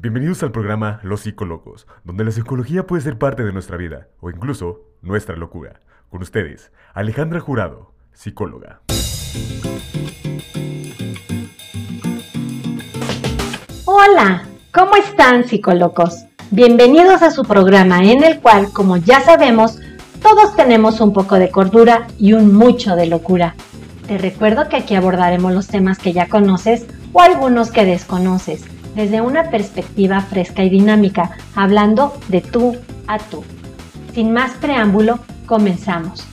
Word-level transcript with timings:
Bienvenidos 0.00 0.44
al 0.44 0.52
programa 0.52 1.00
Los 1.02 1.22
Psicólogos, 1.22 1.88
donde 2.04 2.22
la 2.22 2.30
psicología 2.30 2.86
puede 2.86 3.02
ser 3.02 3.18
parte 3.18 3.42
de 3.42 3.52
nuestra 3.52 3.76
vida 3.76 4.06
o 4.20 4.30
incluso 4.30 4.82
nuestra 5.02 5.34
locura. 5.34 5.80
Con 6.08 6.22
ustedes, 6.22 6.70
Alejandra 6.94 7.40
Jurado, 7.40 7.90
psicóloga. 8.12 8.80
Hola, 13.86 14.44
¿cómo 14.72 14.94
están 14.94 15.42
psicólogos? 15.42 16.26
Bienvenidos 16.52 17.22
a 17.22 17.32
su 17.32 17.42
programa 17.42 18.04
en 18.04 18.22
el 18.22 18.38
cual, 18.38 18.70
como 18.72 18.98
ya 18.98 19.20
sabemos, 19.22 19.80
todos 20.22 20.54
tenemos 20.54 21.00
un 21.00 21.12
poco 21.12 21.40
de 21.40 21.50
cordura 21.50 22.06
y 22.20 22.34
un 22.34 22.54
mucho 22.54 22.94
de 22.94 23.06
locura. 23.06 23.56
Te 24.06 24.16
recuerdo 24.16 24.68
que 24.68 24.76
aquí 24.76 24.94
abordaremos 24.94 25.52
los 25.52 25.66
temas 25.66 25.98
que 25.98 26.12
ya 26.12 26.28
conoces 26.28 26.86
o 27.12 27.20
algunos 27.20 27.72
que 27.72 27.84
desconoces 27.84 28.64
desde 28.94 29.20
una 29.20 29.50
perspectiva 29.50 30.20
fresca 30.20 30.64
y 30.64 30.70
dinámica, 30.70 31.30
hablando 31.54 32.18
de 32.28 32.40
tú 32.40 32.76
a 33.06 33.18
tú. 33.18 33.44
Sin 34.14 34.32
más 34.32 34.52
preámbulo, 34.52 35.18
comenzamos. 35.46 36.26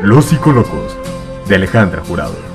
Los 0.00 0.24
psicólogos 0.24 0.96
de 1.46 1.56
Alejandra 1.56 2.02
Jurado. 2.02 2.49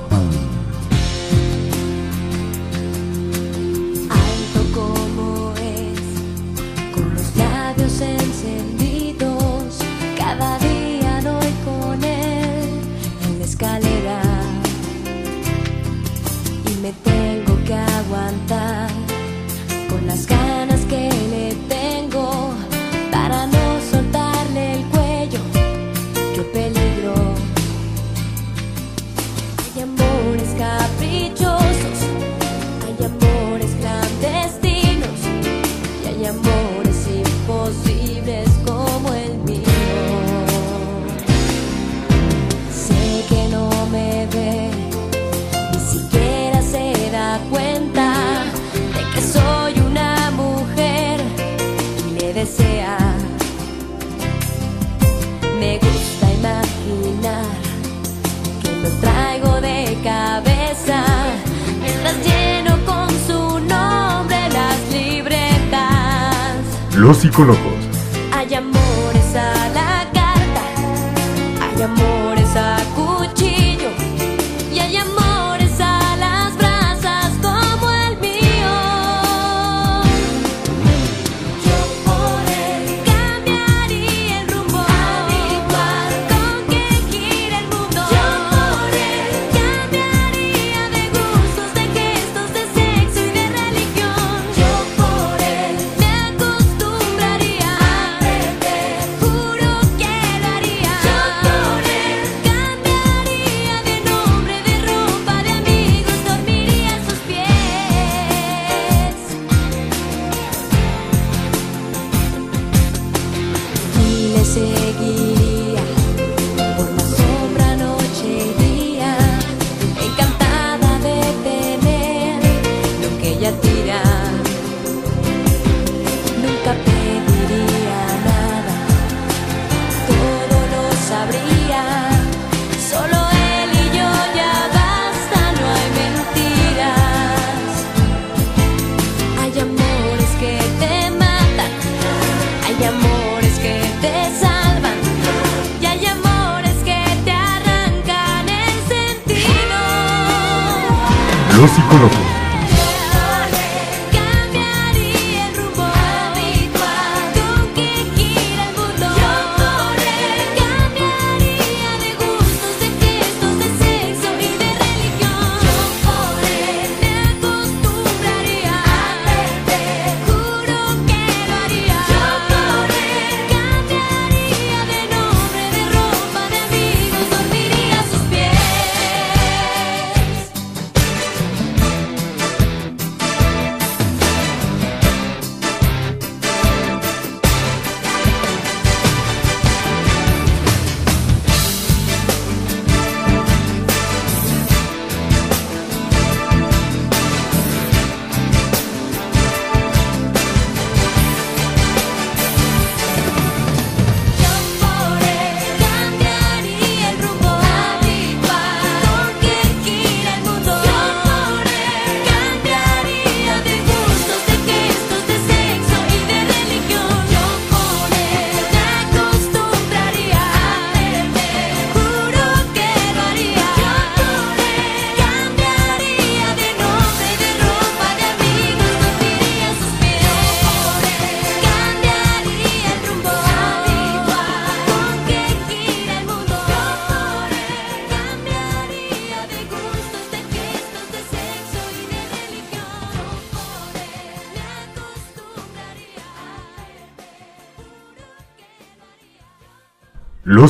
Los 67.06 67.18
psicólogos. 67.18 67.75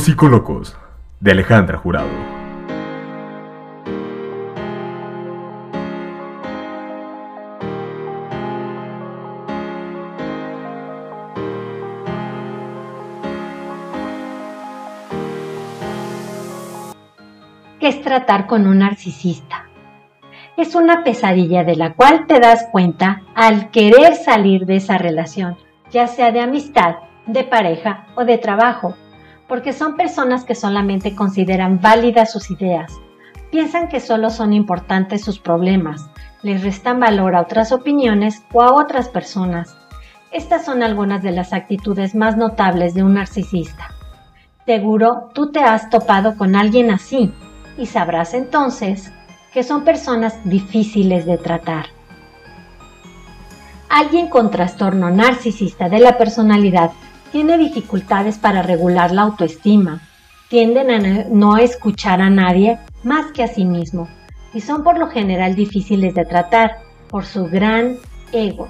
Los 0.06 0.12
Psicolocos 0.12 0.76
de 1.19 1.32
Alejandra 1.32 1.79
Jurado. 1.79 2.06
¿Qué 17.81 17.88
es 17.88 18.00
tratar 18.03 18.47
con 18.47 18.69
un 18.69 18.79
narcisista? 18.79 19.69
Es 20.56 20.76
una 20.76 21.03
pesadilla 21.03 21.64
de 21.64 21.75
la 21.75 21.94
cual 21.94 22.29
te 22.29 22.38
das 22.38 22.69
cuenta 22.70 23.23
al 23.35 23.73
querer 23.73 24.14
salir 24.14 24.67
de 24.67 24.76
esa 24.76 24.99
relación, 24.99 25.56
ya 25.91 26.06
sea 26.06 26.31
de 26.31 26.43
amistad, 26.43 26.94
de 27.26 27.43
pareja 27.43 28.06
o 28.14 28.25
de 28.25 28.38
trabajo, 28.38 28.94
porque 29.48 29.72
son 29.72 29.96
personas 29.96 30.44
que 30.44 30.54
solamente 30.54 31.14
consideran 31.14 31.81
válidas 31.81 32.32
sus 32.32 32.50
ideas, 32.50 32.93
piensan 33.50 33.88
que 33.88 34.00
solo 34.00 34.31
son 34.31 34.52
importantes 34.52 35.25
sus 35.25 35.38
problemas, 35.38 36.08
les 36.43 36.62
restan 36.62 37.00
valor 37.00 37.34
a 37.34 37.43
otras 37.43 37.72
opiniones 37.72 38.43
o 38.52 38.62
a 38.62 38.72
otras 38.72 39.08
personas. 39.08 39.76
Estas 40.32 40.64
son 40.64 40.82
algunas 40.82 41.22
de 41.22 41.32
las 41.32 41.52
actitudes 41.52 42.14
más 42.14 42.37
notables 42.37 42.94
de 42.94 43.02
un 43.02 43.14
narcisista. 43.14 43.90
Seguro 44.66 45.31
tú 45.32 45.52
te 45.52 45.60
has 45.60 45.90
topado 45.90 46.37
con 46.37 46.56
alguien 46.56 46.90
así 46.90 47.32
y 47.78 47.87
sabrás 47.87 48.34
entonces 48.34 49.12
que 49.52 49.62
son 49.62 49.84
personas 49.84 50.38
difíciles 50.44 51.25
de 51.25 51.38
tratar. 51.38 51.87
Alguien 53.88 54.28
con 54.28 54.50
trastorno 54.50 55.10
narcisista 55.10 55.88
de 55.88 56.00
la 56.00 56.19
personalidad 56.19 56.90
tiene 57.32 57.58
dificultades 57.58 58.38
para 58.38 58.62
regular 58.62 59.12
la 59.12 59.23
autoestima, 59.23 60.00
tienden 60.49 60.90
a 60.90 61.25
no 61.31 61.56
escuchar 61.56 62.20
a 62.20 62.31
nadie 62.31 62.78
más 63.02 63.32
que 63.32 63.43
a 63.43 63.49
sí 63.49 63.64
mismo 63.64 64.08
y 64.55 64.61
son 64.61 64.82
por 64.82 64.99
lo 64.99 65.08
general 65.08 65.55
difíciles 65.55 66.14
de 66.14 66.25
tratar 66.25 66.78
por 67.08 67.25
su 67.25 67.46
gran 67.46 67.96
ego. 68.32 68.69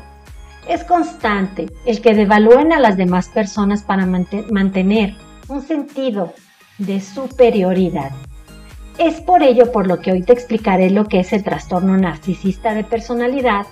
Es 0.69 0.83
constante 0.85 1.67
el 1.85 2.01
que 2.01 2.15
devalúen 2.15 2.73
a 2.73 2.81
las 2.81 2.97
demás 2.97 3.29
personas 3.29 3.83
para 3.83 4.05
mantener 4.05 5.15
un 5.49 5.63
sentido 5.63 6.33
de 6.79 7.01
superioridad. 7.01 8.11
Es 8.99 9.21
por 9.21 9.43
ello 9.43 9.71
por 9.71 9.87
lo 9.87 10.01
que 10.01 10.11
hoy 10.11 10.23
te 10.23 10.33
explicaré 10.33 10.91
lo 10.91 11.05
que 11.05 11.21
es 11.21 11.33
el 11.33 11.45
trastorno 11.45 11.97
narcisista 11.97 12.75
de 12.75 12.83
personalidad. 12.83 13.67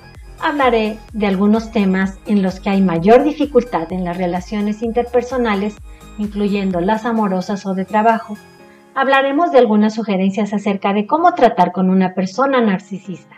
Hablaré 0.46 0.99
de 1.14 1.26
algunos 1.26 1.73
temas 1.73 2.19
en 2.26 2.43
los 2.43 2.61
que 2.61 2.69
hay 2.69 2.82
mayor 2.82 3.25
dificultad 3.25 3.91
en 3.94 4.05
las 4.05 4.19
relaciones 4.19 4.82
interpersonales, 4.82 5.79
incluyendo 6.19 6.82
las 6.82 7.06
amorosas 7.06 7.64
o 7.64 7.73
de 7.73 7.87
trabajo. 7.87 8.37
Hablaremos 8.94 9.52
de 9.52 9.58
algunas 9.61 9.94
sugerencias 9.94 10.52
acerca 10.52 10.93
de 10.93 11.06
cómo 11.06 11.32
tratar 11.32 11.73
con 11.73 11.88
una 11.88 12.12
persona 12.12 12.61
narcisista. 12.61 13.37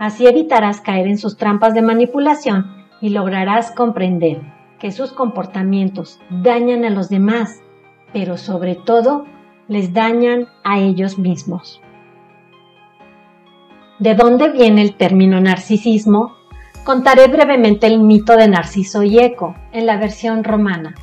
Así 0.00 0.26
evitarás 0.26 0.80
caer 0.80 1.06
en 1.06 1.16
sus 1.16 1.36
trampas 1.36 1.74
de 1.74 1.82
manipulación 1.82 2.66
y 3.00 3.10
lograrás 3.10 3.70
comprender 3.70 4.40
que 4.80 4.90
sus 4.90 5.12
comportamientos 5.12 6.18
dañan 6.28 6.84
a 6.84 6.90
los 6.90 7.08
demás, 7.08 7.60
pero 8.12 8.36
sobre 8.36 8.74
todo 8.74 9.26
les 9.68 9.92
dañan 9.92 10.48
a 10.64 10.80
ellos 10.80 11.20
mismos. 11.20 11.80
¿De 14.00 14.14
dónde 14.14 14.48
viene 14.48 14.80
el 14.80 14.94
término 14.94 15.42
narcisismo? 15.42 16.34
Contaré 16.84 17.28
brevemente 17.28 17.86
el 17.86 18.00
mito 18.00 18.34
de 18.34 18.48
Narciso 18.48 19.02
y 19.02 19.18
Eco 19.18 19.54
en 19.72 19.84
la 19.84 19.98
versión 19.98 20.42
romana. 20.42 20.94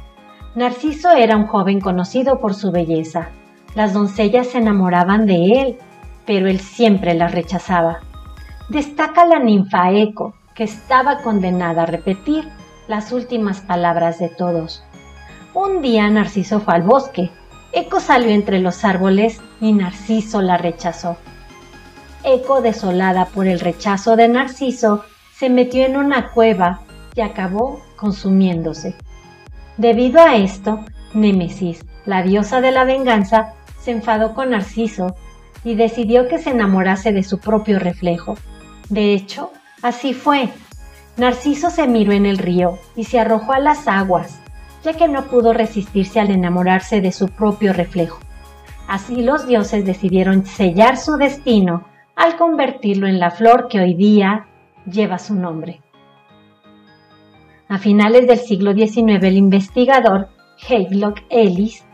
Narciso 0.56 1.12
era 1.12 1.38
un 1.38 1.46
joven 1.46 1.80
conocido 1.80 2.40
por 2.40 2.56
su 2.56 2.72
belleza. 2.72 3.30
Las 3.76 3.94
doncellas 3.94 4.48
se 4.48 4.58
enamoraban 4.58 5.28
de 5.28 5.36
él, 5.62 5.78
pero 6.26 6.48
él 6.48 6.60
siempre 6.60 7.14
las 7.14 7.34
rechazaba. 7.34 8.00
Destaca 8.68 9.28
la 9.28 9.38
ninfa 9.38 9.92
Eco, 9.92 10.34
que 10.56 10.64
estaba 10.64 11.22
condenada 11.22 11.84
a 11.84 11.86
repetir 11.86 12.46
las 12.88 13.12
últimas 13.12 13.62
palabras 13.62 14.18
de 14.18 14.30
todos. 14.30 14.84
Un 15.54 15.84
día 15.84 16.10
Narciso 16.10 16.62
fue 16.62 16.74
al 16.74 16.82
bosque. 16.82 17.30
Eco 17.74 18.00
salió 18.00 18.30
entre 18.30 18.58
los 18.60 18.84
árboles 18.84 19.40
y 19.62 19.74
Narciso 19.74 20.42
la 20.42 20.58
rechazó. 20.58 21.16
Eco, 22.28 22.62
desolada 22.62 23.28
por 23.28 23.48
el 23.48 23.62
rechazo 23.62 24.18
de 24.18 24.28
Narciso, 24.28 25.06
se 25.34 25.50
metió 25.50 25.86
en 25.86 25.96
una 25.96 26.32
cueva 26.32 26.82
y 27.16 27.22
acabó 27.22 27.80
consumiéndose. 27.96 28.96
Debido 29.78 30.20
a 30.20 30.36
esto, 30.36 30.84
Némesis, 31.14 31.86
la 32.06 32.24
diosa 32.24 32.60
de 32.60 32.72
la 32.72 32.84
venganza, 32.84 33.54
se 33.80 33.92
enfadó 33.92 34.34
con 34.34 34.50
Narciso 34.50 35.16
y 35.64 35.76
decidió 35.76 36.28
que 36.28 36.38
se 36.38 36.50
enamorase 36.50 37.14
de 37.14 37.24
su 37.24 37.40
propio 37.40 37.80
reflejo. 37.80 38.36
De 38.90 39.14
hecho, 39.14 39.54
así 39.82 40.14
fue. 40.14 40.50
Narciso 41.16 41.70
se 41.70 41.88
miró 41.88 42.12
en 42.12 42.26
el 42.26 42.38
río 42.40 42.78
y 42.98 43.06
se 43.06 43.22
arrojó 43.22 43.54
a 43.54 43.60
las 43.60 43.88
aguas, 43.88 44.42
ya 44.84 44.94
que 44.94 45.08
no 45.08 45.28
pudo 45.28 45.54
resistirse 45.54 46.20
al 46.20 46.32
enamorarse 46.32 47.00
de 47.00 47.14
su 47.14 47.30
propio 47.30 47.72
reflejo. 47.72 48.20
Así 48.86 49.22
los 49.22 49.48
dioses 49.48 49.86
decidieron 49.86 50.46
sellar 50.46 50.98
su 50.98 51.16
destino 51.16 51.86
al 52.18 52.36
convertirlo 52.36 53.08
en 53.08 53.20
la 53.20 53.32
flor 53.32 53.68
que 53.70 53.80
hoy 53.80 53.94
día 53.94 54.48
lleva 54.92 55.20
su 55.20 55.36
nombre. 55.36 55.82
A 57.70 57.78
finales 57.78 58.28
del 58.28 58.40
siglo 58.40 58.74
XIX, 58.74 59.24
el 59.24 59.38
investigador 59.38 60.30
Havelock 60.68 61.22
Ellis 61.30 61.86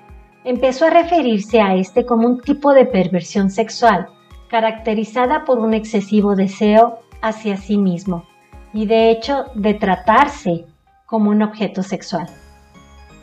empezó 0.45 0.85
a 0.85 0.91
referirse 0.91 1.59
a 1.59 1.75
este 1.75 2.05
como 2.05 2.27
un 2.27 2.39
tipo 2.39 2.73
de 2.73 2.85
perversión 2.85 3.49
sexual, 3.49 4.07
caracterizada 4.49 5.43
por 5.43 5.59
un 5.59 5.73
excesivo 5.73 6.35
deseo 6.35 6.99
hacia 7.21 7.57
sí 7.57 7.77
mismo 7.77 8.25
y 8.73 8.85
de 8.85 9.11
hecho 9.11 9.45
de 9.55 9.73
tratarse 9.73 10.65
como 11.05 11.31
un 11.31 11.41
objeto 11.41 11.83
sexual. 11.83 12.27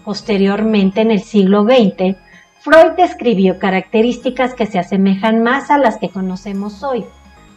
Posteriormente, 0.04 1.00
en 1.00 1.12
el 1.12 1.20
siglo 1.20 1.64
XX, 1.64 2.16
Freud 2.62 2.92
describió 2.94 3.58
características 3.58 4.52
que 4.52 4.66
se 4.66 4.78
asemejan 4.78 5.42
más 5.42 5.70
a 5.70 5.78
las 5.78 5.96
que 5.96 6.10
conocemos 6.10 6.82
hoy, 6.82 7.06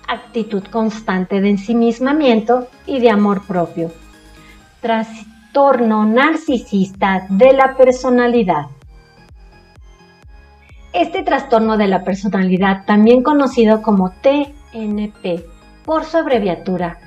actitud 0.08 0.64
constante 0.72 1.42
de 1.42 1.50
ensimismamiento 1.50 2.70
y 2.86 3.02
de 3.02 3.10
amor 3.10 3.46
propio, 3.46 3.92
trastorno 4.80 6.06
narcisista 6.06 7.28
de 7.28 7.52
la 7.52 7.76
personalidad. 7.76 8.68
Este 10.94 11.22
trastorno 11.22 11.76
de 11.76 11.88
la 11.88 12.06
personalidad, 12.06 12.86
también 12.86 13.24
conocido 13.24 13.82
como 13.82 14.12
TNP 14.12 15.46
por 15.84 16.06
su 16.06 16.16
abreviatura, 16.16 17.00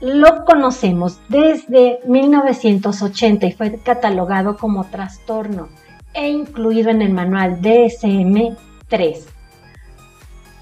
lo 0.00 0.44
conocemos 0.44 1.20
desde 1.28 2.00
1980 2.04 3.46
y 3.46 3.52
fue 3.52 3.78
catalogado 3.78 4.56
como 4.56 4.82
trastorno 4.86 5.68
e 6.14 6.28
incluido 6.28 6.90
en 6.90 7.02
el 7.02 7.12
manual 7.12 7.60
DSM-3. 7.60 9.26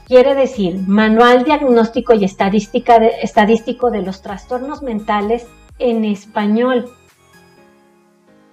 Quiere 0.07 0.35
decir, 0.35 0.81
Manual 0.87 1.45
Diagnóstico 1.45 2.13
y 2.15 2.25
Estadístico 2.25 3.91
de 3.91 4.03
los 4.03 4.21
Trastornos 4.21 4.83
Mentales 4.83 5.47
en 5.79 6.05
español. 6.05 6.91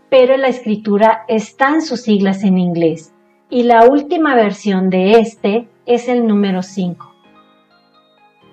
Pero 0.09 0.37
la 0.37 0.47
escritura 0.47 1.25
está 1.27 1.69
en 1.69 1.81
sus 1.81 2.01
siglas 2.01 2.43
en 2.43 2.57
inglés 2.57 3.13
y 3.49 3.63
la 3.63 3.85
última 3.87 4.35
versión 4.35 4.89
de 4.89 5.19
este 5.19 5.67
es 5.85 6.07
el 6.07 6.27
número 6.27 6.61
5. 6.61 7.09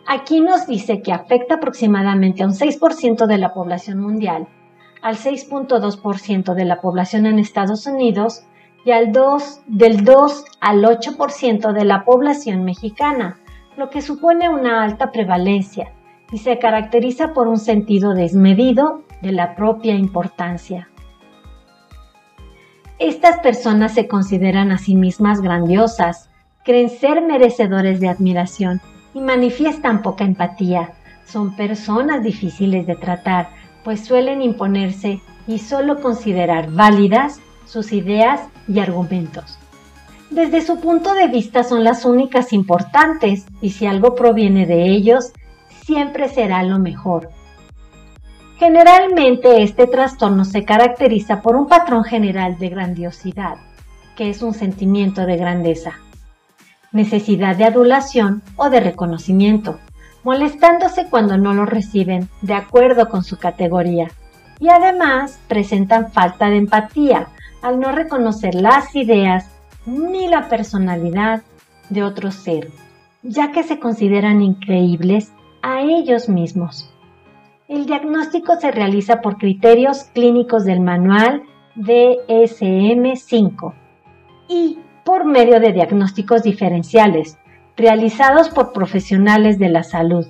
Aquí 0.07 0.41
nos 0.41 0.67
dice 0.67 1.03
que 1.03 1.13
afecta 1.13 1.57
aproximadamente 1.57 2.43
a 2.43 2.47
un 2.47 2.53
6% 2.53 3.27
de 3.27 3.39
la 3.39 3.53
población 3.53 4.01
mundial 4.01 4.49
al 5.07 5.19
6.2% 5.19 6.55
de 6.55 6.65
la 6.65 6.81
población 6.81 7.27
en 7.27 7.39
Estados 7.39 7.87
Unidos 7.87 8.43
y 8.85 8.91
al 8.91 9.13
2, 9.13 9.61
del 9.69 10.05
2 10.05 10.45
al 10.61 10.83
8% 10.83 11.73
de 11.73 11.85
la 11.85 12.05
población 12.05 12.65
mexicana, 12.65 13.39
lo 13.77 13.89
que 13.89 14.03
supone 14.03 14.49
una 14.49 14.83
alta 14.83 15.13
prevalencia 15.13 15.93
y 16.33 16.39
se 16.39 16.59
caracteriza 16.59 17.35
por 17.35 17.47
un 17.47 17.59
sentido 17.59 18.15
desmedido 18.15 19.05
de 19.23 19.31
la 19.31 19.55
propia 19.55 19.95
importancia. 19.95 20.89
Estas 22.99 23.39
personas 23.39 23.95
se 23.95 24.09
consideran 24.09 24.73
a 24.73 24.79
sí 24.79 24.97
mismas 24.97 25.41
grandiosas, 25.41 26.31
creen 26.65 26.91
ser 26.91 27.23
merecedores 27.23 28.01
de 28.01 28.09
admiración 28.09 28.81
y 29.15 29.21
manifiestan 29.21 30.03
poca 30.03 30.25
empatía. 30.25 30.95
Son 31.27 31.55
personas 31.55 32.25
difíciles 32.25 32.89
de 32.89 32.97
tratar, 32.97 33.51
pues 33.87 34.05
suelen 34.05 34.43
imponerse 34.43 35.21
y 35.47 35.61
solo 35.61 36.01
considerar 36.01 36.73
válidas 36.73 37.39
sus 37.67 37.93
ideas 37.93 38.41
y 38.67 38.81
argumentos. 38.81 39.61
Desde 40.29 40.61
su 40.61 40.81
punto 40.81 41.15
de 41.15 41.29
vista 41.29 41.63
son 41.63 41.85
las 41.85 42.05
únicas 42.05 42.53
importantes 42.53 43.47
y 43.61 43.71
si 43.71 43.87
algo 43.87 44.17
proviene 44.17 44.67
de 44.67 44.87
ellos, 44.87 45.33
siempre 45.85 46.29
será 46.29 46.65
lo 46.65 46.81
mejor. 46.81 47.31
Generalmente 48.59 49.63
este 49.63 49.87
trastorno 49.87 50.45
se 50.45 50.65
caracteriza 50.65 51.41
por 51.41 51.55
un 51.55 51.69
patrón 51.69 52.03
general 52.03 52.59
de 52.59 52.71
grandiosidad, 52.71 53.55
que 54.17 54.31
es 54.31 54.43
un 54.43 54.53
sentimiento 54.53 55.27
de 55.27 55.37
grandeza, 55.37 55.93
necesidad 56.91 57.55
de 57.55 57.67
adulación 57.67 58.43
o 58.57 58.69
de 58.69 58.81
reconocimiento, 58.81 59.79
molestándose 60.27 61.07
cuando 61.09 61.39
no 61.39 61.55
lo 61.55 61.67
reciben 61.67 62.29
de 62.43 62.55
acuerdo 62.55 63.09
con 63.09 63.23
su 63.23 63.39
categoría, 63.39 64.09
y 64.59 64.71
además 64.71 65.39
presentan 65.47 66.11
falta 66.11 66.51
de 66.51 66.57
empatía 66.57 67.29
al 67.63 67.79
no 67.79 67.93
reconocer 67.93 68.57
las 68.57 68.97
ideas 68.97 69.49
ni 69.87 70.27
la 70.27 70.49
personalidad 70.49 71.43
de 71.91 72.03
otro 72.03 72.33
ser, 72.33 72.73
ya 73.23 73.53
que 73.53 73.63
se 73.63 73.79
consideran 73.79 74.43
increíbles 74.43 75.31
a 75.63 75.83
ellos 75.83 76.29
mismos. 76.29 76.93
El 77.69 77.87
diagnóstico 77.87 78.57
se 78.57 78.73
realiza 78.73 79.21
por 79.21 79.37
criterios 79.37 80.11
clínicos 80.13 80.65
del 80.65 80.81
manual 80.81 81.45
DSM-5 81.77 83.75
y 84.49 84.81
por 85.05 85.25
medio 85.25 85.61
de 85.61 85.73
diagnósticos 85.73 86.43
diferenciales 86.43 87.39
realizados 87.77 88.49
por 88.49 88.73
profesionales 88.73 89.59
de 89.59 89.69
la 89.69 89.83
salud. 89.83 90.27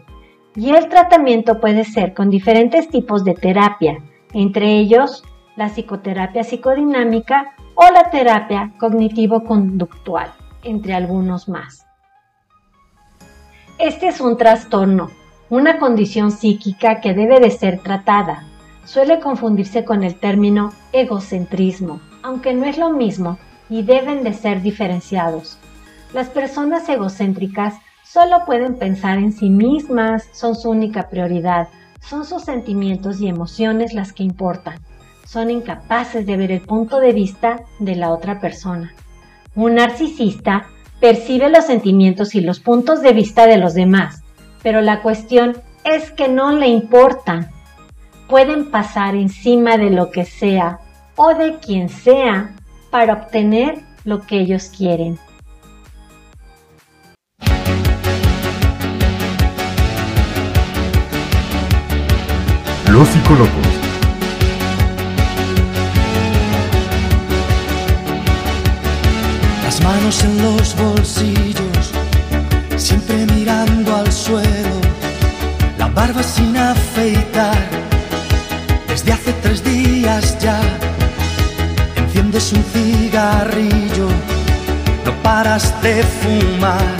Y 0.54 0.70
el 0.70 0.88
tratamiento 0.88 1.60
puede 1.60 1.84
ser 1.84 2.14
con 2.14 2.30
diferentes 2.30 2.88
tipos 2.88 3.24
de 3.24 3.34
terapia, 3.34 3.98
entre 4.32 4.78
ellos 4.78 5.22
la 5.56 5.68
psicoterapia 5.68 6.44
psicodinámica 6.44 7.54
o 7.74 7.90
la 7.90 8.10
terapia 8.10 8.72
cognitivo-conductual, 8.78 10.32
entre 10.62 10.94
algunos 10.94 11.48
más. 11.48 11.86
Este 13.78 14.08
es 14.08 14.20
un 14.20 14.36
trastorno, 14.36 15.10
una 15.50 15.78
condición 15.78 16.30
psíquica 16.30 17.00
que 17.00 17.14
debe 17.14 17.40
de 17.40 17.50
ser 17.50 17.80
tratada. 17.80 18.44
Suele 18.84 19.20
confundirse 19.20 19.84
con 19.84 20.02
el 20.04 20.18
término 20.18 20.72
egocentrismo, 20.92 22.00
aunque 22.22 22.54
no 22.54 22.64
es 22.64 22.78
lo 22.78 22.90
mismo 22.90 23.38
y 23.68 23.82
deben 23.82 24.24
de 24.24 24.32
ser 24.32 24.62
diferenciados. 24.62 25.58
Las 26.12 26.28
personas 26.28 26.88
egocéntricas 26.88 27.74
solo 28.04 28.44
pueden 28.46 28.78
pensar 28.78 29.18
en 29.18 29.32
sí 29.32 29.50
mismas, 29.50 30.28
son 30.32 30.54
su 30.54 30.70
única 30.70 31.08
prioridad, 31.08 31.68
son 32.00 32.24
sus 32.24 32.42
sentimientos 32.42 33.20
y 33.20 33.28
emociones 33.28 33.92
las 33.92 34.12
que 34.12 34.22
importan. 34.22 34.78
Son 35.26 35.50
incapaces 35.50 36.24
de 36.24 36.36
ver 36.36 36.52
el 36.52 36.60
punto 36.60 37.00
de 37.00 37.12
vista 37.12 37.64
de 37.80 37.96
la 37.96 38.10
otra 38.10 38.40
persona. 38.40 38.94
Un 39.56 39.74
narcisista 39.74 40.68
percibe 41.00 41.48
los 41.48 41.66
sentimientos 41.66 42.34
y 42.34 42.40
los 42.40 42.60
puntos 42.60 43.02
de 43.02 43.12
vista 43.12 43.46
de 43.46 43.58
los 43.58 43.74
demás, 43.74 44.22
pero 44.62 44.80
la 44.80 45.02
cuestión 45.02 45.56
es 45.84 46.12
que 46.12 46.28
no 46.28 46.52
le 46.52 46.68
importan. 46.68 47.50
Pueden 48.28 48.70
pasar 48.70 49.14
encima 49.14 49.76
de 49.76 49.90
lo 49.90 50.10
que 50.10 50.24
sea 50.24 50.78
o 51.16 51.34
de 51.34 51.58
quien 51.58 51.88
sea 51.88 52.54
para 52.90 53.14
obtener 53.14 53.82
lo 54.04 54.22
que 54.22 54.40
ellos 54.40 54.70
quieren. 54.76 55.18
Los 62.96 63.08
psicólogos. 63.08 63.50
Las 69.62 69.82
manos 69.82 70.24
en 70.24 70.42
los 70.42 70.74
bolsillos, 70.74 71.92
siempre 72.78 73.26
mirando 73.34 73.96
al 73.96 74.10
suelo, 74.10 74.80
la 75.76 75.88
barba 75.88 76.22
sin 76.22 76.56
afeitar, 76.56 77.68
desde 78.88 79.12
hace 79.12 79.34
tres 79.42 79.62
días 79.62 80.38
ya. 80.38 80.58
Enciendes 81.96 82.50
un 82.54 82.64
cigarrillo, 82.72 84.08
no 85.04 85.12
paras 85.22 85.74
de 85.82 86.02
fumar, 86.02 86.94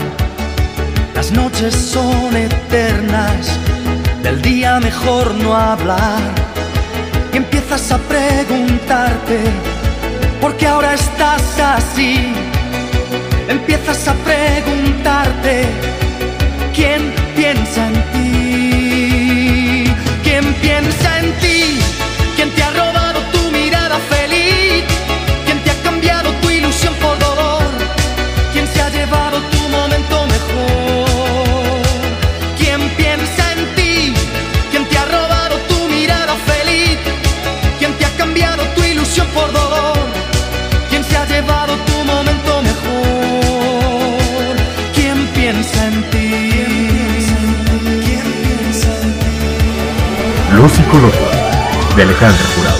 las 1.15 1.31
noches 1.31 1.73
son 1.73 2.35
eternas, 2.35 3.57
del 4.27 4.41
día 4.41 4.77
mejor 4.81 5.33
no 5.35 5.55
hablar, 5.55 6.19
y 7.31 7.37
empiezas 7.37 7.93
a 7.93 7.97
preguntarte, 7.97 9.39
¿por 10.41 10.57
qué 10.57 10.67
ahora 10.67 10.93
estás 10.95 11.57
así? 11.57 12.33
empiezas 13.47 14.05
a 14.05 14.13
preguntarte 14.29 15.63
quién 16.75 17.01
piensa 17.37 17.87
en 17.87 17.93
ti, 18.13 19.91
quién 20.25 20.45
piensa 20.55 21.19
en 21.19 21.31
ti, 21.43 21.46
De 50.97 52.01
Alejandra 52.01 52.43
Jurado. 52.55 52.77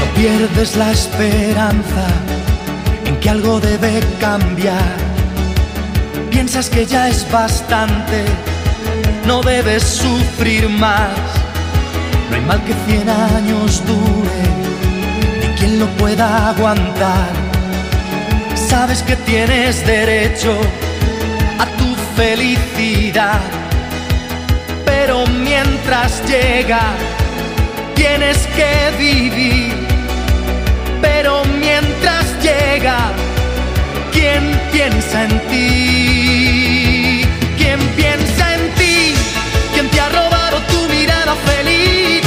No 0.00 0.14
pierdes 0.14 0.76
la 0.76 0.90
esperanza 0.90 2.06
en 3.04 3.20
que 3.20 3.28
algo 3.28 3.60
debe 3.60 4.00
cambiar. 4.18 4.96
Piensas 6.30 6.70
que 6.70 6.86
ya 6.86 7.08
es 7.08 7.30
bastante, 7.30 8.24
no 9.26 9.42
debes 9.42 9.82
sufrir 9.82 10.66
más. 10.70 11.10
No 12.30 12.36
hay 12.36 12.42
mal 12.42 12.64
que 12.64 12.72
cien 12.86 13.06
años 13.10 13.82
dure, 13.86 14.40
quien 15.58 15.78
lo 15.78 15.86
pueda 15.96 16.50
aguantar. 16.50 17.30
Sabes 18.54 19.02
que 19.02 19.16
tienes 19.16 19.84
derecho 19.86 20.56
a 21.58 21.66
tu 21.78 21.94
felicidad, 22.16 23.40
pero 24.84 25.26
mientras 25.26 26.22
llega, 26.28 26.80
tienes 27.94 28.46
que 28.56 28.92
vivir. 28.98 29.74
Pero 31.00 31.42
mientras 31.60 32.26
llega, 32.42 33.12
¿quién 34.12 34.60
piensa 34.72 35.24
en 35.24 35.40
ti? 35.48 37.22
¿Quién 37.56 37.80
piensa 37.96 38.54
en 38.54 38.70
ti? 38.74 39.14
¿Quién 39.72 39.88
te 39.90 40.00
ha 40.00 40.08
robado 40.08 40.60
tu 40.70 40.88
mirada 40.88 41.34
feliz? 41.46 42.22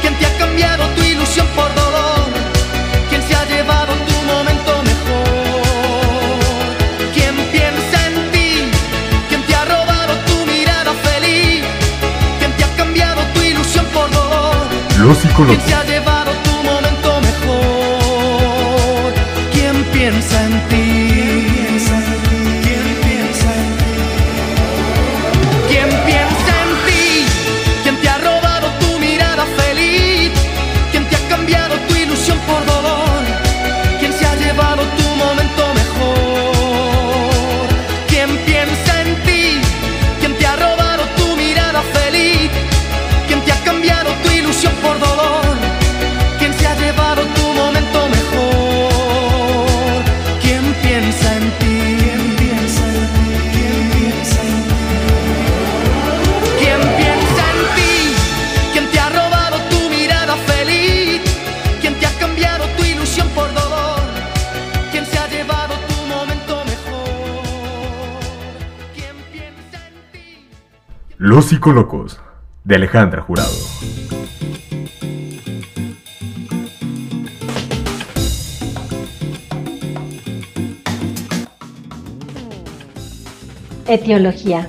¿Quién 0.00 0.14
te 0.18 0.26
ha 0.26 0.38
cambiado 0.38 0.86
tu 0.96 1.02
ilusión 1.02 1.46
por 1.56 1.74
dolor? 1.74 1.89
Los 15.00 15.16
¿Quién 15.16 15.64
psicólogos. 15.64 15.99
Los 71.32 71.44
Psicolocos, 71.44 72.20
de 72.64 72.74
Alejandra 72.74 73.22
Jurado. 73.22 73.52
Etiología. 83.86 84.66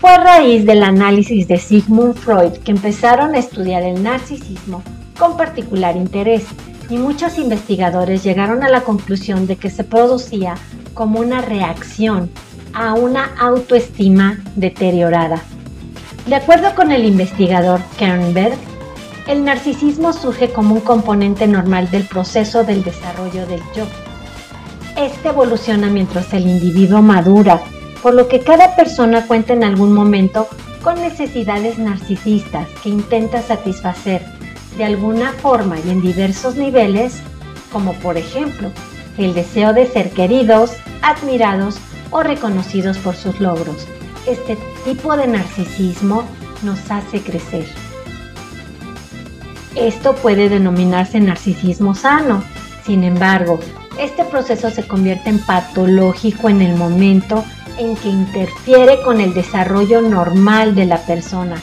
Fue 0.00 0.08
a 0.08 0.24
raíz 0.24 0.64
del 0.64 0.84
análisis 0.84 1.46
de 1.46 1.58
Sigmund 1.58 2.14
Freud 2.14 2.52
que 2.64 2.70
empezaron 2.70 3.34
a 3.34 3.38
estudiar 3.38 3.82
el 3.82 4.02
narcisismo 4.02 4.82
con 5.18 5.36
particular 5.36 5.96
interés 5.96 6.46
y 6.88 6.96
muchos 6.96 7.36
investigadores 7.36 8.24
llegaron 8.24 8.62
a 8.62 8.70
la 8.70 8.84
conclusión 8.84 9.46
de 9.46 9.56
que 9.56 9.68
se 9.68 9.84
producía 9.84 10.54
como 10.94 11.20
una 11.20 11.42
reacción 11.42 12.30
a 12.72 12.94
una 12.94 13.34
autoestima 13.38 14.38
deteriorada. 14.56 15.42
De 16.26 16.34
acuerdo 16.34 16.74
con 16.74 16.92
el 16.92 17.04
investigador 17.04 17.80
Kernberg, 17.98 18.56
el 19.26 19.44
narcisismo 19.44 20.12
surge 20.12 20.50
como 20.50 20.74
un 20.74 20.80
componente 20.80 21.46
normal 21.46 21.90
del 21.90 22.04
proceso 22.04 22.64
del 22.64 22.82
desarrollo 22.82 23.46
del 23.46 23.62
yo. 23.74 23.84
Este 24.96 25.28
evoluciona 25.28 25.88
mientras 25.88 26.32
el 26.34 26.46
individuo 26.46 27.00
madura, 27.00 27.60
por 28.02 28.14
lo 28.14 28.28
que 28.28 28.40
cada 28.40 28.76
persona 28.76 29.26
cuenta 29.26 29.52
en 29.52 29.64
algún 29.64 29.92
momento 29.92 30.48
con 30.82 31.00
necesidades 31.00 31.78
narcisistas 31.78 32.68
que 32.82 32.88
intenta 32.88 33.42
satisfacer 33.42 34.22
de 34.76 34.84
alguna 34.84 35.32
forma 35.32 35.76
y 35.78 35.90
en 35.90 36.00
diversos 36.00 36.56
niveles, 36.56 37.20
como 37.72 37.92
por 37.94 38.16
ejemplo 38.16 38.70
el 39.18 39.34
deseo 39.34 39.72
de 39.72 39.86
ser 39.86 40.10
queridos, 40.10 40.72
admirados 41.02 41.76
o 42.10 42.22
reconocidos 42.22 42.98
por 42.98 43.14
sus 43.14 43.40
logros. 43.40 43.86
Este 44.26 44.56
tipo 44.84 45.16
de 45.16 45.26
narcisismo 45.26 46.24
nos 46.62 46.90
hace 46.90 47.22
crecer. 47.22 47.66
Esto 49.74 50.14
puede 50.14 50.48
denominarse 50.48 51.20
narcisismo 51.20 51.94
sano. 51.94 52.42
Sin 52.84 53.04
embargo, 53.04 53.60
este 53.98 54.24
proceso 54.24 54.70
se 54.70 54.86
convierte 54.86 55.30
en 55.30 55.38
patológico 55.38 56.48
en 56.48 56.62
el 56.62 56.76
momento 56.76 57.44
en 57.78 57.96
que 57.96 58.08
interfiere 58.08 59.00
con 59.02 59.20
el 59.20 59.32
desarrollo 59.32 60.02
normal 60.02 60.74
de 60.74 60.86
la 60.86 60.98
persona, 60.98 61.56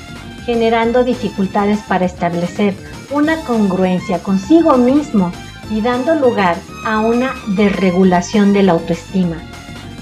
generando 0.45 1.03
dificultades 1.03 1.79
para 1.87 2.05
establecer 2.05 2.75
una 3.11 3.39
congruencia 3.41 4.19
consigo 4.19 4.77
mismo 4.77 5.31
y 5.69 5.81
dando 5.81 6.15
lugar 6.15 6.57
a 6.85 6.99
una 6.99 7.33
desregulación 7.55 8.53
de 8.53 8.63
la 8.63 8.71
autoestima. 8.73 9.37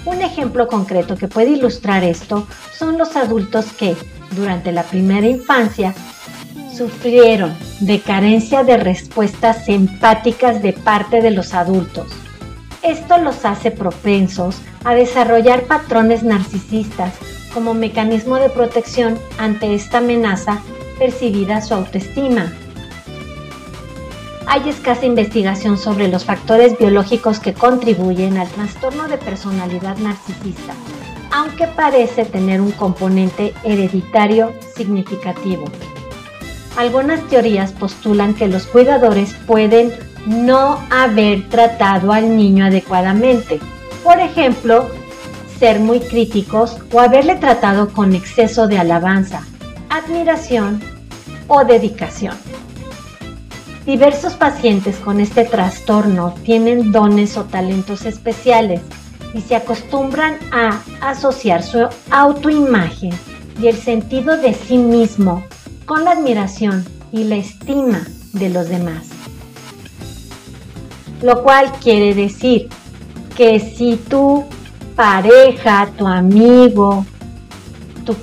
Un 0.05 0.21
ejemplo 0.21 0.67
concreto 0.67 1.15
que 1.15 1.27
puede 1.27 1.51
ilustrar 1.51 2.03
esto 2.03 2.47
son 2.71 2.97
los 2.97 3.15
adultos 3.15 3.65
que, 3.73 3.95
durante 4.35 4.71
la 4.71 4.83
primera 4.83 5.27
infancia, 5.27 5.95
sufrieron 6.75 7.55
de 7.79 7.99
carencia 8.01 8.63
de 8.63 8.77
respuestas 8.77 9.67
empáticas 9.67 10.61
de 10.61 10.73
parte 10.73 11.21
de 11.21 11.31
los 11.31 11.53
adultos. 11.53 12.07
Esto 12.83 13.17
los 13.17 13.45
hace 13.45 13.71
propensos 13.71 14.57
a 14.83 14.93
desarrollar 14.93 15.63
patrones 15.63 16.21
narcisistas 16.21 17.13
como 17.53 17.73
mecanismo 17.73 18.35
de 18.35 18.49
protección 18.49 19.17
ante 19.39 19.73
esta 19.73 19.97
amenaza 19.97 20.61
percibida 20.99 21.61
su 21.61 21.73
autoestima. 21.73 22.53
Hay 24.47 24.69
escasa 24.69 25.05
investigación 25.05 25.77
sobre 25.77 26.07
los 26.07 26.23
factores 26.23 26.77
biológicos 26.77 27.39
que 27.39 27.53
contribuyen 27.53 28.37
al 28.37 28.47
trastorno 28.47 29.07
de 29.07 29.17
personalidad 29.17 29.97
narcisista, 29.97 30.73
aunque 31.31 31.67
parece 31.67 32.25
tener 32.25 32.61
un 32.61 32.71
componente 32.71 33.53
hereditario 33.63 34.53
significativo. 34.75 35.65
Algunas 36.77 37.27
teorías 37.27 37.71
postulan 37.71 38.33
que 38.33 38.47
los 38.47 38.67
cuidadores 38.67 39.33
pueden 39.47 39.91
no 40.27 40.79
haber 40.89 41.49
tratado 41.49 42.11
al 42.11 42.35
niño 42.35 42.65
adecuadamente. 42.65 43.59
Por 44.03 44.19
ejemplo, 44.19 44.89
ser 45.59 45.79
muy 45.79 45.99
críticos 46.01 46.77
o 46.91 46.99
haberle 46.99 47.35
tratado 47.35 47.89
con 47.89 48.13
exceso 48.13 48.67
de 48.67 48.77
alabanza, 48.77 49.43
admiración 49.89 50.81
o 51.47 51.63
dedicación. 51.63 52.35
Diversos 53.85 54.33
pacientes 54.33 54.95
con 54.97 55.19
este 55.19 55.45
trastorno 55.45 56.33
tienen 56.43 56.91
dones 56.91 57.37
o 57.37 57.43
talentos 57.43 58.05
especiales 58.05 58.81
y 59.35 59.41
se 59.41 59.55
acostumbran 59.55 60.37
a 60.51 60.81
asociar 61.01 61.61
su 61.61 61.87
autoimagen 62.09 63.11
y 63.61 63.67
el 63.67 63.75
sentido 63.75 64.37
de 64.37 64.55
sí 64.55 64.79
mismo 64.79 65.43
con 65.85 66.03
la 66.03 66.11
admiración 66.11 66.83
y 67.11 67.25
la 67.25 67.35
estima 67.35 68.01
de 68.33 68.49
los 68.49 68.69
demás. 68.69 69.07
Lo 71.21 71.43
cual 71.43 71.71
quiere 71.73 72.15
decir 72.15 72.69
que 73.37 73.59
si 73.59 73.97
tu 73.97 74.45
pareja, 74.95 75.89
tu 75.95 76.07
amigo, 76.07 77.05
tu 78.03 78.15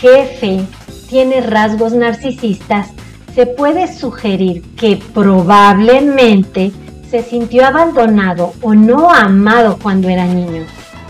jefe 0.00 0.64
tiene 1.10 1.42
rasgos 1.42 1.92
narcisistas, 1.92 2.88
se 3.34 3.46
puede 3.46 3.92
sugerir 3.92 4.62
que 4.76 5.00
probablemente 5.14 6.72
se 7.10 7.22
sintió 7.22 7.66
abandonado 7.66 8.52
o 8.60 8.74
no 8.74 9.10
amado 9.10 9.78
cuando 9.82 10.08
era 10.08 10.26
niño. 10.26 10.64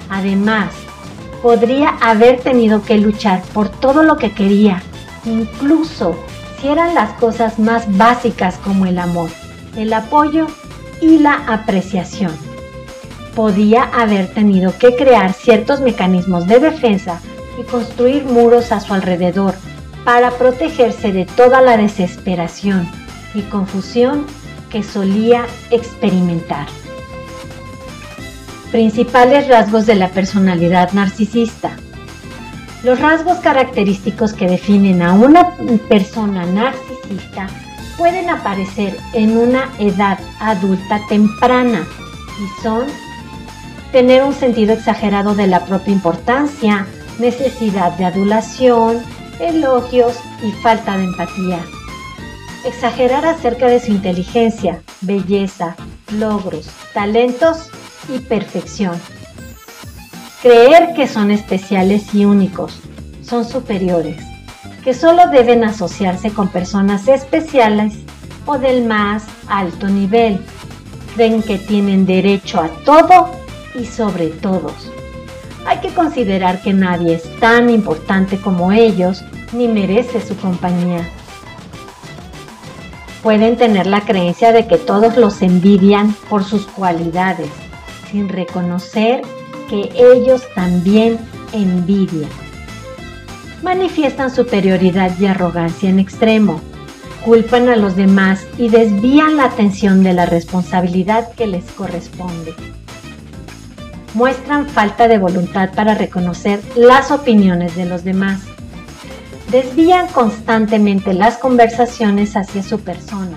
Además, 0.09 0.73
podría 1.43 1.91
haber 2.01 2.41
tenido 2.41 2.83
que 2.83 2.99
luchar 2.99 3.43
por 3.53 3.69
todo 3.69 4.03
lo 4.03 4.17
que 4.17 4.33
quería, 4.33 4.83
incluso 5.25 6.17
si 6.61 6.69
eran 6.69 6.95
las 6.95 7.11
cosas 7.15 7.59
más 7.59 7.97
básicas 7.97 8.57
como 8.59 8.87
el 8.87 8.99
amor, 8.99 9.31
el 9.77 9.93
apoyo 9.93 10.47
y 11.01 11.19
la 11.19 11.35
apreciación. 11.49 12.33
Podía 13.35 13.85
haber 13.85 14.33
tenido 14.33 14.77
que 14.79 14.95
crear 14.95 15.33
ciertos 15.33 15.81
mecanismos 15.81 16.47
de 16.47 16.61
defensa 16.61 17.21
y 17.59 17.65
construir 17.65 18.25
muros 18.25 18.71
a 18.71 18.81
su 18.81 18.95
alrededor 18.95 19.55
para 20.05 20.31
protegerse 20.33 21.13
de 21.13 21.25
toda 21.25 21.61
la 21.61 21.77
desesperación 21.77 22.89
y 23.35 23.43
confusión 23.43 24.27
que 24.71 24.83
solía 24.83 25.47
experimentar. 25.71 26.67
Principales 28.71 29.49
rasgos 29.49 29.87
de 29.87 29.97
la 29.97 30.09
personalidad 30.09 30.93
narcisista. 30.93 31.77
Los 32.83 32.99
rasgos 32.99 33.39
característicos 33.39 34.33
que 34.33 34.49
definen 34.49 35.03
a 35.03 35.13
una 35.13 35.55
persona 35.89 36.47
narcisista 36.47 37.47
pueden 37.97 38.31
aparecer 38.31 38.97
en 39.13 39.37
una 39.37 39.71
edad 39.79 40.19
adulta 40.41 41.01
temprana 41.09 41.87
y 42.41 42.63
son 42.63 42.87
tener 43.93 44.25
un 44.25 44.33
sentido 44.33 44.73
exagerado 44.73 45.35
de 45.35 45.47
la 45.47 45.67
propia 45.67 45.93
importancia, 45.93 46.87
necesidad 47.19 47.93
de 47.99 48.07
adulación, 48.07 49.03
elogios 49.43 50.15
y 50.43 50.53
falta 50.63 50.97
de 50.97 51.05
empatía. 51.05 51.59
Exagerar 52.65 53.27
acerca 53.27 53.67
de 53.67 53.81
su 53.81 53.91
inteligencia, 53.91 54.83
belleza, 55.01 55.75
logros, 56.17 56.69
talentos 56.95 57.69
y 58.09 58.21
perfección. 58.21 59.01
Creer 60.41 60.95
que 60.95 61.09
son 61.09 61.31
especiales 61.31 62.15
y 62.15 62.25
únicos, 62.25 62.79
son 63.23 63.45
superiores, 63.45 64.17
que 64.85 64.95
solo 64.95 65.29
deben 65.31 65.65
asociarse 65.65 66.31
con 66.31 66.49
personas 66.49 67.09
especiales 67.09 67.95
o 68.47 68.59
del 68.59 68.85
más 68.85 69.25
alto 69.49 69.89
nivel. 69.89 70.41
Creen 71.15 71.43
que 71.43 71.59
tienen 71.59 72.07
derecho 72.07 72.61
a 72.61 72.69
todo 72.85 73.33
y 73.75 73.85
sobre 73.87 74.29
todos. 74.29 74.91
Hay 75.67 75.79
que 75.79 75.95
considerar 75.95 76.61
que 76.63 76.73
nadie 76.73 77.15
es 77.15 77.37
tan 77.39 77.71
importante 77.71 78.37
como 78.39 78.73
ellos 78.73 79.23
ni 79.53 79.69
merece 79.69 80.21
su 80.21 80.37
compañía. 80.37 81.09
Pueden 83.23 83.57
tener 83.57 83.87
la 83.87 84.01
creencia 84.01 84.53
de 84.53 84.67
que 84.67 84.79
todos 84.79 85.17
los 85.17 85.43
envidian 85.43 86.13
por 86.29 86.43
sus 86.43 86.67
cualidades, 86.67 87.51
sin 88.11 88.29
reconocer 88.29 89.23
que 89.69 89.91
ellos 89.95 90.43
también 90.55 91.19
envidian. 91.53 92.31
Manifiestan 93.63 94.35
superioridad 94.35 95.13
y 95.21 95.27
arrogancia 95.27 95.89
en 95.89 96.01
extremo, 96.01 96.61
culpan 97.25 97.69
a 97.69 97.77
los 97.77 97.95
demás 97.95 98.45
y 98.59 98.69
desvían 98.69 99.37
la 99.37 99.45
atención 99.45 100.03
de 100.03 100.15
la 100.15 100.27
responsabilidad 100.27 101.33
que 101.35 101.47
les 101.47 101.65
corresponde. 101.71 102.55
Muestran 104.15 104.67
falta 104.69 105.09
de 105.09 105.19
voluntad 105.19 105.71
para 105.75 105.95
reconocer 105.95 106.61
las 106.77 107.11
opiniones 107.11 107.77
de 107.77 107.87
los 107.87 108.05
demás. 108.05 108.41
Desvían 109.53 110.09
constantemente 110.09 111.13
las 111.13 111.37
conversaciones 111.37 112.39
hacia 112.39 112.63
su 112.63 112.81
persona. 112.81 113.37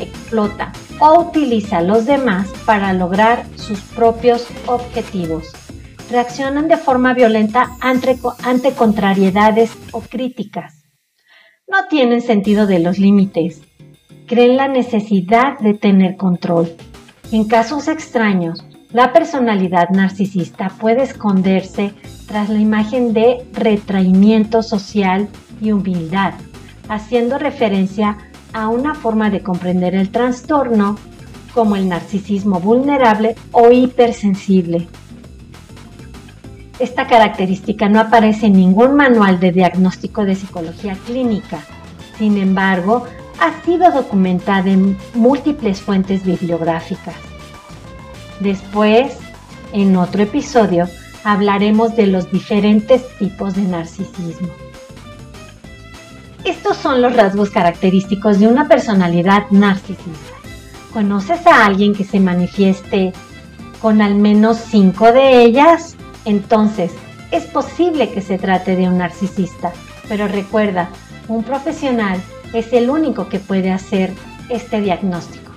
Explota 0.00 0.72
o 0.98 1.28
utiliza 1.28 1.78
a 1.78 1.82
los 1.82 2.06
demás 2.06 2.48
para 2.66 2.92
lograr 2.92 3.44
sus 3.54 3.80
propios 3.82 4.48
objetivos. 4.66 5.52
reaccionan 6.10 6.66
de 6.66 6.76
forma 6.76 7.14
violenta 7.14 7.76
ante, 7.80 8.72
contrariedades 8.74 9.70
o 9.92 10.00
críticas. 10.00 10.84
No 11.68 11.86
tienen 11.88 12.20
sentido 12.20 12.66
de 12.66 12.80
los 12.80 12.98
límites. 12.98 13.60
Creen 14.26 14.56
la 14.56 14.66
necesidad 14.66 15.56
de 15.60 15.74
tener 15.74 16.16
control. 16.16 16.74
En 17.30 17.46
casos 17.46 17.86
extraños, 17.86 18.64
la 18.92 19.12
personalidad 19.12 19.90
narcisista 19.90 20.70
puede 20.70 21.02
esconderse 21.02 21.92
tras 22.26 22.48
la 22.48 22.58
imagen 22.58 23.12
de 23.12 23.44
retraimiento 23.52 24.62
social 24.62 25.28
y 25.60 25.72
humildad, 25.72 26.34
haciendo 26.88 27.38
referencia 27.38 28.16
a 28.54 28.68
una 28.68 28.94
forma 28.94 29.28
de 29.28 29.42
comprender 29.42 29.94
el 29.94 30.10
trastorno 30.10 30.96
como 31.52 31.76
el 31.76 31.88
narcisismo 31.88 32.60
vulnerable 32.60 33.34
o 33.52 33.70
hipersensible. 33.70 34.88
Esta 36.78 37.06
característica 37.06 37.88
no 37.88 38.00
aparece 38.00 38.46
en 38.46 38.54
ningún 38.54 38.94
manual 38.94 39.38
de 39.40 39.52
diagnóstico 39.52 40.24
de 40.24 40.36
psicología 40.36 40.96
clínica. 41.06 41.58
Sin 42.16 42.38
embargo, 42.38 43.04
ha 43.40 43.64
sido 43.64 43.90
documentada 43.90 44.70
en 44.70 44.96
múltiples 45.14 45.80
fuentes 45.80 46.24
bibliográficas. 46.24 47.27
Después, 48.40 49.16
en 49.72 49.96
otro 49.96 50.22
episodio, 50.22 50.88
hablaremos 51.24 51.96
de 51.96 52.06
los 52.06 52.30
diferentes 52.30 53.02
tipos 53.18 53.54
de 53.54 53.62
narcisismo. 53.62 54.48
Estos 56.44 56.76
son 56.76 57.02
los 57.02 57.14
rasgos 57.14 57.50
característicos 57.50 58.38
de 58.38 58.46
una 58.46 58.68
personalidad 58.68 59.50
narcisista. 59.50 60.34
¿Conoces 60.92 61.46
a 61.46 61.66
alguien 61.66 61.94
que 61.94 62.04
se 62.04 62.20
manifieste 62.20 63.12
con 63.82 64.00
al 64.00 64.14
menos 64.14 64.58
cinco 64.70 65.12
de 65.12 65.42
ellas? 65.42 65.96
Entonces, 66.24 66.92
es 67.30 67.44
posible 67.44 68.10
que 68.10 68.22
se 68.22 68.38
trate 68.38 68.76
de 68.76 68.88
un 68.88 68.98
narcisista, 68.98 69.72
pero 70.08 70.28
recuerda, 70.28 70.88
un 71.26 71.42
profesional 71.42 72.22
es 72.54 72.72
el 72.72 72.88
único 72.88 73.28
que 73.28 73.38
puede 73.38 73.70
hacer 73.70 74.14
este 74.48 74.80
diagnóstico. 74.80 75.47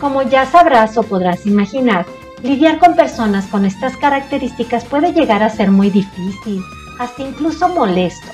Como 0.00 0.22
ya 0.22 0.46
sabrás 0.46 0.96
o 0.98 1.02
podrás 1.02 1.46
imaginar, 1.46 2.06
lidiar 2.42 2.78
con 2.78 2.94
personas 2.94 3.46
con 3.46 3.64
estas 3.64 3.96
características 3.96 4.84
puede 4.84 5.12
llegar 5.12 5.42
a 5.42 5.50
ser 5.50 5.70
muy 5.70 5.90
difícil, 5.90 6.62
hasta 6.98 7.22
incluso 7.22 7.68
molesto. 7.68 8.28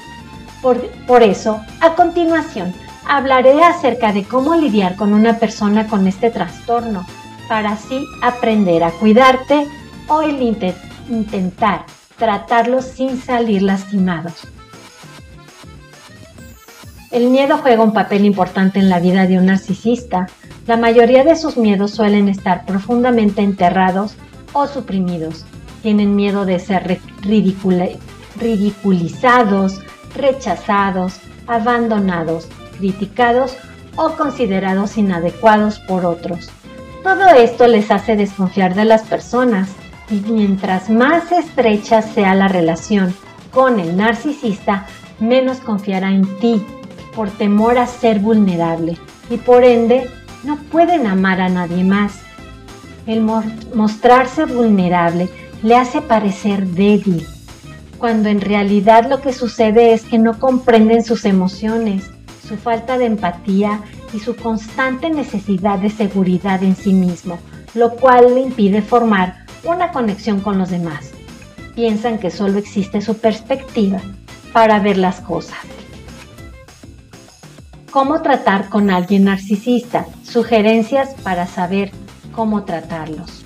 Por, 0.61 0.81
por, 1.07 1.22
eso, 1.22 1.61
a 1.81 1.94
continuación, 1.94 2.72
hablaré 3.07 3.62
acerca 3.62 4.12
de 4.12 4.25
cómo 4.25 4.55
lidiar 4.55 4.96
con 4.96 5.12
una 5.12 5.38
persona 5.38 5.87
con 5.87 6.07
este 6.07 6.31
trastorno, 6.31 7.07
para 7.48 7.72
así 7.72 8.05
aprender 8.22 8.85
a 8.85 8.90
cuidarte 8.92 9.66
o 10.09 10.22
el 10.22 10.40
intent 10.40 10.77
intentar 11.09 11.85
tratarlos 12.16 12.85
sin 12.85 13.20
salir 13.20 13.62
lastimados. 13.62 14.46
El 17.12 17.29
miedo 17.29 17.59
juega 17.59 17.83
un 17.83 17.92
papel 17.92 18.25
importante 18.25 18.79
en 18.79 18.88
la 18.88 18.98
vida 18.98 19.27
de 19.27 19.37
un 19.37 19.44
narcisista. 19.44 20.29
La 20.66 20.79
mayoría 20.79 21.25
de 21.25 21.37
sus 21.37 21.59
miedos 21.59 21.90
suelen 21.90 22.27
estar 22.31 22.64
profundamente 22.64 23.42
enterrados 23.42 24.14
o 24.55 24.66
suprimidos. 24.66 25.44
Tienen 25.83 26.16
miedo 26.16 26.46
de 26.46 26.59
ser 26.59 26.98
ridiculizados, 28.40 29.83
rechazados, 30.16 31.20
abandonados, 31.46 32.48
criticados 32.79 33.59
o 33.96 34.12
considerados 34.12 34.96
inadecuados 34.96 35.81
por 35.81 36.07
otros. 36.07 36.48
Todo 37.03 37.29
esto 37.29 37.68
les 37.68 37.90
hace 37.90 38.16
desconfiar 38.16 38.75
de 38.75 38.87
las 38.87 39.03
personas 39.03 39.68
y 40.11 40.14
mientras 40.31 40.88
más 40.88 41.31
estrecha 41.31 42.01
sea 42.01 42.35
la 42.35 42.48
relación 42.48 43.14
con 43.51 43.81
el 43.81 43.98
narcisista, 43.98 44.87
menos 45.20 45.59
confiará 45.59 46.11
en 46.11 46.38
ti 46.38 46.64
por 47.14 47.31
temor 47.31 47.79
a 47.79 47.87
ser 47.87 48.18
vulnerable 48.18 48.96
y 49.31 49.37
por 49.37 49.64
ende 49.64 50.09
no 50.44 50.57
pueden 50.57 51.07
amar 51.07 51.40
a 51.40 51.48
nadie 51.48 51.85
más. 51.85 52.20
El 53.07 53.20
mostrarse 53.20 54.44
vulnerable 54.44 55.29
le 55.62 55.77
hace 55.77 56.01
parecer 56.01 56.66
débil, 56.66 57.27
cuando 57.98 58.29
en 58.29 58.40
realidad 58.40 59.09
lo 59.09 59.20
que 59.20 59.33
sucede 59.33 59.92
es 59.92 60.03
que 60.03 60.18
no 60.18 60.38
comprenden 60.38 61.05
sus 61.05 61.25
emociones, 61.25 62.11
su 62.46 62.57
falta 62.57 62.98
de 62.98 63.07
empatía 63.07 63.81
y 64.12 64.18
su 64.18 64.37
constante 64.37 65.11
necesidad 65.11 65.79
de 65.79 65.90
seguridad 65.90 66.62
en 66.62 66.77
sí 66.77 66.92
mismo, 66.92 67.38
lo 67.75 67.90
cual 67.90 68.35
le 68.35 68.40
impide 68.40 68.83
formar 68.83 69.46
una 69.64 69.92
conexión 69.92 70.40
con 70.40 70.59
los 70.59 70.70
demás. 70.70 71.11
Piensan 71.75 72.18
que 72.18 72.31
solo 72.31 72.59
existe 72.59 73.01
su 73.01 73.16
perspectiva 73.16 74.01
para 74.53 74.81
ver 74.81 74.98
las 74.98 75.20
cosas. 75.20 75.59
¿Cómo 77.92 78.22
tratar 78.22 78.70
con 78.70 78.88
alguien 78.88 79.24
narcisista? 79.24 80.07
Sugerencias 80.22 81.11
para 81.22 81.46
saber 81.46 81.90
cómo 82.35 82.64
tratarlos. 82.64 83.44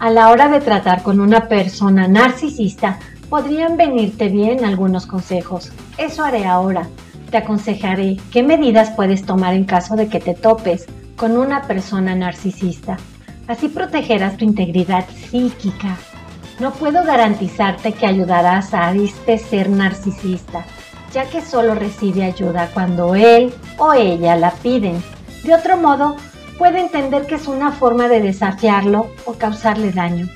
A 0.00 0.10
la 0.10 0.30
hora 0.30 0.48
de 0.48 0.60
tratar 0.60 1.04
con 1.04 1.20
una 1.20 1.46
persona 1.46 2.08
narcisista, 2.08 2.98
podrían 3.30 3.76
venirte 3.76 4.28
bien 4.28 4.64
algunos 4.64 5.06
consejos. 5.06 5.70
Eso 5.98 6.24
haré 6.24 6.46
ahora. 6.46 6.88
Te 7.30 7.36
aconsejaré 7.36 8.16
qué 8.32 8.42
medidas 8.42 8.90
puedes 8.90 9.24
tomar 9.24 9.54
en 9.54 9.66
caso 9.66 9.94
de 9.94 10.08
que 10.08 10.18
te 10.18 10.34
topes 10.34 10.86
con 11.14 11.36
una 11.36 11.62
persona 11.62 12.16
narcisista. 12.16 12.96
Así 13.46 13.68
protegerás 13.68 14.36
tu 14.36 14.44
integridad 14.44 15.04
psíquica. 15.30 15.96
No 16.58 16.72
puedo 16.72 17.04
garantizarte 17.04 17.92
que 17.92 18.04
ayudarás 18.04 18.74
a 18.74 18.92
este 18.92 19.38
ser 19.38 19.70
narcisista, 19.70 20.64
ya 21.12 21.28
que 21.28 21.40
solo 21.40 21.74
recibe 21.74 22.24
ayuda 22.24 22.70
cuando 22.72 23.14
él 23.14 23.52
o 23.78 23.92
ella 23.92 24.36
la 24.36 24.50
piden. 24.50 25.02
De 25.44 25.54
otro 25.54 25.76
modo, 25.76 26.16
puede 26.58 26.80
entender 26.80 27.26
que 27.26 27.34
es 27.34 27.46
una 27.48 27.72
forma 27.72 28.08
de 28.08 28.20
desafiarlo 28.20 29.08
o 29.24 29.34
causarle 29.34 29.92
daño. 29.92 30.28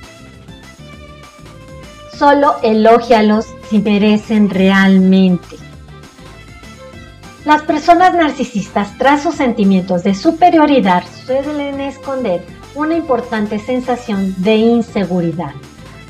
Solo 2.13 2.55
elógialos 2.63 3.45
si 3.69 3.79
merecen 3.79 4.49
realmente. 4.49 5.57
Las 7.45 7.61
personas 7.61 8.13
narcisistas, 8.13 8.97
tras 8.97 9.23
sus 9.23 9.35
sentimientos 9.35 10.03
de 10.03 10.15
superioridad, 10.15 11.03
suelen 11.25 11.79
esconder 11.79 12.43
una 12.75 12.95
importante 12.95 13.57
sensación 13.59 14.33
de 14.37 14.55
inseguridad. 14.57 15.51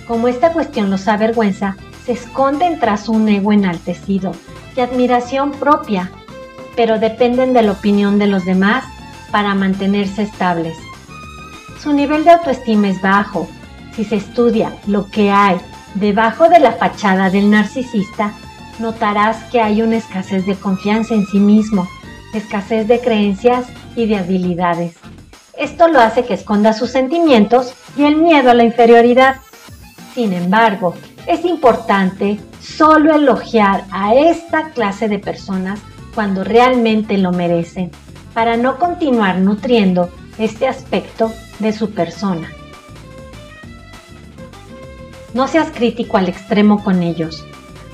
Como 0.07 0.27
esta 0.27 0.51
cuestión 0.51 0.89
los 0.89 1.07
avergüenza, 1.07 1.75
se 2.07 2.13
esconden 2.13 2.79
tras 2.79 3.09
un 3.09 3.27
ego 3.27 3.51
enaltecido 3.51 4.31
y 4.77 4.79
admiración 4.79 5.51
propia, 5.51 6.09
pero 6.77 6.99
dependen 6.99 7.51
de 7.51 7.63
la 7.63 7.73
opinión 7.73 8.17
de 8.17 8.27
los 8.27 8.45
demás 8.45 8.85
para 9.29 9.53
mantenerse 9.55 10.21
estables. 10.21 10.77
Su 11.83 11.91
nivel 11.91 12.23
de 12.23 12.31
autoestima 12.31 12.87
es 12.87 13.01
bajo. 13.01 13.49
Si 13.93 14.05
se 14.05 14.15
estudia 14.15 14.73
lo 14.87 15.11
que 15.11 15.31
hay 15.31 15.57
debajo 15.95 16.47
de 16.47 16.59
la 16.59 16.71
fachada 16.71 17.29
del 17.29 17.51
narcisista, 17.51 18.31
notarás 18.79 19.43
que 19.51 19.59
hay 19.59 19.81
una 19.81 19.97
escasez 19.97 20.45
de 20.45 20.55
confianza 20.55 21.13
en 21.13 21.25
sí 21.25 21.39
mismo, 21.39 21.89
escasez 22.33 22.87
de 22.87 23.01
creencias 23.01 23.65
y 23.97 24.05
de 24.05 24.15
habilidades. 24.15 24.95
Esto 25.57 25.89
lo 25.89 25.99
hace 25.99 26.23
que 26.23 26.35
esconda 26.35 26.71
sus 26.71 26.89
sentimientos 26.89 27.73
y 27.97 28.05
el 28.05 28.15
miedo 28.15 28.49
a 28.49 28.53
la 28.53 28.63
inferioridad. 28.63 29.41
Sin 30.13 30.31
embargo, 30.31 30.93
es 31.27 31.43
importante 31.43 32.39
solo 32.61 33.13
elogiar 33.13 33.85
a 33.91 34.15
esta 34.15 34.71
clase 34.71 35.09
de 35.09 35.19
personas 35.19 35.79
cuando 36.15 36.43
realmente 36.43 37.17
lo 37.17 37.31
merecen, 37.31 37.91
para 38.33 38.57
no 38.57 38.77
continuar 38.77 39.39
nutriendo 39.39 40.09
este 40.37 40.67
aspecto 40.67 41.31
de 41.59 41.73
su 41.73 41.91
persona. 41.91 42.49
No 45.33 45.47
seas 45.47 45.69
crítico 45.69 46.17
al 46.17 46.29
extremo 46.29 46.83
con 46.83 47.03
ellos. 47.03 47.45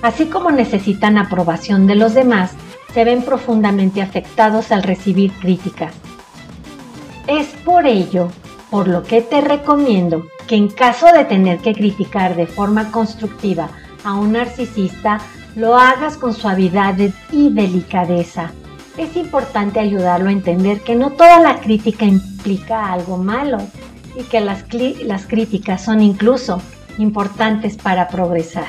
Así 0.02 0.26
como 0.28 0.52
necesitan 0.52 1.17
aprobación 1.17 1.88
de 1.88 1.96
los 1.96 2.13
demás, 2.13 2.52
se 2.93 3.04
ven 3.04 3.24
profundamente 3.24 4.02
afectados 4.02 4.72
al 4.72 4.84
recibir 4.84 5.32
críticas. 5.34 5.93
Es 7.28 7.48
por 7.65 7.88
ello 7.88 8.30
por 8.69 8.88
lo 8.88 9.04
que 9.04 9.22
te 9.22 9.41
recomiendo 9.41 10.26
que 10.48 10.56
en 10.56 10.70
caso 10.70 11.08
de 11.16 11.26
tener 11.26 11.60
que 11.60 11.74
criticar 11.74 12.36
de 12.36 12.48
forma 12.48 12.92
constructiva 12.92 13.70
a 14.04 14.14
un 14.14 14.34
narcisista, 14.34 15.20
lo 15.56 15.78
hagas 15.78 16.18
con 16.18 16.34
suavidad 16.34 16.96
y 17.32 17.50
delicadeza. 17.50 18.52
Es 18.98 19.16
importante 19.16 19.80
ayudarlo 19.80 20.30
a 20.30 20.34
entender 20.34 20.82
que 20.82 20.96
no 20.96 21.12
toda 21.12 21.40
la 21.40 21.60
crítica 21.60 22.06
implica 22.06 22.92
algo 22.92 23.18
malo 23.18 23.58
y 24.20 24.24
que 24.24 24.40
las, 24.40 24.66
las 25.04 25.26
críticas 25.26 25.84
son 25.84 26.02
incluso 26.02 26.62
importantes 26.98 27.78
para 27.78 28.08
progresar. 28.08 28.68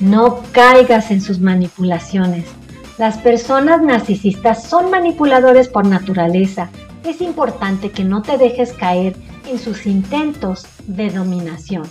No 0.00 0.42
caigas 0.52 1.10
en 1.10 1.20
sus 1.20 1.40
manipulaciones. 1.40 2.44
Las 2.98 3.18
personas 3.18 3.82
narcisistas 3.82 4.64
son 4.64 4.90
manipuladores 4.90 5.68
por 5.68 5.86
naturaleza. 5.86 6.68
Es 7.04 7.20
importante 7.20 7.90
que 7.90 8.04
no 8.04 8.22
te 8.22 8.38
dejes 8.38 8.72
caer 8.72 9.16
en 9.48 9.58
sus 9.58 9.86
intentos 9.86 10.66
de 10.86 11.10
dominación. 11.10 11.84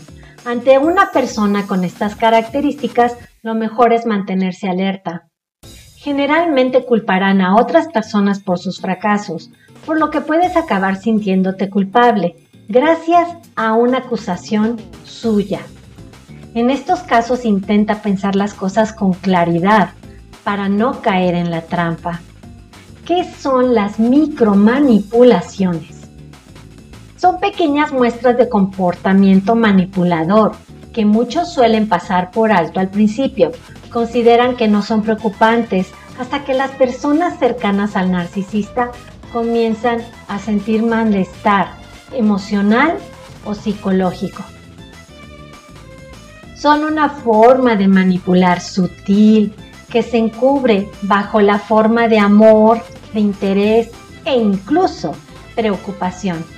Ante 0.46 0.78
una 0.78 1.12
persona 1.12 1.66
con 1.68 1.84
estas 1.84 2.16
características, 2.16 3.18
lo 3.42 3.56
mejor 3.56 3.92
es 3.94 4.06
mantenerse 4.06 4.70
alerta. 4.70 5.28
Generalmente 5.98 6.86
culparán 6.86 7.42
a 7.42 7.56
otras 7.56 7.88
personas 7.88 8.40
por 8.40 8.60
sus 8.60 8.80
fracasos, 8.80 9.50
por 9.86 10.00
lo 10.00 10.10
que 10.10 10.22
puedes 10.22 10.56
acabar 10.56 10.96
sintiéndote 10.98 11.70
culpable, 11.70 12.36
gracias 12.70 13.28
a 13.56 13.74
una 13.74 13.98
acusación 14.00 14.78
suya. 15.04 15.62
En 16.54 16.70
estos 16.70 17.02
casos 17.02 17.44
intenta 17.46 18.02
pensar 18.02 18.36
las 18.36 18.54
cosas 18.54 18.94
con 18.94 19.14
claridad 19.14 19.90
para 20.44 20.70
no 20.70 21.02
caer 21.02 21.36
en 21.36 21.52
la 21.52 21.62
trampa. 21.62 22.22
¿Qué 23.06 23.24
son 23.24 23.74
las 23.76 24.00
micromanipulaciones? 24.00 25.97
Son 27.18 27.40
pequeñas 27.40 27.92
muestras 27.92 28.38
de 28.38 28.48
comportamiento 28.48 29.56
manipulador 29.56 30.52
que 30.94 31.04
muchos 31.04 31.52
suelen 31.52 31.90
pasar 31.90 32.30
por 32.30 32.52
alto 32.52 32.80
al 32.80 32.90
principio. 32.90 33.52
Consideran 33.92 34.56
que 34.56 34.68
no 34.68 34.84
son 34.84 35.02
preocupantes 35.02 35.88
hasta 36.20 36.44
que 36.44 36.54
las 36.54 36.72
personas 36.72 37.40
cercanas 37.40 37.96
al 37.96 38.12
narcisista 38.12 38.92
comienzan 39.34 40.02
a 40.28 40.38
sentir 40.38 40.84
malestar 40.84 41.70
emocional 42.14 42.98
o 43.46 43.56
psicológico. 43.56 44.44
Son 46.56 46.84
una 46.84 47.10
forma 47.10 47.76
de 47.76 47.88
manipular 47.88 48.62
sutil 48.62 49.56
que 49.90 50.04
se 50.04 50.18
encubre 50.18 50.88
bajo 51.04 51.42
la 51.42 51.58
forma 51.58 52.08
de 52.08 52.20
amor, 52.20 52.84
de 53.14 53.20
interés 53.22 53.90
e 54.26 54.36
incluso 54.36 55.14
preocupación. 55.56 56.57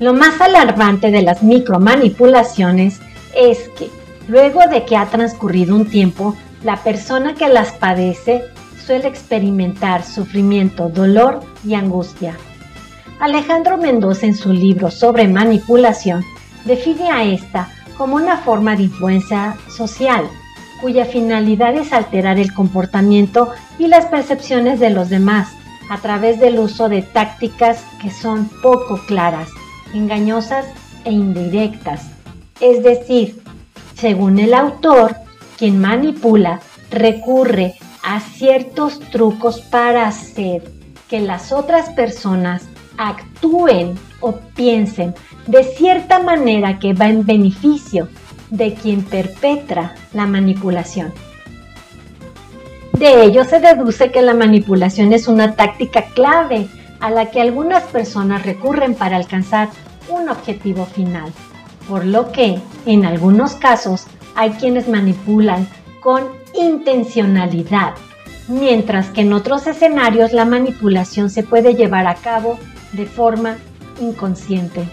Lo 0.00 0.14
más 0.14 0.40
alarmante 0.40 1.10
de 1.10 1.20
las 1.20 1.42
micromanipulaciones 1.42 3.02
es 3.36 3.68
que 3.78 3.90
luego 4.28 4.60
de 4.66 4.86
que 4.86 4.96
ha 4.96 5.04
transcurrido 5.04 5.76
un 5.76 5.90
tiempo, 5.90 6.34
la 6.64 6.78
persona 6.78 7.34
que 7.34 7.50
las 7.50 7.72
padece 7.72 8.44
suele 8.82 9.08
experimentar 9.08 10.02
sufrimiento, 10.02 10.88
dolor 10.88 11.40
y 11.66 11.74
angustia. 11.74 12.34
Alejandro 13.20 13.76
Mendoza 13.76 14.24
en 14.24 14.34
su 14.34 14.54
libro 14.54 14.90
sobre 14.90 15.28
manipulación 15.28 16.24
define 16.64 17.10
a 17.10 17.24
esta 17.24 17.68
como 17.98 18.16
una 18.16 18.38
forma 18.38 18.76
de 18.76 18.84
influencia 18.84 19.54
social, 19.68 20.24
cuya 20.80 21.04
finalidad 21.04 21.74
es 21.74 21.92
alterar 21.92 22.38
el 22.38 22.54
comportamiento 22.54 23.50
y 23.78 23.88
las 23.88 24.06
percepciones 24.06 24.80
de 24.80 24.88
los 24.88 25.10
demás 25.10 25.48
a 25.90 25.98
través 25.98 26.40
del 26.40 26.58
uso 26.58 26.88
de 26.88 27.02
tácticas 27.02 27.84
que 28.00 28.10
son 28.10 28.48
poco 28.62 28.98
claras, 29.06 29.50
engañosas 29.94 30.66
e 31.04 31.12
indirectas. 31.12 32.10
Es 32.60 32.82
decir, 32.82 33.42
según 33.94 34.38
el 34.38 34.54
autor, 34.54 35.16
quien 35.58 35.80
manipula 35.80 36.60
recurre 36.90 37.74
a 38.02 38.20
ciertos 38.20 39.00
trucos 39.10 39.60
para 39.60 40.06
hacer 40.06 40.62
que 41.08 41.20
las 41.20 41.52
otras 41.52 41.90
personas 41.90 42.62
actúen 42.96 43.98
o 44.20 44.36
piensen 44.54 45.14
de 45.46 45.64
cierta 45.64 46.18
manera 46.18 46.78
que 46.78 46.92
va 46.92 47.08
en 47.08 47.24
beneficio 47.24 48.08
de 48.50 48.74
quien 48.74 49.02
perpetra 49.02 49.94
la 50.12 50.26
manipulación. 50.26 51.12
De 52.92 53.24
ello 53.24 53.44
se 53.44 53.60
deduce 53.60 54.10
que 54.10 54.20
la 54.20 54.34
manipulación 54.34 55.12
es 55.12 55.28
una 55.28 55.54
táctica 55.54 56.06
clave 56.14 56.68
a 57.00 57.10
la 57.10 57.26
que 57.26 57.40
algunas 57.40 57.84
personas 57.84 58.44
recurren 58.44 58.94
para 58.94 59.16
alcanzar 59.16 59.68
un 60.08 60.28
objetivo 60.28 60.86
final, 60.86 61.32
por 61.88 62.04
lo 62.04 62.32
que 62.32 62.60
en 62.86 63.04
algunos 63.04 63.54
casos 63.54 64.06
hay 64.34 64.50
quienes 64.50 64.88
manipulan 64.88 65.66
con 66.00 66.28
intencionalidad, 66.54 67.94
mientras 68.48 69.08
que 69.10 69.22
en 69.22 69.32
otros 69.32 69.66
escenarios 69.66 70.32
la 70.32 70.44
manipulación 70.44 71.30
se 71.30 71.42
puede 71.42 71.74
llevar 71.74 72.06
a 72.06 72.14
cabo 72.14 72.58
de 72.92 73.06
forma 73.06 73.56
inconsciente. 74.00 74.88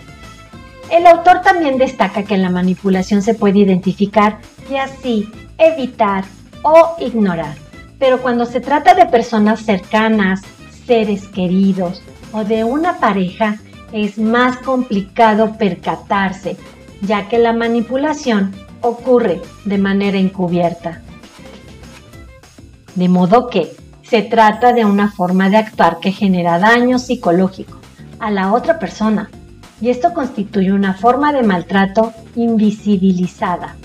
El 0.89 1.05
autor 1.05 1.41
también 1.41 1.77
destaca 1.77 2.23
que 2.23 2.37
la 2.37 2.49
manipulación 2.49 3.21
se 3.21 3.33
puede 3.33 3.59
identificar 3.59 4.39
y 4.69 4.75
así 4.75 5.29
evitar 5.57 6.23
o 6.61 6.95
ignorar. 6.99 7.55
Pero 7.99 8.21
cuando 8.21 8.45
se 8.45 8.61
trata 8.61 8.93
de 8.93 9.05
personas 9.05 9.61
cercanas, 9.61 10.41
seres 10.87 11.27
queridos 11.27 12.01
o 12.31 12.43
de 12.43 12.63
una 12.63 12.99
pareja, 12.99 13.57
es 13.91 14.17
más 14.17 14.57
complicado 14.57 15.57
percatarse, 15.57 16.57
ya 17.01 17.27
que 17.27 17.37
la 17.37 17.53
manipulación 17.53 18.53
ocurre 18.81 19.41
de 19.65 19.77
manera 19.77 20.17
encubierta. 20.17 21.01
De 22.95 23.07
modo 23.09 23.47
que 23.49 23.75
se 24.03 24.21
trata 24.21 24.73
de 24.73 24.85
una 24.85 25.11
forma 25.11 25.49
de 25.49 25.57
actuar 25.57 25.99
que 25.99 26.11
genera 26.11 26.57
daño 26.59 26.97
psicológico 26.97 27.77
a 28.19 28.31
la 28.31 28.53
otra 28.53 28.79
persona 28.79 29.29
y 29.79 29.89
esto 29.89 30.13
constituye 30.13 30.71
una 30.71 30.93
forma 30.93 31.31
de 31.33 31.43
maltrato 31.43 32.13
invisibilizada. 32.35 33.75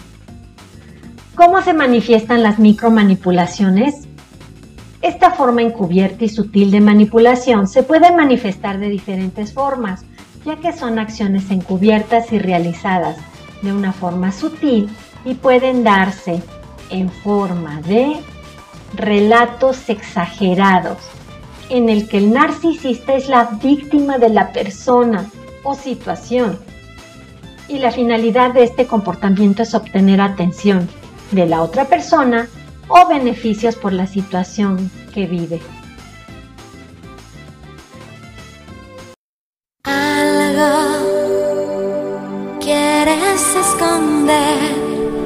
¿Cómo 1.34 1.60
se 1.62 1.74
manifiestan 1.74 2.42
las 2.42 2.58
micromanipulaciones? 2.58 4.06
Esta 5.02 5.32
forma 5.32 5.62
encubierta 5.62 6.24
y 6.24 6.28
sutil 6.28 6.70
de 6.70 6.80
manipulación 6.80 7.66
se 7.66 7.82
puede 7.82 8.14
manifestar 8.14 8.78
de 8.78 8.88
diferentes 8.88 9.52
formas, 9.52 10.04
ya 10.44 10.56
que 10.56 10.72
son 10.72 11.00
acciones 11.00 11.50
encubiertas 11.50 12.32
y 12.32 12.38
realizadas 12.38 13.16
de 13.62 13.72
una 13.72 13.92
forma 13.92 14.30
sutil 14.30 14.88
y 15.24 15.34
pueden 15.34 15.82
darse 15.82 16.40
en 16.90 17.10
forma 17.10 17.80
de 17.82 18.16
relatos 18.94 19.88
exagerados, 19.88 20.98
en 21.68 21.88
el 21.88 22.08
que 22.08 22.18
el 22.18 22.32
narcisista 22.32 23.14
es 23.14 23.28
la 23.28 23.58
víctima 23.60 24.18
de 24.18 24.28
la 24.28 24.52
persona 24.52 25.26
o 25.64 25.74
situación. 25.74 26.60
Y 27.66 27.78
la 27.78 27.90
finalidad 27.90 28.54
de 28.54 28.62
este 28.62 28.86
comportamiento 28.86 29.64
es 29.64 29.74
obtener 29.74 30.20
atención 30.20 30.88
de 31.32 31.46
la 31.46 31.62
otra 31.62 31.86
persona 31.86 32.48
o 32.94 33.08
beneficios 33.08 33.74
por 33.76 33.92
la 33.92 34.06
situación 34.06 34.90
que 35.14 35.26
vive. 35.26 35.60
Algo 39.84 40.72
quieres 42.60 43.42
esconder 43.56 44.58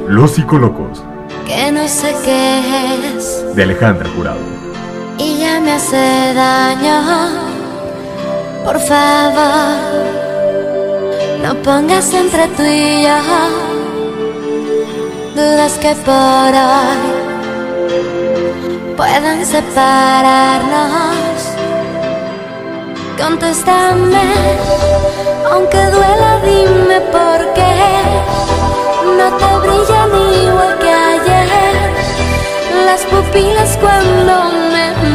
Los 0.09 0.33
psicólogos 0.33 1.03
que 1.47 1.71
no 1.73 1.87
sé 1.87 2.15
qué 2.25 2.61
es 3.17 3.55
de 3.55 3.63
Alejandra 3.63 4.09
Jurado. 4.17 4.41
y 5.19 5.39
ya 5.39 5.61
me 5.61 5.73
hace 5.73 6.35
daño. 6.35 6.97
Por 8.65 8.81
favor, 8.81 9.77
no 11.43 11.55
pongas 11.63 12.13
entre 12.15 12.49
tú 12.49 12.63
y 12.65 13.03
yo 13.05 13.17
dudas 15.37 15.75
que 15.79 15.95
por 16.05 16.53
hoy 16.53 17.26
puedan 18.97 19.45
separarnos. 19.45 21.39
Contéstame, 23.21 24.29
aunque 25.51 25.85
duela, 25.87 26.41
dime 26.45 27.01
por 27.13 27.53
qué 27.55 27.77
no 29.19 29.27
te 29.37 29.51
brillan 29.67 30.11
igual 30.45 30.79
que 30.79 30.93
ayer 30.93 31.77
las 32.85 33.03
pupilas 33.05 33.79
cuando 33.79 34.33
me 34.73 35.06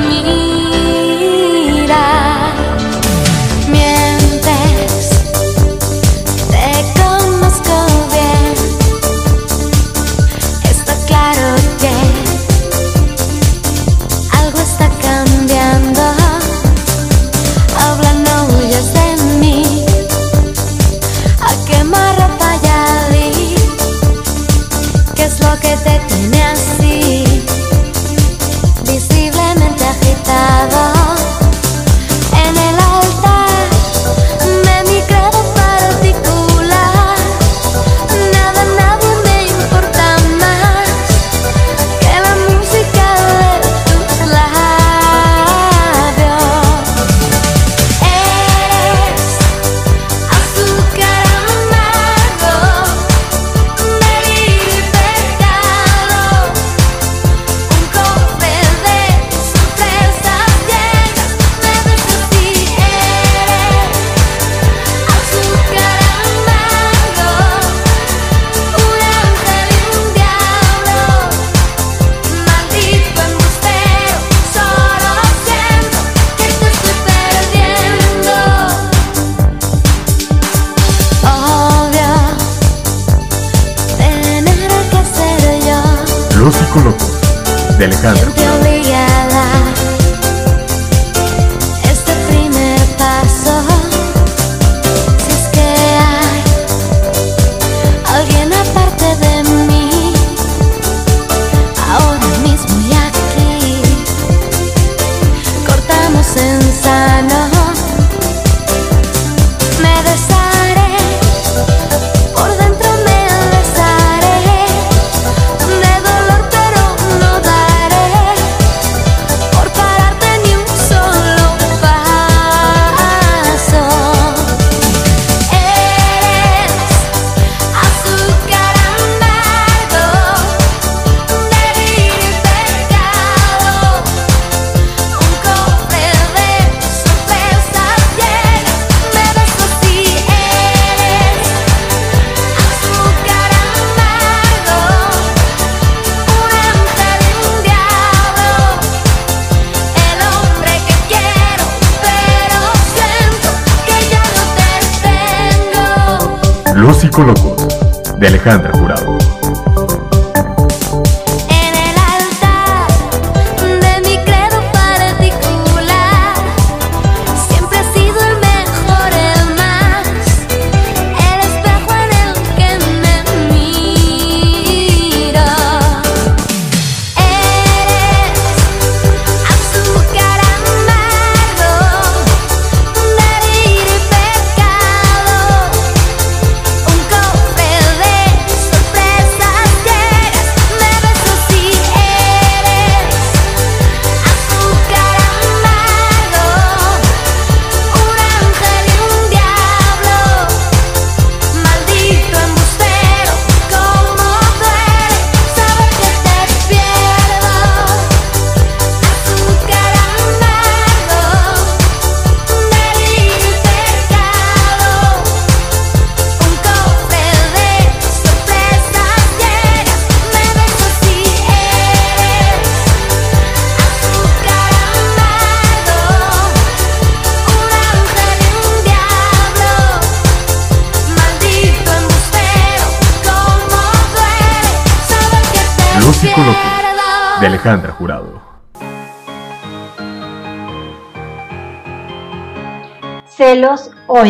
Alejandra 158.44 158.81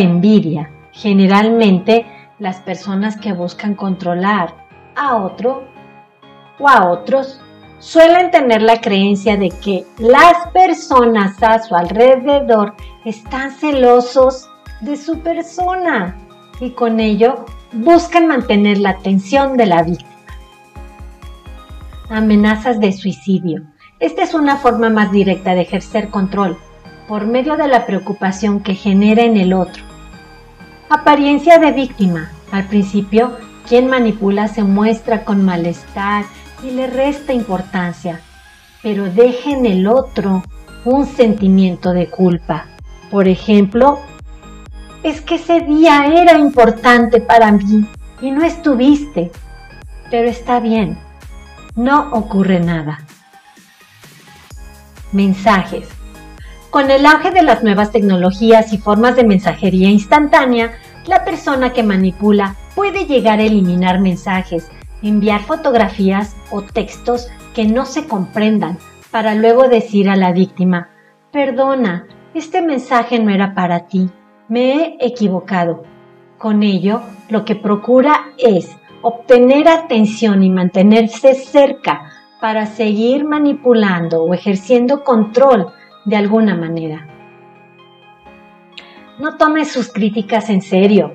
envidia. 0.02 0.70
Generalmente 0.92 2.06
las 2.40 2.60
personas 2.60 3.18
que 3.18 3.34
buscan 3.34 3.76
controlar 3.76 4.54
a 4.96 5.16
otro 5.16 5.64
o 6.60 6.68
a 6.68 6.88
otros 6.88 7.40
suelen 7.80 8.30
tener 8.32 8.62
la 8.62 8.80
creencia 8.80 9.38
de 9.38 9.50
que 9.50 9.86
las 9.98 10.48
personas 10.54 11.42
a 11.42 11.60
su 11.60 11.76
alrededor 11.76 12.76
están 13.06 13.52
celosos 13.52 14.50
de 14.82 14.96
su 14.98 15.20
persona 15.20 16.16
y 16.60 16.72
con 16.72 17.00
ello 17.00 17.46
buscan 17.74 18.28
mantener 18.28 18.78
la 18.78 18.92
atención 18.92 19.58
de 19.58 19.66
la 19.66 19.84
víctima. 19.84 20.10
Amenazas 22.10 22.80
de 22.80 22.92
suicidio. 22.92 23.64
Esta 24.00 24.24
es 24.24 24.34
una 24.34 24.58
forma 24.58 24.90
más 24.90 25.12
directa 25.12 25.54
de 25.54 25.62
ejercer 25.62 26.10
control 26.10 26.58
por 27.08 27.26
medio 27.26 27.58
de 27.58 27.68
la 27.68 27.86
preocupación 27.86 28.62
que 28.62 28.76
genera 28.76 29.24
en 29.24 29.38
el 29.38 29.54
otro. 29.54 29.91
Apariencia 30.94 31.58
de 31.58 31.72
víctima. 31.72 32.34
Al 32.52 32.68
principio, 32.68 33.38
quien 33.66 33.88
manipula 33.88 34.50
se 34.50 34.62
muestra 34.62 35.24
con 35.24 35.42
malestar 35.42 36.26
y 36.62 36.72
le 36.72 36.88
resta 36.88 37.32
importancia, 37.32 38.20
pero 38.84 39.06
deja 39.06 39.52
en 39.52 39.66
el 39.66 39.88
otro 39.88 40.44
un 40.84 41.06
sentimiento 41.06 41.94
de 41.94 42.10
culpa. 42.10 42.66
Por 43.10 43.30
ejemplo, 43.30 44.02
es 45.02 45.22
que 45.22 45.36
ese 45.36 45.62
día 45.62 46.08
era 46.08 46.38
importante 46.38 47.22
para 47.22 47.54
mí 47.54 47.88
y 48.22 48.32
no 48.32 48.44
estuviste, 48.44 49.32
pero 50.10 50.28
está 50.28 50.60
bien, 50.60 51.00
no 51.74 52.12
ocurre 52.12 52.60
nada. 52.60 53.00
Mensajes. 55.14 56.01
Con 56.72 56.90
el 56.90 57.06
auge 57.06 57.32
de 57.32 57.44
las 57.44 57.64
nuevas 57.64 57.92
tecnologías 57.92 58.72
y 58.72 58.78
formas 58.78 59.18
de 59.18 59.26
mensajería 59.26 59.90
instantánea, 59.90 60.72
la 61.06 61.26
persona 61.26 61.74
que 61.74 61.84
manipula 61.84 62.56
puede 62.76 63.08
llegar 63.08 63.40
a 63.40 63.44
eliminar 63.44 64.00
mensajes, 64.00 64.72
enviar 65.04 65.42
fotografías 65.42 66.34
o 66.50 66.62
textos 66.62 67.28
que 67.54 67.66
no 67.66 67.86
se 67.86 68.08
comprendan 68.08 68.78
para 69.12 69.36
luego 69.36 69.68
decir 69.68 70.10
a 70.10 70.16
la 70.16 70.32
víctima, 70.32 70.92
perdona, 71.34 72.08
este 72.34 72.62
mensaje 72.62 73.20
no 73.20 73.32
era 73.32 73.54
para 73.54 73.88
ti, 73.88 74.10
me 74.48 74.72
he 74.72 74.98
equivocado. 75.02 75.84
Con 76.38 76.64
ello, 76.64 77.02
lo 77.28 77.44
que 77.44 77.58
procura 77.58 78.28
es 78.38 78.72
obtener 79.02 79.68
atención 79.68 80.42
y 80.42 80.50
mantenerse 80.50 81.36
cerca 81.36 82.10
para 82.40 82.66
seguir 82.66 83.26
manipulando 83.26 84.24
o 84.24 84.34
ejerciendo 84.34 85.04
control 85.04 85.74
de 86.06 86.16
alguna 86.16 86.56
manera. 86.56 87.08
No 89.20 89.38
tome 89.38 89.66
sus 89.66 89.92
críticas 89.92 90.50
en 90.50 90.62
serio. 90.62 91.14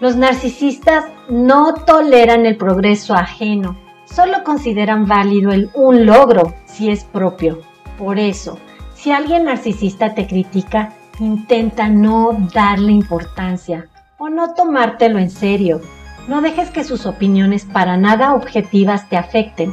Los 0.00 0.16
narcisistas 0.16 1.06
no 1.28 1.74
toleran 1.74 2.44
el 2.44 2.56
progreso 2.56 3.14
ajeno, 3.14 3.76
solo 4.04 4.44
consideran 4.44 5.06
válido 5.06 5.52
el, 5.52 5.70
un 5.74 6.04
logro 6.04 6.54
si 6.66 6.90
es 6.90 7.04
propio. 7.04 7.60
Por 7.98 8.18
eso, 8.18 8.58
si 8.94 9.10
alguien 9.10 9.44
narcisista 9.44 10.14
te 10.14 10.26
critica, 10.26 10.92
intenta 11.18 11.88
no 11.88 12.36
darle 12.52 12.92
importancia 12.92 13.88
o 14.18 14.28
no 14.28 14.54
tomártelo 14.54 15.18
en 15.18 15.30
serio. 15.30 15.80
No 16.28 16.42
dejes 16.42 16.70
que 16.70 16.84
sus 16.84 17.06
opiniones 17.06 17.64
para 17.64 17.96
nada 17.96 18.34
objetivas 18.34 19.08
te 19.08 19.16
afecten, 19.16 19.72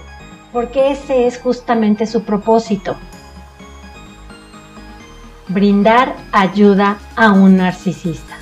porque 0.51 0.91
ese 0.91 1.25
es 1.27 1.39
justamente 1.39 2.05
su 2.05 2.23
propósito. 2.23 2.95
Brindar 5.49 6.15
ayuda 6.31 6.97
a 7.17 7.33
un 7.33 7.57
narcisista. 7.57 8.35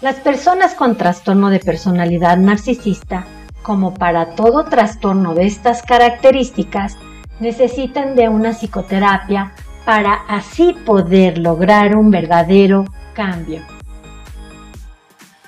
Las 0.00 0.16
personas 0.16 0.74
con 0.74 0.96
trastorno 0.96 1.50
de 1.50 1.60
personalidad 1.60 2.36
narcisista, 2.36 3.24
como 3.62 3.94
para 3.94 4.34
todo 4.34 4.64
trastorno 4.64 5.34
de 5.34 5.46
estas 5.46 5.82
características, 5.82 6.96
necesitan 7.38 8.16
de 8.16 8.28
una 8.28 8.54
psicoterapia 8.54 9.52
para 9.84 10.14
así 10.28 10.72
poder 10.84 11.38
lograr 11.38 11.96
un 11.96 12.10
verdadero 12.10 12.86
cambio. 13.14 13.62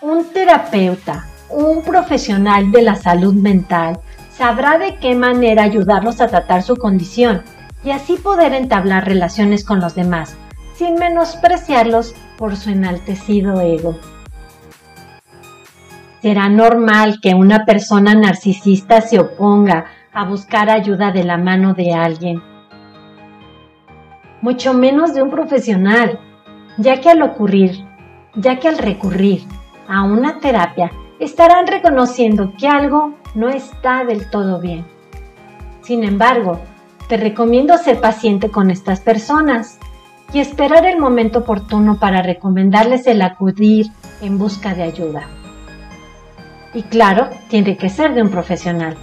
Un 0.00 0.32
terapeuta, 0.32 1.26
un 1.50 1.82
profesional 1.82 2.70
de 2.70 2.82
la 2.82 2.94
salud 2.94 3.34
mental, 3.34 3.98
sabrá 4.30 4.78
de 4.78 4.96
qué 4.98 5.16
manera 5.16 5.64
ayudarlos 5.64 6.20
a 6.20 6.28
tratar 6.28 6.62
su 6.62 6.76
condición 6.76 7.42
y 7.82 7.90
así 7.90 8.16
poder 8.16 8.54
entablar 8.54 9.06
relaciones 9.06 9.64
con 9.64 9.80
los 9.80 9.96
demás, 9.96 10.36
sin 10.74 10.94
menospreciarlos 10.96 12.14
por 12.36 12.56
su 12.56 12.70
enaltecido 12.70 13.60
ego. 13.60 13.96
¿Será 16.20 16.48
normal 16.48 17.20
que 17.22 17.34
una 17.34 17.64
persona 17.64 18.14
narcisista 18.14 19.00
se 19.00 19.20
oponga 19.20 19.86
a 20.12 20.24
buscar 20.24 20.70
ayuda 20.70 21.12
de 21.12 21.24
la 21.24 21.36
mano 21.36 21.74
de 21.74 21.92
alguien? 21.92 22.42
Mucho 24.40 24.74
menos 24.74 25.14
de 25.14 25.22
un 25.22 25.30
profesional, 25.30 26.18
ya 26.78 27.00
que 27.00 27.10
al 27.10 27.22
ocurrir, 27.22 27.84
ya 28.34 28.58
que 28.58 28.68
al 28.68 28.78
recurrir 28.78 29.42
a 29.86 30.02
una 30.02 30.40
terapia 30.40 30.90
estarán 31.20 31.66
reconociendo 31.66 32.52
que 32.58 32.68
algo 32.68 33.14
no 33.34 33.48
está 33.48 34.04
del 34.04 34.28
todo 34.30 34.60
bien. 34.60 34.86
Sin 35.82 36.04
embargo, 36.04 36.60
te 37.08 37.16
recomiendo 37.16 37.76
ser 37.76 38.00
paciente 38.00 38.50
con 38.50 38.70
estas 38.70 39.00
personas 39.00 39.78
y 40.34 40.40
esperar 40.40 40.84
el 40.84 40.98
momento 40.98 41.38
oportuno 41.40 41.98
para 42.00 42.20
recomendarles 42.20 43.06
el 43.06 43.22
acudir 43.22 43.86
en 44.20 44.36
busca 44.36 44.74
de 44.74 44.82
ayuda. 44.82 45.28
Y 46.74 46.82
claro, 46.82 47.30
tiene 47.48 47.76
que 47.76 47.88
ser 47.88 48.14
de 48.14 48.22
un 48.22 48.30
profesional. 48.30 48.96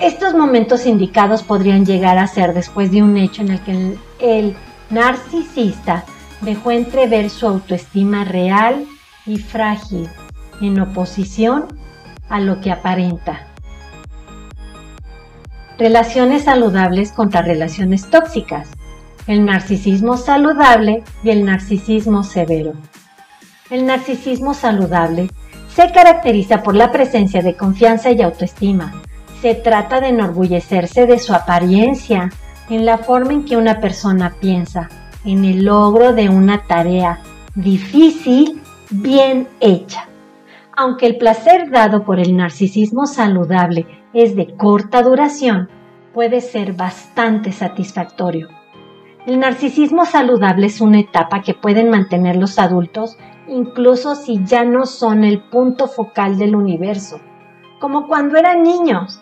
Estos 0.00 0.34
momentos 0.34 0.84
indicados 0.84 1.44
podrían 1.44 1.86
llegar 1.86 2.18
a 2.18 2.26
ser 2.26 2.52
después 2.52 2.90
de 2.90 3.02
un 3.04 3.16
hecho 3.16 3.42
en 3.42 3.52
el 3.52 3.60
que 3.60 3.96
el, 4.18 4.56
narcisista 4.90 6.04
dejó 6.40 6.72
entrever 6.72 7.30
su 7.30 7.46
autoestima 7.46 8.24
real 8.24 8.86
y 9.24 9.38
frágil 9.38 10.08
en 10.60 10.80
oposición 10.80 11.66
a 12.28 12.40
lo 12.40 12.60
que 12.60 12.72
aparenta. 12.72 13.46
Relaciones 15.78 16.44
saludables 16.44 17.12
contra 17.12 17.42
relaciones 17.42 18.10
tóxicas. 18.10 18.75
El 19.26 19.44
narcisismo 19.44 20.16
saludable 20.16 21.02
y 21.24 21.30
el 21.30 21.44
narcisismo 21.44 22.22
severo. 22.22 22.74
El 23.70 23.84
narcisismo 23.84 24.54
saludable 24.54 25.28
se 25.74 25.90
caracteriza 25.90 26.62
por 26.62 26.76
la 26.76 26.92
presencia 26.92 27.42
de 27.42 27.56
confianza 27.56 28.12
y 28.12 28.22
autoestima. 28.22 29.02
Se 29.42 29.56
trata 29.56 30.00
de 30.00 30.10
enorgullecerse 30.10 31.06
de 31.06 31.18
su 31.18 31.34
apariencia, 31.34 32.30
en 32.70 32.86
la 32.86 32.98
forma 32.98 33.32
en 33.32 33.44
que 33.44 33.56
una 33.56 33.80
persona 33.80 34.32
piensa, 34.40 34.88
en 35.24 35.44
el 35.44 35.64
logro 35.64 36.12
de 36.12 36.28
una 36.28 36.62
tarea 36.62 37.18
difícil, 37.56 38.62
bien 38.90 39.48
hecha. 39.58 40.08
Aunque 40.76 41.06
el 41.06 41.16
placer 41.16 41.70
dado 41.70 42.04
por 42.04 42.20
el 42.20 42.36
narcisismo 42.36 43.06
saludable 43.06 43.86
es 44.14 44.36
de 44.36 44.54
corta 44.54 45.02
duración, 45.02 45.68
puede 46.14 46.40
ser 46.40 46.74
bastante 46.74 47.50
satisfactorio. 47.50 48.55
El 49.26 49.40
narcisismo 49.40 50.06
saludable 50.06 50.68
es 50.68 50.80
una 50.80 51.00
etapa 51.00 51.42
que 51.42 51.52
pueden 51.52 51.90
mantener 51.90 52.36
los 52.36 52.60
adultos 52.60 53.18
incluso 53.48 54.14
si 54.14 54.44
ya 54.44 54.64
no 54.64 54.86
son 54.86 55.24
el 55.24 55.40
punto 55.40 55.88
focal 55.88 56.38
del 56.38 56.54
universo, 56.54 57.18
como 57.80 58.06
cuando 58.06 58.38
eran 58.38 58.62
niños. 58.62 59.20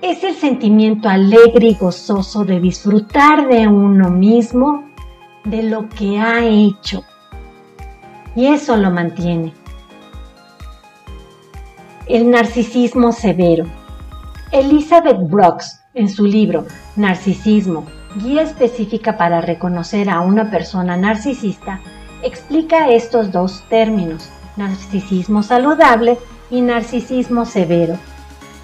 Es 0.00 0.22
el 0.22 0.34
sentimiento 0.34 1.08
alegre 1.08 1.68
y 1.68 1.74
gozoso 1.74 2.44
de 2.44 2.60
disfrutar 2.60 3.48
de 3.48 3.66
uno 3.66 4.10
mismo, 4.10 4.88
de 5.44 5.64
lo 5.64 5.88
que 5.88 6.20
ha 6.20 6.44
hecho. 6.44 7.02
Y 8.36 8.46
eso 8.46 8.76
lo 8.76 8.92
mantiene. 8.92 9.52
El 12.06 12.30
narcisismo 12.30 13.10
severo. 13.10 13.66
Elizabeth 14.52 15.18
Brooks, 15.28 15.80
en 15.94 16.08
su 16.08 16.26
libro 16.26 16.64
Narcisismo, 16.94 17.84
Guía 18.16 18.42
específica 18.42 19.16
para 19.16 19.40
reconocer 19.40 20.10
a 20.10 20.20
una 20.20 20.50
persona 20.50 20.96
narcisista, 20.96 21.80
explica 22.22 22.88
estos 22.88 23.30
dos 23.30 23.62
términos, 23.68 24.28
narcisismo 24.56 25.44
saludable 25.44 26.18
y 26.50 26.60
narcisismo 26.60 27.44
severo. 27.44 27.96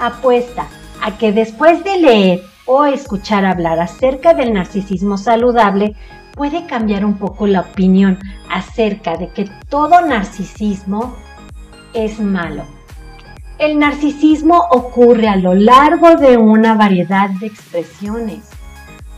Apuesta 0.01 0.67
a 1.01 1.17
que 1.17 1.31
después 1.33 1.85
de 1.85 1.99
leer 1.99 2.41
o 2.67 2.85
escuchar 2.85 3.45
hablar 3.45 3.79
acerca 3.79 4.35
del 4.35 4.53
narcisismo 4.53 5.17
saludable, 5.17 5.95
puede 6.35 6.67
cambiar 6.67 7.05
un 7.05 7.17
poco 7.17 7.47
la 7.47 7.61
opinión 7.61 8.19
acerca 8.51 9.17
de 9.17 9.29
que 9.29 9.49
todo 9.69 10.05
narcisismo 10.05 11.15
es 11.95 12.19
malo. 12.19 12.65
El 13.59 13.79
narcisismo 13.79 14.65
ocurre 14.71 15.29
a 15.29 15.37
lo 15.37 15.55
largo 15.55 16.17
de 16.17 16.37
una 16.37 16.75
variedad 16.75 17.31
de 17.31 17.47
expresiones, 17.47 18.56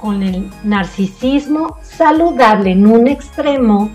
con 0.00 0.22
el 0.22 0.48
narcisismo 0.64 1.76
saludable 1.82 2.72
en 2.72 2.86
un 2.86 3.08
extremo 3.08 3.90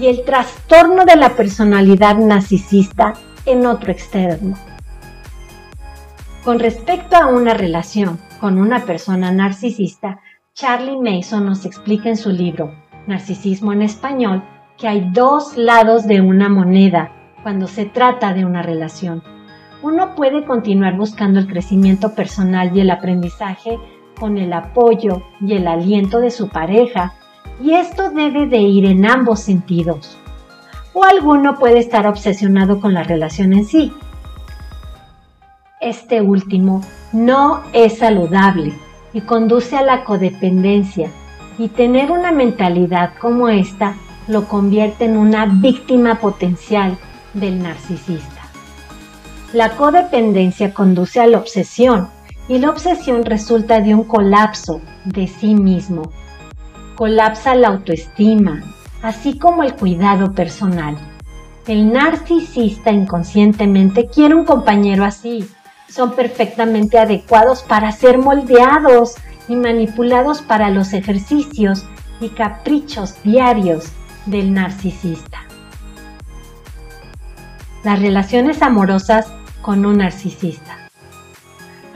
y 0.00 0.06
el 0.06 0.24
trastorno 0.24 1.04
de 1.04 1.16
la 1.16 1.30
personalidad 1.30 2.16
narcisista 2.16 3.14
en 3.46 3.66
otro 3.66 3.90
extremo. 3.90 4.56
Con 6.44 6.58
respecto 6.58 7.16
a 7.16 7.26
una 7.26 7.54
relación 7.54 8.18
con 8.40 8.58
una 8.58 8.84
persona 8.84 9.32
narcisista, 9.32 10.20
Charlie 10.54 10.96
Mason 10.96 11.46
nos 11.46 11.64
explica 11.64 12.08
en 12.08 12.16
su 12.16 12.30
libro 12.30 12.72
Narcisismo 13.06 13.72
en 13.72 13.82
Español 13.82 14.42
que 14.76 14.88
hay 14.88 15.10
dos 15.12 15.56
lados 15.56 16.06
de 16.06 16.20
una 16.20 16.48
moneda 16.48 17.12
cuando 17.42 17.66
se 17.66 17.84
trata 17.84 18.32
de 18.32 18.44
una 18.44 18.62
relación. 18.62 19.22
Uno 19.82 20.14
puede 20.14 20.44
continuar 20.44 20.96
buscando 20.96 21.38
el 21.38 21.46
crecimiento 21.46 22.14
personal 22.14 22.76
y 22.76 22.80
el 22.80 22.90
aprendizaje 22.90 23.78
con 24.18 24.38
el 24.38 24.52
apoyo 24.52 25.22
y 25.40 25.54
el 25.54 25.66
aliento 25.66 26.20
de 26.20 26.30
su 26.30 26.48
pareja, 26.48 27.14
y 27.62 27.72
esto 27.72 28.10
debe 28.10 28.46
de 28.46 28.58
ir 28.58 28.84
en 28.84 29.06
ambos 29.06 29.40
sentidos. 29.40 30.16
O 30.92 31.04
alguno 31.04 31.58
puede 31.58 31.78
estar 31.78 32.06
obsesionado 32.06 32.80
con 32.80 32.94
la 32.94 33.02
relación 33.02 33.52
en 33.52 33.64
sí. 33.64 33.92
Este 35.80 36.20
último 36.20 36.82
no 37.12 37.62
es 37.72 37.98
saludable 37.98 38.72
y 39.12 39.20
conduce 39.22 39.76
a 39.76 39.82
la 39.82 40.04
codependencia, 40.04 41.10
y 41.58 41.68
tener 41.68 42.10
una 42.12 42.30
mentalidad 42.30 43.14
como 43.20 43.48
esta 43.48 43.96
lo 44.28 44.46
convierte 44.46 45.06
en 45.06 45.16
una 45.16 45.46
víctima 45.46 46.16
potencial 46.16 46.96
del 47.34 47.62
narcisista. 47.62 48.42
La 49.52 49.70
codependencia 49.76 50.72
conduce 50.72 51.20
a 51.20 51.26
la 51.26 51.38
obsesión 51.38 52.08
y 52.48 52.58
la 52.58 52.70
obsesión 52.70 53.24
resulta 53.24 53.80
de 53.80 53.94
un 53.94 54.04
colapso 54.04 54.80
de 55.04 55.26
sí 55.28 55.54
mismo. 55.54 56.10
Colapsa 56.96 57.54
la 57.54 57.68
autoestima, 57.68 58.62
así 59.02 59.38
como 59.38 59.62
el 59.62 59.74
cuidado 59.74 60.32
personal. 60.32 60.96
El 61.66 61.92
narcisista 61.92 62.90
inconscientemente 62.90 64.08
quiere 64.08 64.34
un 64.34 64.44
compañero 64.44 65.04
así. 65.04 65.46
Son 65.88 66.12
perfectamente 66.12 66.98
adecuados 66.98 67.62
para 67.62 67.92
ser 67.92 68.18
moldeados 68.18 69.16
y 69.48 69.56
manipulados 69.56 70.40
para 70.42 70.70
los 70.70 70.92
ejercicios 70.92 71.84
y 72.20 72.30
caprichos 72.30 73.22
diarios 73.22 73.92
del 74.26 74.52
narcisista. 74.52 75.38
Las 77.84 78.00
relaciones 78.00 78.60
amorosas 78.62 79.26
con 79.62 79.86
un 79.86 79.98
narcisista. 79.98 80.67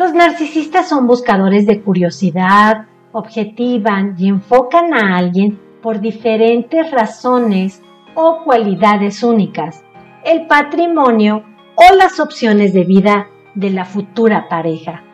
Los 0.02 0.14
narcisistas 0.14 0.88
son 0.88 1.06
buscadores 1.06 1.64
de 1.64 1.80
curiosidad, 1.80 2.86
objetivan 3.12 4.16
y 4.18 4.26
enfocan 4.26 4.92
a 4.94 5.16
alguien 5.16 5.60
por 5.80 6.00
diferentes 6.00 6.90
razones 6.90 7.80
o 8.16 8.42
cualidades 8.42 9.22
únicas, 9.22 9.84
el 10.24 10.48
patrimonio 10.48 11.44
o 11.76 11.94
las 11.94 12.18
opciones 12.18 12.72
de 12.72 12.82
vida 12.82 13.28
de 13.54 13.70
la 13.70 13.84
futura 13.84 14.48
pareja. 14.48 15.04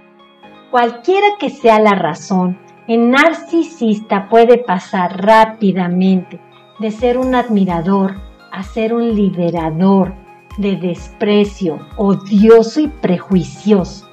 Cualquiera 0.70 1.26
que 1.38 1.50
sea 1.50 1.78
la 1.80 1.92
razón, 1.92 2.58
el 2.86 3.10
narcisista 3.10 4.30
puede 4.30 4.56
pasar 4.56 5.22
rápidamente 5.22 6.40
de 6.78 6.90
ser 6.92 7.18
un 7.18 7.34
admirador 7.34 8.14
a 8.50 8.62
ser 8.62 8.94
un 8.94 9.14
liberador 9.14 10.14
de 10.56 10.76
desprecio, 10.76 11.78
odioso 11.98 12.80
y 12.80 12.88
prejuicioso, 12.88 14.07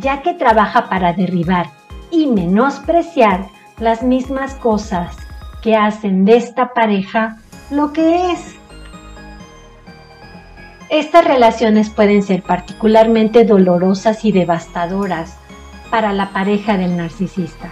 ya 0.00 0.22
que 0.22 0.34
trabaja 0.34 0.88
para 0.88 1.12
derribar 1.12 1.70
y 2.10 2.26
menospreciar 2.26 3.46
las 3.78 4.02
mismas 4.02 4.54
cosas 4.54 5.16
que 5.62 5.76
hacen 5.76 6.24
de 6.24 6.36
esta 6.36 6.72
pareja 6.72 7.38
lo 7.70 7.92
que 7.92 8.32
es. 8.32 8.56
Estas 10.88 11.24
relaciones 11.24 11.90
pueden 11.90 12.22
ser 12.22 12.42
particularmente 12.42 13.44
dolorosas 13.44 14.24
y 14.24 14.32
devastadoras 14.32 15.36
para 15.90 16.12
la 16.12 16.30
pareja 16.30 16.78
del 16.78 16.96
narcisista. 16.96 17.70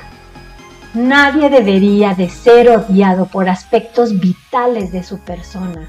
Nadie 0.94 1.48
debería 1.50 2.14
de 2.14 2.28
ser 2.28 2.68
odiado 2.70 3.26
por 3.26 3.48
aspectos 3.48 4.18
vitales 4.20 4.92
de 4.92 5.02
su 5.02 5.18
persona. 5.20 5.88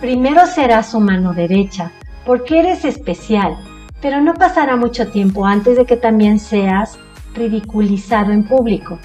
Primero 0.00 0.46
será 0.46 0.82
su 0.82 1.00
mano 1.00 1.32
derecha, 1.32 1.92
porque 2.24 2.60
eres 2.60 2.84
especial, 2.84 3.56
pero 4.02 4.20
no 4.20 4.34
pasará 4.34 4.76
mucho 4.76 5.08
tiempo 5.08 5.46
antes 5.46 5.78
de 5.78 5.86
que 5.86 5.96
también 5.96 6.38
seas 6.38 6.98
ridiculizado 7.34 8.32
en 8.32 8.44
público. 8.44 8.98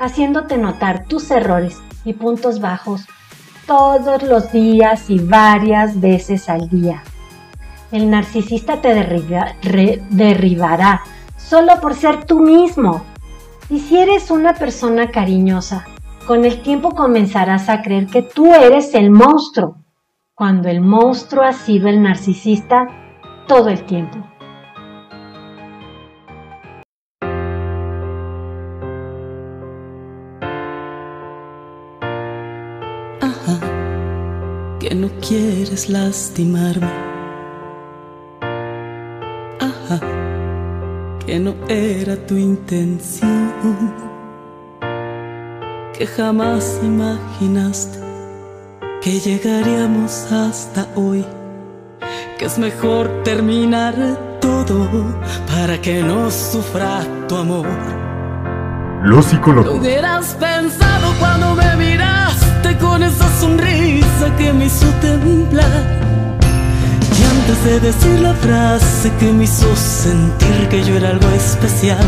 haciéndote 0.00 0.58
notar 0.58 1.04
tus 1.06 1.30
errores 1.30 1.80
y 2.04 2.14
puntos 2.14 2.60
bajos 2.60 3.06
todos 3.66 4.22
los 4.22 4.50
días 4.52 5.08
y 5.08 5.18
varias 5.20 6.00
veces 6.00 6.48
al 6.48 6.68
día. 6.68 7.02
El 7.92 8.10
narcisista 8.10 8.80
te 8.80 8.92
derribará 10.10 11.02
solo 11.36 11.80
por 11.80 11.94
ser 11.94 12.24
tú 12.24 12.40
mismo. 12.40 13.04
Y 13.70 13.78
si 13.78 13.98
eres 13.98 14.30
una 14.30 14.54
persona 14.54 15.10
cariñosa, 15.10 15.86
con 16.26 16.44
el 16.44 16.60
tiempo 16.60 16.90
comenzarás 16.90 17.68
a 17.68 17.80
creer 17.80 18.06
que 18.06 18.22
tú 18.22 18.52
eres 18.52 18.94
el 18.94 19.10
monstruo, 19.10 19.76
cuando 20.34 20.68
el 20.68 20.80
monstruo 20.80 21.44
ha 21.44 21.52
sido 21.52 21.88
el 21.88 22.02
narcisista 22.02 22.88
todo 23.46 23.68
el 23.68 23.84
tiempo. 23.84 24.33
Quieres 35.28 35.88
lastimarme. 35.88 36.90
Ajá, 39.60 40.00
que 41.24 41.38
no 41.38 41.54
era 41.68 42.16
tu 42.26 42.36
intención. 42.36 43.52
Que 45.96 46.06
jamás 46.06 46.78
imaginaste 46.82 47.98
que 49.00 49.20
llegaríamos 49.20 50.30
hasta 50.32 50.88
hoy. 50.94 51.24
Que 52.38 52.46
es 52.46 52.58
mejor 52.58 53.22
terminar 53.22 53.94
todo 54.40 54.88
para 55.46 55.80
que 55.80 56.02
no 56.02 56.30
sufra 56.30 57.02
tu 57.28 57.36
amor. 57.36 57.66
Los 59.02 59.16
Lo 59.16 59.22
psicólogos. 59.22 59.80
hubieras 59.80 60.34
pensado 60.34 61.14
cuando 61.20 61.54
me 61.54 61.64
con 62.72 63.02
esa 63.02 63.28
sonrisa 63.40 64.34
que 64.38 64.52
me 64.52 64.66
hizo 64.66 64.86
temblar. 65.02 65.84
Y 67.18 67.22
antes 67.36 67.64
de 67.64 67.80
decir 67.80 68.20
la 68.20 68.32
frase 68.34 69.12
que 69.20 69.32
me 69.32 69.44
hizo 69.44 69.76
sentir 69.76 70.68
que 70.70 70.82
yo 70.82 70.96
era 70.96 71.10
algo 71.10 71.28
especial. 71.30 71.98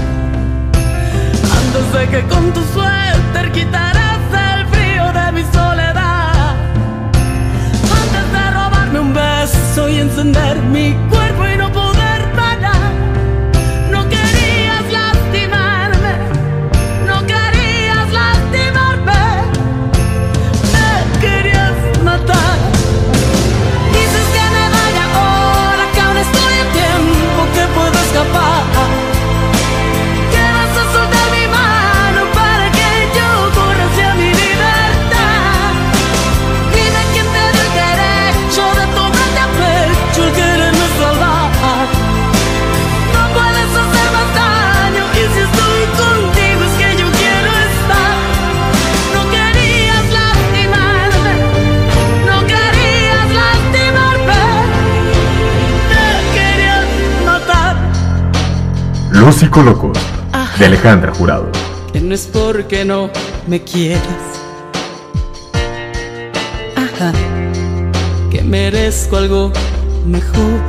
Antes 1.61 1.93
de 1.93 2.09
que 2.09 2.27
con 2.29 2.53
tu 2.55 2.61
suéter 2.73 3.53
quitaras 3.53 4.21
el 4.51 4.67
frío 4.69 5.05
de 5.13 5.33
mi 5.33 5.43
soledad. 5.53 6.57
Antes 8.03 8.27
de 8.33 8.51
robarme 8.51 9.01
un 9.01 9.13
beso 9.13 9.89
y 9.91 9.99
encender 9.99 10.57
mi 10.73 10.95
cuerpo 11.11 11.26
escapar. 28.17 28.56
Los 59.27 59.35
psicólogos. 59.35 59.99
De 60.57 60.67
Alejandra 60.67 61.13
Jurado. 61.13 61.51
Que 61.93 62.01
no 62.01 62.15
es 62.15 62.29
porque 62.29 62.85
no 62.85 63.11
me 63.49 63.61
quieres. 63.61 64.01
Ajá, 66.77 67.13
que 68.31 68.43
merezco 68.43 69.17
algo 69.17 69.53
mejor. 70.07 70.61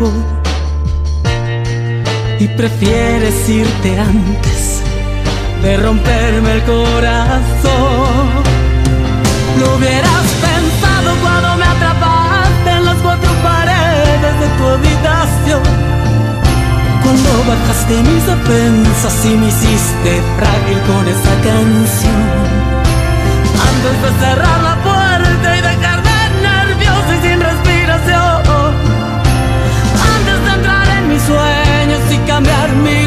Y 2.39 2.47
prefieres 2.47 3.47
irte 3.47 3.99
antes 3.99 4.81
de 5.61 5.77
romperme 5.77 6.53
el 6.53 6.63
corazón. 6.63 8.43
Lo 9.59 9.75
hubieras 9.75 10.25
pensado 10.41 11.15
cuando 11.21 11.57
me 11.57 11.63
atrapaste 11.63 12.71
en 12.71 12.85
las 12.85 12.97
cuatro 13.03 13.29
paredes 13.43 14.39
de 14.39 14.47
tu 14.57 14.63
habitación. 14.65 15.96
Cuando 17.07 17.31
bajaste 17.47 18.03
mis 18.03 18.25
defensas 18.25 19.25
y 19.25 19.29
me 19.37 19.47
hiciste 19.47 20.21
frágil 20.35 20.79
con 20.89 21.07
esa 21.07 21.35
canción. 21.47 22.21
Antes 23.69 23.95
de 24.03 24.09
cerrar 24.19 24.59
la 24.61 24.75
puerta 24.83 25.57
y 25.57 25.61
dejarme 25.61 26.17
nervioso 26.41 27.09
y 27.17 27.27
sin 27.29 27.39
respiración. 27.39 28.41
Antes 30.15 30.39
de 30.45 30.51
entrar 30.57 30.87
en 30.97 31.07
mis 31.07 31.21
sueños 31.21 32.01
y 32.11 32.17
cambiar 32.27 32.69
mi 32.75 33.06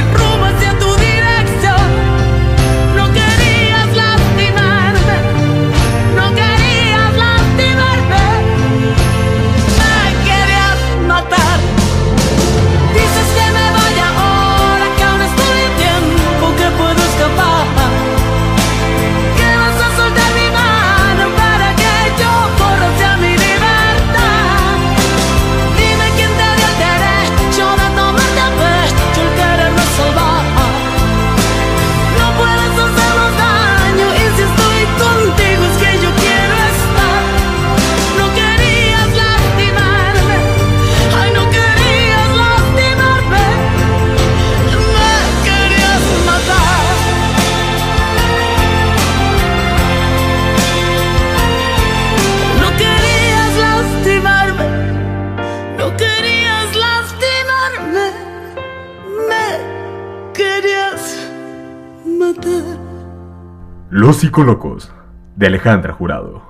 Los 64.02 64.16
psicólogos. 64.16 64.90
De 65.36 65.48
Alejandra 65.48 65.92
Jurado. 65.92 66.40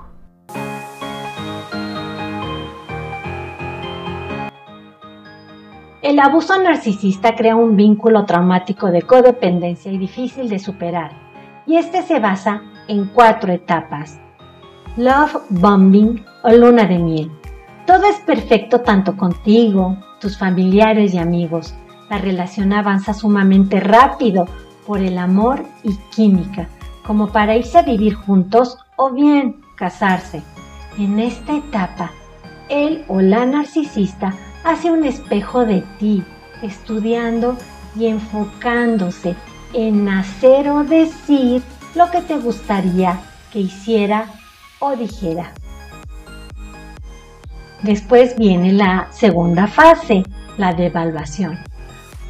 El 6.01 6.21
abuso 6.21 6.63
narcisista 6.63 7.35
crea 7.35 7.57
un 7.57 7.75
vínculo 7.75 8.25
traumático 8.25 8.93
de 8.93 9.03
codependencia 9.03 9.91
y 9.91 9.99
difícil 9.99 10.49
de 10.49 10.61
superar, 10.61 11.11
y 11.67 11.75
este 11.75 12.03
se 12.03 12.21
basa 12.21 12.63
en 12.87 13.07
cuatro 13.07 13.53
etapas. 13.53 14.21
Love 14.97 15.39
bombing 15.49 16.25
o 16.45 16.53
luna 16.53 16.87
de 16.87 17.01
miel. 17.01 17.33
Todo 17.85 18.05
es 18.05 18.21
perfecto 18.21 18.83
tanto 18.83 19.17
contigo, 19.17 19.97
tus 20.21 20.39
familiares 20.39 21.15
y 21.15 21.19
amigos. 21.19 21.75
La 22.11 22.19
relación 22.19 22.73
avanza 22.73 23.13
sumamente 23.13 23.81
rápido 23.81 24.47
por 24.87 25.01
el 25.01 25.19
amor 25.19 25.65
y 25.83 25.97
química, 26.15 26.69
como 27.11 27.33
para 27.33 27.57
irse 27.57 27.77
a 27.77 27.83
vivir 27.83 28.15
juntos 28.15 28.79
o 28.95 29.11
bien 29.11 29.63
casarse. 29.75 30.45
En 30.97 31.19
esta 31.19 31.57
etapa, 31.57 32.13
él 32.69 33.05
o 33.09 33.21
la 33.21 33.45
narcisista 33.45 34.33
hace 34.63 34.93
un 34.93 35.05
espejo 35.05 35.65
de 35.65 35.83
ti, 35.99 36.23
estudiando 36.63 37.57
y 37.97 38.07
enfocándose 38.07 39.35
en 39.73 40.09
hacer 40.09 40.71
o 40.71 40.85
decir 40.85 41.65
lo 41.97 42.09
que 42.13 42.21
te 42.21 42.39
gustaría 42.39 43.19
que 43.53 43.59
hiciera 43.59 44.27
o 44.79 44.95
dijera. 44.95 45.53
Después 47.83 48.37
viene 48.37 48.73
la 48.73 49.09
segunda 49.11 49.67
fase, 49.67 50.23
la 50.59 50.75
devaluación. 50.75 51.59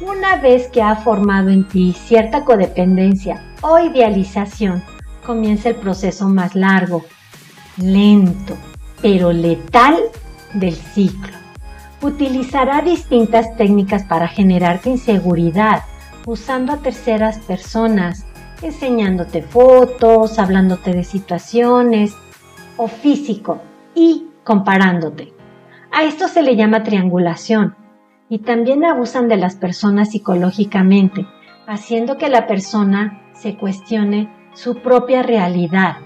Una 0.01 0.37
vez 0.37 0.69
que 0.69 0.81
ha 0.81 0.95
formado 0.95 1.49
en 1.49 1.67
ti 1.67 1.93
cierta 1.93 2.43
codependencia 2.43 3.43
o 3.61 3.79
idealización, 3.79 4.83
comienza 5.25 5.69
el 5.69 5.75
proceso 5.75 6.27
más 6.27 6.55
largo, 6.55 7.05
lento, 7.77 8.55
pero 9.01 9.31
letal 9.31 9.97
del 10.53 10.75
ciclo. 10.75 11.37
Utilizará 12.01 12.81
distintas 12.81 13.55
técnicas 13.55 14.03
para 14.03 14.27
generarte 14.27 14.89
inseguridad, 14.89 15.83
usando 16.25 16.73
a 16.73 16.77
terceras 16.77 17.39
personas, 17.39 18.25
enseñándote 18.61 19.41
fotos, 19.41 20.39
hablándote 20.39 20.93
de 20.93 21.03
situaciones 21.03 22.15
o 22.77 22.87
físico 22.87 23.61
y 23.93 24.27
comparándote. 24.43 25.33
A 25.91 26.03
esto 26.03 26.27
se 26.27 26.41
le 26.41 26.55
llama 26.55 26.83
triangulación 26.83 27.75
y 28.29 28.39
también 28.39 28.85
abusan 28.85 29.27
de 29.27 29.37
las 29.37 29.55
personas 29.55 30.11
psicológicamente, 30.11 31.25
haciendo 31.67 32.17
que 32.17 32.29
la 32.29 32.47
persona 32.47 33.21
se 33.41 33.55
cuestione 33.55 34.29
su 34.53 34.75
propia 34.75 35.23
realidad. 35.23 35.97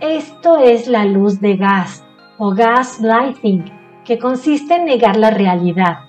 Esto 0.00 0.58
es 0.58 0.86
la 0.86 1.04
luz 1.04 1.40
de 1.40 1.56
gas 1.56 2.04
o 2.38 2.54
gaslighting, 2.54 3.64
que 4.04 4.18
consiste 4.18 4.76
en 4.76 4.84
negar 4.84 5.16
la 5.16 5.30
realidad, 5.30 6.00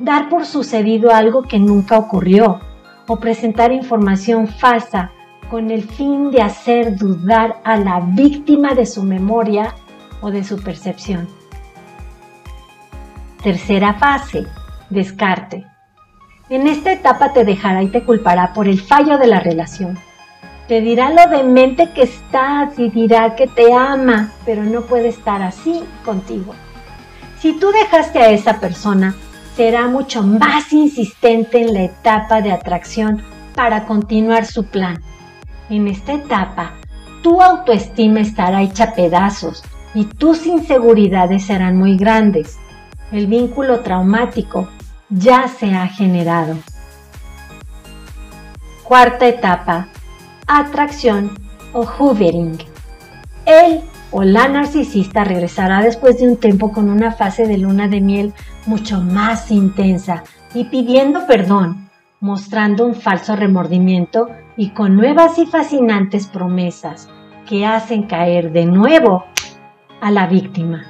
dar 0.00 0.28
por 0.28 0.46
sucedido 0.46 1.12
algo 1.12 1.42
que 1.42 1.60
nunca 1.60 1.96
ocurrió 1.96 2.60
o 3.06 3.20
presentar 3.20 3.70
información 3.72 4.48
falsa 4.48 5.12
con 5.48 5.70
el 5.70 5.82
fin 5.82 6.30
de 6.30 6.42
hacer 6.42 6.96
dudar 6.96 7.60
a 7.64 7.76
la 7.76 8.00
víctima 8.00 8.74
de 8.74 8.84
su 8.84 9.04
memoria 9.04 9.74
o 10.20 10.30
de 10.32 10.42
su 10.42 10.58
percepción. 10.58 11.28
Tercera 13.42 13.94
fase, 13.94 14.44
descarte. 14.90 15.64
En 16.50 16.66
esta 16.66 16.92
etapa 16.92 17.34
te 17.34 17.44
dejará 17.44 17.82
y 17.82 17.88
te 17.88 18.04
culpará 18.04 18.54
por 18.54 18.68
el 18.68 18.80
fallo 18.80 19.18
de 19.18 19.26
la 19.26 19.38
relación. 19.38 19.98
Te 20.66 20.80
dirá 20.80 21.10
lo 21.10 21.30
demente 21.30 21.90
que 21.92 22.04
estás 22.04 22.78
y 22.78 22.88
dirá 22.88 23.34
que 23.36 23.46
te 23.46 23.74
ama, 23.74 24.32
pero 24.46 24.62
no 24.62 24.82
puede 24.82 25.08
estar 25.08 25.42
así 25.42 25.84
contigo. 26.06 26.54
Si 27.38 27.52
tú 27.58 27.70
dejaste 27.70 28.20
a 28.20 28.30
esa 28.30 28.60
persona, 28.60 29.14
será 29.56 29.88
mucho 29.88 30.22
más 30.22 30.72
insistente 30.72 31.60
en 31.60 31.74
la 31.74 31.82
etapa 31.82 32.40
de 32.40 32.52
atracción 32.52 33.22
para 33.54 33.84
continuar 33.84 34.46
su 34.46 34.64
plan. 34.64 35.02
En 35.68 35.86
esta 35.86 36.14
etapa, 36.14 36.72
tu 37.22 37.42
autoestima 37.42 38.20
estará 38.20 38.62
hecha 38.62 38.94
pedazos 38.94 39.62
y 39.94 40.04
tus 40.04 40.46
inseguridades 40.46 41.44
serán 41.44 41.76
muy 41.76 41.98
grandes. 41.98 42.58
El 43.12 43.26
vínculo 43.26 43.80
traumático 43.80 44.68
ya 45.10 45.48
se 45.48 45.74
ha 45.74 45.86
generado. 45.88 46.56
Cuarta 48.84 49.26
etapa, 49.26 49.88
atracción 50.46 51.30
o 51.72 51.82
hoovering. 51.82 52.58
Él 53.46 53.80
o 54.10 54.22
la 54.22 54.48
narcisista 54.48 55.24
regresará 55.24 55.82
después 55.82 56.18
de 56.18 56.28
un 56.28 56.36
tiempo 56.36 56.72
con 56.72 56.90
una 56.90 57.12
fase 57.12 57.46
de 57.46 57.58
luna 57.58 57.88
de 57.88 58.00
miel 58.00 58.34
mucho 58.66 59.00
más 59.00 59.50
intensa 59.50 60.24
y 60.54 60.64
pidiendo 60.64 61.26
perdón, 61.26 61.90
mostrando 62.20 62.86
un 62.86 62.94
falso 62.94 63.36
remordimiento 63.36 64.28
y 64.56 64.70
con 64.70 64.96
nuevas 64.96 65.38
y 65.38 65.46
fascinantes 65.46 66.26
promesas 66.26 67.08
que 67.46 67.64
hacen 67.64 68.04
caer 68.04 68.52
de 68.52 68.66
nuevo 68.66 69.24
a 70.00 70.10
la 70.10 70.26
víctima. 70.26 70.84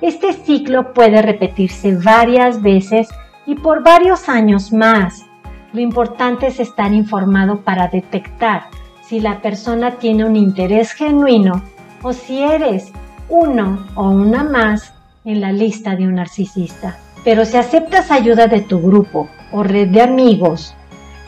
Este 0.00 0.32
ciclo 0.32 0.94
puede 0.94 1.20
repetirse 1.20 1.96
varias 1.96 2.62
veces 2.62 3.08
y 3.50 3.56
por 3.56 3.82
varios 3.82 4.28
años 4.28 4.72
más. 4.72 5.24
Lo 5.72 5.80
importante 5.80 6.46
es 6.46 6.60
estar 6.60 6.94
informado 6.94 7.62
para 7.62 7.88
detectar 7.88 8.68
si 9.02 9.18
la 9.18 9.42
persona 9.42 9.96
tiene 9.96 10.24
un 10.24 10.36
interés 10.36 10.92
genuino 10.92 11.60
o 12.00 12.12
si 12.12 12.40
eres 12.40 12.92
uno 13.28 13.88
o 13.96 14.08
una 14.08 14.44
más 14.44 14.94
en 15.24 15.40
la 15.40 15.50
lista 15.50 15.96
de 15.96 16.06
un 16.06 16.14
narcisista. 16.14 16.96
Pero 17.24 17.44
si 17.44 17.56
aceptas 17.56 18.12
ayuda 18.12 18.46
de 18.46 18.60
tu 18.60 18.80
grupo 18.80 19.28
o 19.50 19.64
red 19.64 19.88
de 19.88 20.02
amigos, 20.02 20.76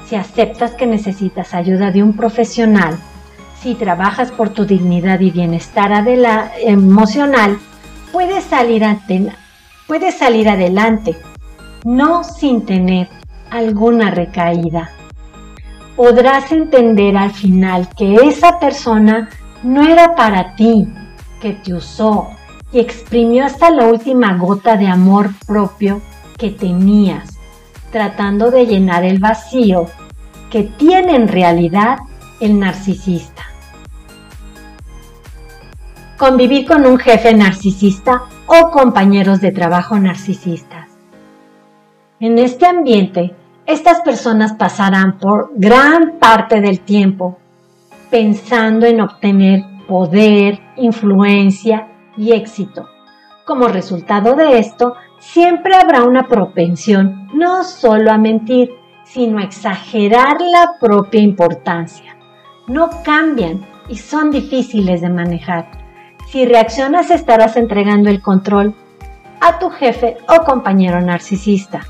si 0.07 0.15
aceptas 0.15 0.75
que 0.75 0.87
necesitas 0.87 1.55
ayuda 1.55 1.91
de 1.91 2.05
un 2.05 2.17
profesional, 2.17 2.99
si 3.61 3.75
trabajas 3.75 4.31
por 4.31 4.51
tu 4.51 4.65
dignidad 4.65 5.19
y 5.19 5.33
bienestar 5.33 6.07
emocional, 6.61 7.59
puedes 8.13 8.45
salir, 8.45 8.85
puedes 9.89 10.19
salir 10.19 10.49
adelante, 10.49 11.17
no 11.85 12.25
sin 12.25 12.65
tener 12.65 13.09
alguna 13.51 14.11
recaída. 14.11 14.91
Podrás 15.97 16.51
entender 16.53 17.17
al 17.17 17.33
final 17.33 17.89
que 17.97 18.15
esa 18.15 18.59
persona 18.59 19.29
no 19.63 19.83
era 19.83 20.15
para 20.15 20.55
ti, 20.57 20.89
que 21.41 21.53
te 21.53 21.75
usó 21.75 22.31
y 22.73 22.81
exprimió 22.81 23.45
hasta 23.45 23.71
la 23.71 23.87
última 23.87 24.37
gota 24.37 24.77
de 24.77 24.87
amor 24.87 25.31
propio 25.47 26.01
que 26.39 26.51
tenías, 26.51 27.39
tratando 27.91 28.51
de 28.51 28.67
llenar 28.67 29.05
el 29.05 29.19
vacío 29.19 29.87
que 30.51 30.65
tiene 30.65 31.17
en 31.17 31.29
realidad 31.29 31.99
el 32.41 32.59
narcisista. 32.59 33.43
Convivir 36.17 36.67
con 36.67 36.87
un 36.87 36.99
jefe 36.99 37.35
narcisista 37.35 38.23
o 38.47 38.71
compañeros 38.71 39.41
de 39.41 39.51
trabajo 39.51 39.99
narcisistas. 39.99 40.82
En 42.23 42.39
este 42.39 42.67
ambiente, 42.67 43.35
estas 43.67 44.01
personas 44.03 44.53
pasarán 44.53 45.19
por 45.19 45.51
gran 45.57 46.21
parte 46.21 46.61
del 46.61 46.79
tiempo 46.79 47.37
pensando 48.13 48.87
en 48.87 49.01
obtener 49.01 49.65
poder, 49.89 50.61
influencia 50.77 51.89
y 52.17 52.31
éxito. 52.31 52.89
Como 53.45 53.67
resultado 53.67 54.37
de 54.37 54.61
esto, 54.61 54.95
siempre 55.19 55.75
habrá 55.75 56.05
una 56.05 56.29
propensión 56.29 57.29
no 57.35 57.65
solo 57.65 58.13
a 58.13 58.19
mentir, 58.19 58.71
sino 59.05 59.41
a 59.41 59.43
exagerar 59.43 60.41
la 60.41 60.75
propia 60.79 61.21
importancia. 61.21 62.17
No 62.69 62.89
cambian 63.03 63.67
y 63.89 63.97
son 63.97 64.31
difíciles 64.31 65.01
de 65.01 65.09
manejar. 65.09 65.67
Si 66.29 66.47
reaccionas 66.47 67.11
estarás 67.11 67.57
entregando 67.57 68.11
el 68.11 68.23
control 68.23 68.77
a 69.41 69.59
tu 69.59 69.71
jefe 69.71 70.19
o 70.29 70.45
compañero 70.45 71.01
narcisista. 71.01 71.81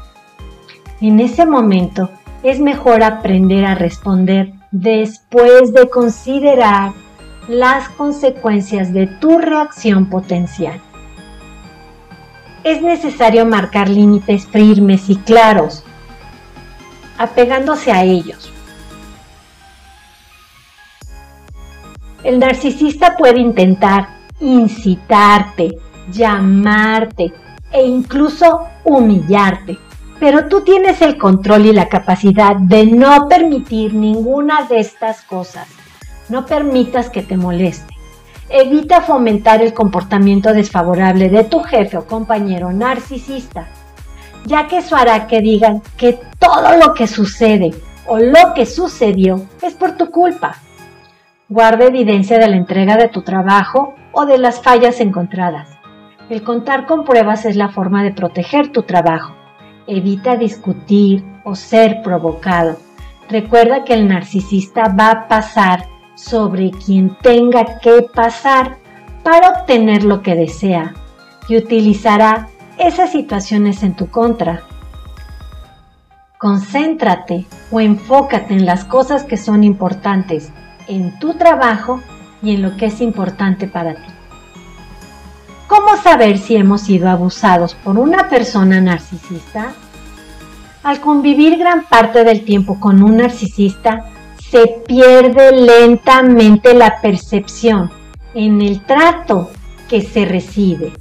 En 1.02 1.18
ese 1.18 1.44
momento 1.46 2.10
es 2.44 2.60
mejor 2.60 3.02
aprender 3.02 3.64
a 3.64 3.74
responder 3.74 4.52
después 4.70 5.74
de 5.74 5.90
considerar 5.90 6.92
las 7.48 7.88
consecuencias 7.88 8.92
de 8.92 9.08
tu 9.08 9.36
reacción 9.38 10.06
potencial. 10.08 10.80
Es 12.62 12.82
necesario 12.82 13.44
marcar 13.44 13.88
límites 13.88 14.46
firmes 14.46 15.10
y 15.10 15.16
claros, 15.16 15.82
apegándose 17.18 17.90
a 17.90 18.04
ellos. 18.04 18.52
El 22.22 22.38
narcisista 22.38 23.16
puede 23.16 23.40
intentar 23.40 24.06
incitarte, 24.38 25.78
llamarte 26.12 27.32
e 27.72 27.84
incluso 27.84 28.68
humillarte 28.84 29.81
pero 30.22 30.46
tú 30.46 30.60
tienes 30.60 31.02
el 31.02 31.18
control 31.18 31.66
y 31.66 31.72
la 31.72 31.88
capacidad 31.88 32.54
de 32.54 32.86
no 32.86 33.26
permitir 33.28 33.92
ninguna 33.92 34.62
de 34.66 34.78
estas 34.78 35.22
cosas. 35.22 35.66
No 36.28 36.46
permitas 36.46 37.10
que 37.10 37.22
te 37.22 37.36
moleste. 37.36 37.92
Evita 38.48 39.00
fomentar 39.00 39.62
el 39.62 39.74
comportamiento 39.74 40.52
desfavorable 40.52 41.28
de 41.28 41.42
tu 41.42 41.58
jefe 41.58 41.96
o 41.96 42.06
compañero 42.06 42.72
narcisista, 42.72 43.66
ya 44.46 44.68
que 44.68 44.78
eso 44.78 44.94
hará 44.94 45.26
que 45.26 45.40
digan 45.40 45.82
que 45.96 46.20
todo 46.38 46.76
lo 46.76 46.94
que 46.94 47.08
sucede 47.08 47.74
o 48.06 48.18
lo 48.18 48.54
que 48.54 48.64
sucedió 48.64 49.42
es 49.60 49.74
por 49.74 49.96
tu 49.96 50.12
culpa. 50.12 50.54
Guarda 51.48 51.86
evidencia 51.86 52.38
de 52.38 52.46
la 52.46 52.56
entrega 52.56 52.96
de 52.96 53.08
tu 53.08 53.22
trabajo 53.22 53.96
o 54.12 54.24
de 54.24 54.38
las 54.38 54.62
fallas 54.62 55.00
encontradas. 55.00 55.68
El 56.30 56.44
contar 56.44 56.86
con 56.86 57.04
pruebas 57.04 57.44
es 57.44 57.56
la 57.56 57.70
forma 57.70 58.04
de 58.04 58.12
proteger 58.12 58.70
tu 58.70 58.84
trabajo 58.84 59.41
Evita 59.86 60.36
discutir 60.36 61.24
o 61.44 61.54
ser 61.54 62.02
provocado. 62.02 62.78
Recuerda 63.28 63.84
que 63.84 63.94
el 63.94 64.08
narcisista 64.08 64.88
va 64.88 65.10
a 65.10 65.28
pasar 65.28 65.86
sobre 66.14 66.70
quien 66.70 67.16
tenga 67.22 67.78
que 67.78 68.02
pasar 68.14 68.78
para 69.22 69.50
obtener 69.50 70.04
lo 70.04 70.22
que 70.22 70.34
desea 70.34 70.94
y 71.48 71.56
utilizará 71.56 72.48
esas 72.78 73.10
situaciones 73.10 73.82
en 73.82 73.94
tu 73.94 74.08
contra. 74.08 74.62
Concéntrate 76.38 77.46
o 77.70 77.80
enfócate 77.80 78.54
en 78.54 78.66
las 78.66 78.84
cosas 78.84 79.24
que 79.24 79.36
son 79.36 79.64
importantes 79.64 80.52
en 80.88 81.18
tu 81.18 81.34
trabajo 81.34 82.00
y 82.42 82.54
en 82.54 82.62
lo 82.62 82.76
que 82.76 82.86
es 82.86 83.00
importante 83.00 83.66
para 83.68 83.94
ti. 83.94 84.21
¿Cómo 85.74 85.96
saber 85.96 86.36
si 86.36 86.54
hemos 86.54 86.82
sido 86.82 87.08
abusados 87.08 87.74
por 87.74 87.98
una 87.98 88.28
persona 88.28 88.78
narcisista? 88.78 89.72
Al 90.82 91.00
convivir 91.00 91.56
gran 91.56 91.86
parte 91.86 92.24
del 92.24 92.44
tiempo 92.44 92.78
con 92.78 93.02
un 93.02 93.16
narcisista, 93.16 94.04
se 94.50 94.82
pierde 94.86 95.50
lentamente 95.50 96.74
la 96.74 97.00
percepción 97.00 97.90
en 98.34 98.60
el 98.60 98.82
trato 98.82 99.50
que 99.88 100.02
se 100.02 100.26
recibe. 100.26 100.92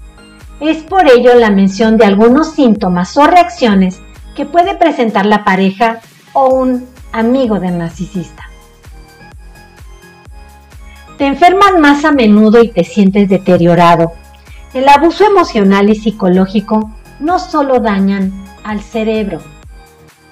Es 0.62 0.84
por 0.84 1.06
ello 1.06 1.36
la 1.36 1.50
mención 1.50 1.98
de 1.98 2.06
algunos 2.06 2.54
síntomas 2.54 3.18
o 3.18 3.28
reacciones 3.28 4.00
que 4.38 4.46
puede 4.46 4.78
presentar 4.78 5.26
la 5.26 5.44
pareja 5.44 6.00
o 6.32 6.46
un 6.46 6.88
amigo 7.12 7.60
del 7.60 7.78
narcisista. 7.78 8.50
Te 11.18 11.26
enfermas 11.26 11.78
más 11.78 12.06
a 12.06 12.14
menudo 12.14 12.64
y 12.64 12.70
te 12.70 12.86
sientes 12.86 13.28
deteriorado. 13.28 14.14
El 14.74 14.88
abuso 14.88 15.26
emocional 15.26 15.90
y 15.90 15.96
psicológico 15.96 16.92
no 17.20 17.40
solo 17.40 17.82
dañan 17.82 18.32
al 18.64 18.80
cerebro, 18.80 19.40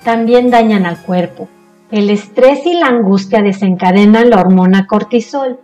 también 0.05 0.49
dañan 0.49 0.85
al 0.85 1.01
cuerpo. 1.01 1.49
El 1.91 2.09
estrés 2.09 2.65
y 2.65 2.73
la 2.73 2.87
angustia 2.87 3.41
desencadenan 3.41 4.29
la 4.29 4.39
hormona 4.39 4.87
cortisol, 4.87 5.59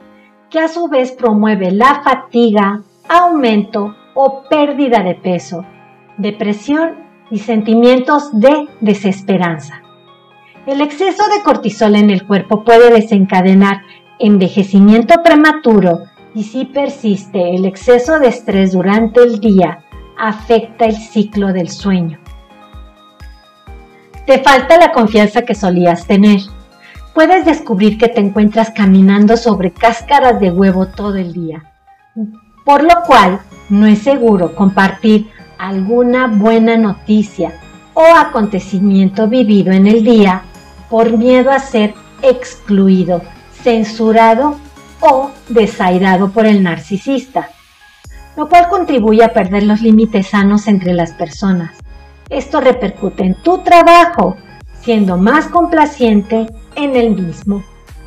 que 0.50 0.60
a 0.60 0.68
su 0.68 0.90
vez 0.90 1.14
promueve 1.14 1.72
la 1.72 2.02
fatiga, 2.04 2.82
aumento 3.08 3.96
o 4.14 4.44
pérdida 4.50 5.04
de 5.04 5.16
peso, 5.16 5.66
depresión 6.18 6.96
y 7.32 7.40
sentimientos 7.40 8.38
de 8.38 8.68
desesperanza. 8.82 9.82
El 10.66 10.82
exceso 10.82 11.24
de 11.30 11.44
cortisol 11.44 11.96
en 11.96 12.10
el 12.10 12.26
cuerpo 12.28 12.66
puede 12.66 12.92
desencadenar 12.92 13.84
envejecimiento 14.20 15.24
prematuro 15.24 16.04
y 16.36 16.44
si 16.44 16.66
persiste 16.66 17.56
el 17.56 17.66
exceso 17.66 18.20
de 18.20 18.28
estrés 18.28 18.74
durante 18.74 19.24
el 19.24 19.40
día, 19.40 19.80
afecta 20.18 20.86
el 20.86 20.96
ciclo 20.98 21.54
del 21.54 21.70
sueño. 21.70 22.20
Te 24.28 24.40
falta 24.44 24.78
la 24.78 24.92
confianza 24.92 25.44
que 25.44 25.56
solías 25.56 26.06
tener. 26.06 26.42
Puedes 27.14 27.46
descubrir 27.46 27.98
que 27.98 28.10
te 28.10 28.20
encuentras 28.20 28.72
caminando 28.72 29.38
sobre 29.38 29.72
cáscaras 29.72 30.40
de 30.42 30.52
huevo 30.52 30.88
todo 30.88 31.16
el 31.16 31.32
día, 31.32 31.72
por 32.66 32.84
lo 32.84 33.04
cual 33.08 33.40
no 33.70 33.88
es 33.88 34.00
seguro 34.00 34.54
compartir 34.56 35.30
alguna 35.58 36.28
buena 36.28 36.76
noticia 36.76 37.54
o 37.94 38.04
acontecimiento 38.04 39.30
vivido 39.30 39.72
en 39.72 39.88
el 39.88 40.04
día 40.04 40.42
por 40.90 41.18
miedo 41.18 41.50
a 41.50 41.60
ser 41.60 41.94
excluido, 42.22 43.22
censurado 43.54 44.58
o 45.00 45.32
desairado 45.50 46.32
por 46.32 46.46
el 46.46 46.64
narcisista, 46.64 47.50
lo 48.36 48.50
cual 48.50 48.68
contribuye 48.70 49.24
a 49.24 49.34
perder 49.34 49.64
los 49.64 49.82
límites 49.82 50.28
sanos 50.28 50.68
entre 50.68 50.94
las 50.94 51.12
personas. 51.14 51.72
Esto 52.30 52.60
repercute 52.60 53.24
en 53.24 53.36
tu 53.36 53.60
trabajo, 53.60 54.36
siendo 54.82 55.18
más 55.18 55.48
complaciente 55.48 56.48
en 56.76 56.96
el 56.96 57.12
mismo, 57.12 57.64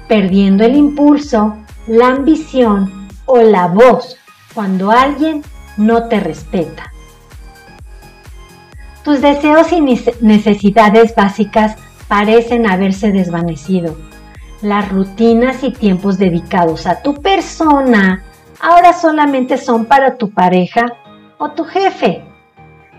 perdiendo 0.09 0.65
el 0.65 0.77
impulso, 0.77 1.57
la 1.87 2.09
ambición 2.09 3.09
o 3.27 3.39
la 3.39 3.69
voz 3.69 4.17
cuando 4.55 4.91
alguien 4.91 5.43
no 5.77 6.09
te 6.09 6.21
respeta. 6.21 6.93
Tus 9.05 9.21
deseos 9.21 9.73
y 9.73 9.81
necesidades 9.81 11.15
básicas 11.15 11.77
parecen 12.09 12.67
haberse 12.67 13.13
desvanecido. 13.13 13.97
Las 14.63 14.89
rutinas 14.91 15.63
y 15.63 15.71
tiempos 15.71 16.19
dedicados 16.19 16.87
a 16.87 17.01
tu 17.01 17.15
persona 17.15 18.25
ahora 18.61 18.93
solamente 18.93 19.57
son 19.57 19.85
para 19.85 20.17
tu 20.17 20.31
pareja 20.31 20.87
o 21.39 21.51
tu 21.51 21.65
jefe. 21.65 22.25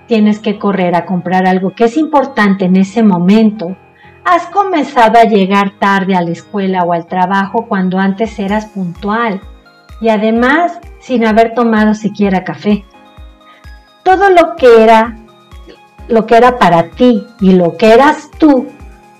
Tienes 0.07 0.39
que 0.39 0.57
correr 0.57 0.95
a 0.95 1.05
comprar 1.05 1.45
algo 1.45 1.75
que 1.75 1.85
es 1.85 1.97
importante 1.97 2.65
en 2.65 2.77
ese 2.77 3.03
momento. 3.03 3.75
Has 4.23 4.45
comenzado 4.47 5.19
a 5.19 5.25
llegar 5.25 5.77
tarde 5.79 6.15
a 6.15 6.21
la 6.21 6.31
escuela 6.31 6.83
o 6.83 6.93
al 6.93 7.07
trabajo 7.07 7.65
cuando 7.67 7.99
antes 7.99 8.39
eras 8.39 8.67
puntual 8.67 9.41
y 9.99 10.09
además 10.09 10.79
sin 10.99 11.25
haber 11.25 11.53
tomado 11.53 11.93
siquiera 11.93 12.43
café. 12.43 12.85
Todo 14.03 14.29
lo 14.29 14.55
que 14.55 14.81
era 14.81 15.17
lo 16.07 16.25
que 16.25 16.35
era 16.35 16.57
para 16.57 16.89
ti 16.89 17.27
y 17.39 17.51
lo 17.53 17.77
que 17.77 17.93
eras 17.93 18.29
tú, 18.39 18.67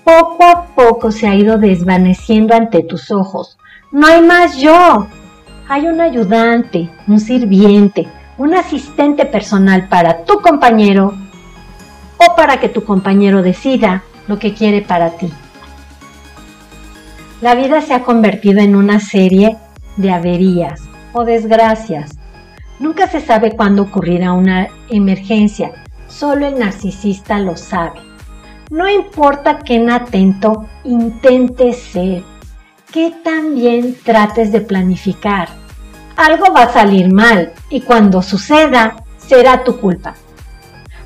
poco 0.04 0.44
a 0.44 0.66
poco 0.74 1.10
se 1.10 1.28
ha 1.28 1.34
ido 1.34 1.58
desvaneciendo 1.58 2.54
ante 2.54 2.82
tus 2.82 3.10
ojos. 3.10 3.58
No 3.92 4.06
hay 4.06 4.22
más 4.22 4.56
yo. 4.58 5.06
Hay 5.68 5.86
un 5.86 6.00
ayudante, 6.00 6.90
un 7.06 7.20
sirviente, 7.20 8.08
un 8.38 8.54
asistente 8.54 9.26
personal 9.26 9.88
para 9.88 10.24
tu 10.24 10.40
compañero 10.40 11.14
o 12.16 12.36
para 12.36 12.58
que 12.58 12.68
tu 12.68 12.84
compañero 12.84 13.42
decida 13.42 14.02
lo 14.26 14.38
que 14.38 14.54
quiere 14.54 14.82
para 14.82 15.10
ti. 15.10 15.32
La 17.40 17.54
vida 17.54 17.80
se 17.80 17.94
ha 17.94 18.02
convertido 18.02 18.60
en 18.60 18.76
una 18.76 19.00
serie 19.00 19.56
de 19.96 20.10
averías 20.10 20.82
o 21.12 21.24
desgracias. 21.24 22.18
Nunca 22.78 23.08
se 23.08 23.20
sabe 23.20 23.52
cuándo 23.52 23.82
ocurrirá 23.82 24.32
una 24.32 24.68
emergencia, 24.88 25.72
solo 26.08 26.46
el 26.46 26.58
narcisista 26.58 27.38
lo 27.38 27.56
sabe. 27.56 28.09
No 28.70 28.88
importa 28.88 29.58
qué 29.58 29.84
atento 29.90 30.68
intentes 30.84 31.76
ser, 31.76 32.22
que 32.92 33.12
también 33.24 33.96
trates 34.04 34.52
de 34.52 34.60
planificar. 34.60 35.48
Algo 36.16 36.54
va 36.54 36.62
a 36.62 36.72
salir 36.72 37.12
mal 37.12 37.52
y 37.68 37.80
cuando 37.80 38.22
suceda 38.22 39.02
será 39.16 39.64
tu 39.64 39.80
culpa. 39.80 40.14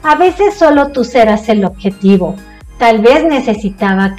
A 0.02 0.14
veces 0.16 0.52
solo 0.54 0.88
tú 0.88 1.04
serás 1.04 1.48
el 1.48 1.64
objetivo. 1.64 2.36
Tal 2.78 2.98
vez 2.98 3.24
necesitaba 3.24 4.14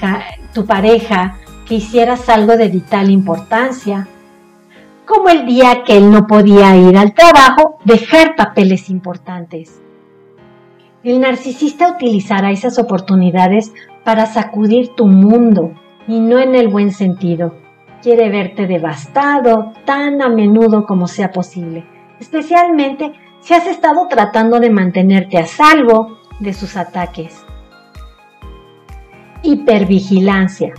tu 0.51 0.65
pareja 0.65 1.37
que 1.67 1.75
hicieras 1.75 2.27
algo 2.29 2.57
de 2.57 2.69
vital 2.69 3.11
importancia, 3.11 4.07
como 5.05 5.29
el 5.29 5.45
día 5.45 5.83
que 5.85 5.97
él 5.97 6.09
no 6.09 6.25
podía 6.25 6.75
ir 6.77 6.97
al 6.97 7.13
trabajo, 7.13 7.77
dejar 7.85 8.35
papeles 8.35 8.89
importantes. 8.89 9.84
El 11.05 11.19
narcisista 11.19 11.87
utilizará 11.87 12.49
esas 12.49 12.79
oportunidades 12.79 13.71
para 14.03 14.25
sacudir 14.25 14.95
tu 14.95 15.05
mundo 15.05 15.71
y 16.07 16.19
no 16.19 16.39
en 16.39 16.55
el 16.55 16.67
buen 16.67 16.91
sentido. 16.91 17.53
Quiere 18.01 18.31
verte 18.31 18.65
devastado 18.65 19.71
tan 19.85 20.23
a 20.23 20.29
menudo 20.29 20.87
como 20.87 21.07
sea 21.07 21.31
posible, 21.31 21.85
especialmente 22.19 23.13
si 23.39 23.53
has 23.53 23.67
estado 23.67 24.07
tratando 24.07 24.59
de 24.59 24.71
mantenerte 24.71 25.37
a 25.37 25.45
salvo 25.45 26.17
de 26.39 26.53
sus 26.53 26.75
ataques. 26.75 27.45
Hipervigilancia. 29.43 30.73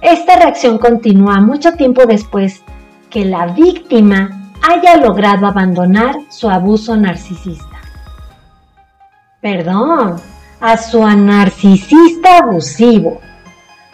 Esta 0.00 0.36
reacción 0.36 0.78
continúa 0.78 1.42
mucho 1.42 1.72
tiempo 1.72 2.06
después 2.06 2.64
que 3.10 3.26
la 3.26 3.48
víctima 3.48 4.50
haya 4.66 4.96
logrado 4.96 5.46
abandonar 5.46 6.14
su 6.30 6.48
abuso 6.48 6.96
narcisista. 6.96 7.67
Perdón, 9.40 10.16
a 10.60 10.76
su 10.76 11.06
narcisista 11.06 12.38
abusivo. 12.38 13.20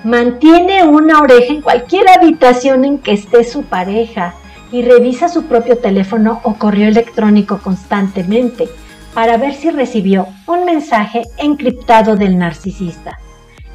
Mantiene 0.02 0.84
una 0.84 1.20
oreja 1.20 1.52
en 1.52 1.60
cualquier 1.60 2.08
habitación 2.08 2.86
en 2.86 2.98
que 2.98 3.12
esté 3.12 3.44
su 3.44 3.64
pareja 3.64 4.34
y 4.72 4.80
revisa 4.80 5.28
su 5.28 5.44
propio 5.44 5.76
teléfono 5.76 6.40
o 6.44 6.54
correo 6.54 6.88
electrónico 6.88 7.58
constantemente 7.58 8.68
para 9.12 9.36
ver 9.36 9.52
si 9.52 9.70
recibió 9.70 10.28
un 10.46 10.64
mensaje 10.64 11.24
encriptado 11.36 12.16
del 12.16 12.38
narcisista. 12.38 13.18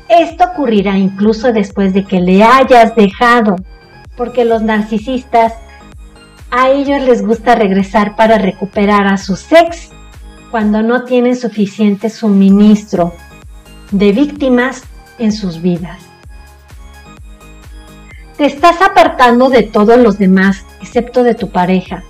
Esto 0.07 0.45
ocurrirá 0.45 0.97
incluso 0.97 1.53
después 1.53 1.93
de 1.93 2.03
que 2.03 2.19
le 2.19 2.43
hayas 2.43 2.95
dejado 2.95 3.57
porque 4.17 4.43
los 4.43 4.63
narcisistas 4.63 5.53
a 6.49 6.69
ellos 6.69 7.03
les 7.03 7.23
gusta 7.23 7.53
regresar 7.53 8.15
para 8.15 8.39
recuperar 8.39 9.05
a 9.05 9.17
su 9.17 9.33
ex 9.51 9.91
cuando 10.51 10.81
no 10.81 11.03
tienen 11.03 11.35
suficiente 11.35 12.09
suministro 12.09 13.13
de 13.91 14.11
víctimas 14.11 14.83
en 15.17 15.31
sus 15.31 15.61
vidas. 15.61 15.99
Te 18.37 18.45
estás 18.45 18.81
apartando 18.81 19.49
de 19.49 19.63
todos 19.63 19.99
los 19.99 20.17
demás, 20.17 20.65
excepto 20.81 21.23
de 21.23 21.35
tu 21.35 21.49
pareja. 21.49 22.03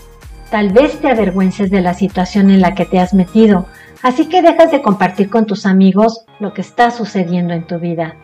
Tal 0.51 0.69
vez 0.69 0.99
te 0.99 1.09
avergüences 1.09 1.71
de 1.71 1.81
la 1.81 1.93
situación 1.93 2.49
en 2.49 2.61
la 2.61 2.75
que 2.75 2.85
te 2.85 2.99
has 2.99 3.13
metido, 3.13 3.65
así 4.03 4.25
que 4.27 4.41
dejas 4.41 4.71
de 4.71 4.81
compartir 4.81 5.29
con 5.29 5.45
tus 5.45 5.65
amigos 5.65 6.25
lo 6.39 6.53
que 6.53 6.61
está 6.61 6.91
sucediendo 6.91 7.53
en 7.53 7.65
tu 7.65 7.79
vida. 7.79 8.15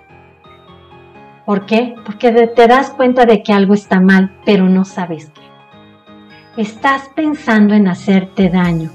¿Por 1.46 1.66
qué? 1.66 1.96
Porque 2.06 2.32
te 2.32 2.68
das 2.68 2.90
cuenta 2.90 3.26
de 3.26 3.44
que 3.44 3.54
algo 3.54 3.74
está 3.74 4.00
mal, 4.00 4.36
pero 4.46 4.68
no 4.68 4.86
sabes 4.86 5.32
qué. 5.34 6.62
Estás 6.62 7.10
pensando 7.16 7.74
en 7.74 7.88
hacerte 7.88 8.50
daño. 8.50 8.92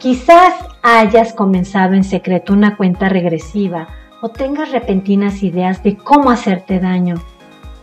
Quizás 0.00 0.54
hayas 0.82 1.34
comenzado 1.34 1.92
en 1.92 2.04
secreto 2.04 2.54
una 2.54 2.78
cuenta 2.78 3.10
regresiva 3.10 3.88
o 4.22 4.30
tengas 4.30 4.70
repentinas 4.70 5.42
ideas 5.42 5.82
de 5.82 5.98
cómo 5.98 6.30
hacerte 6.30 6.80
daño. 6.80 7.16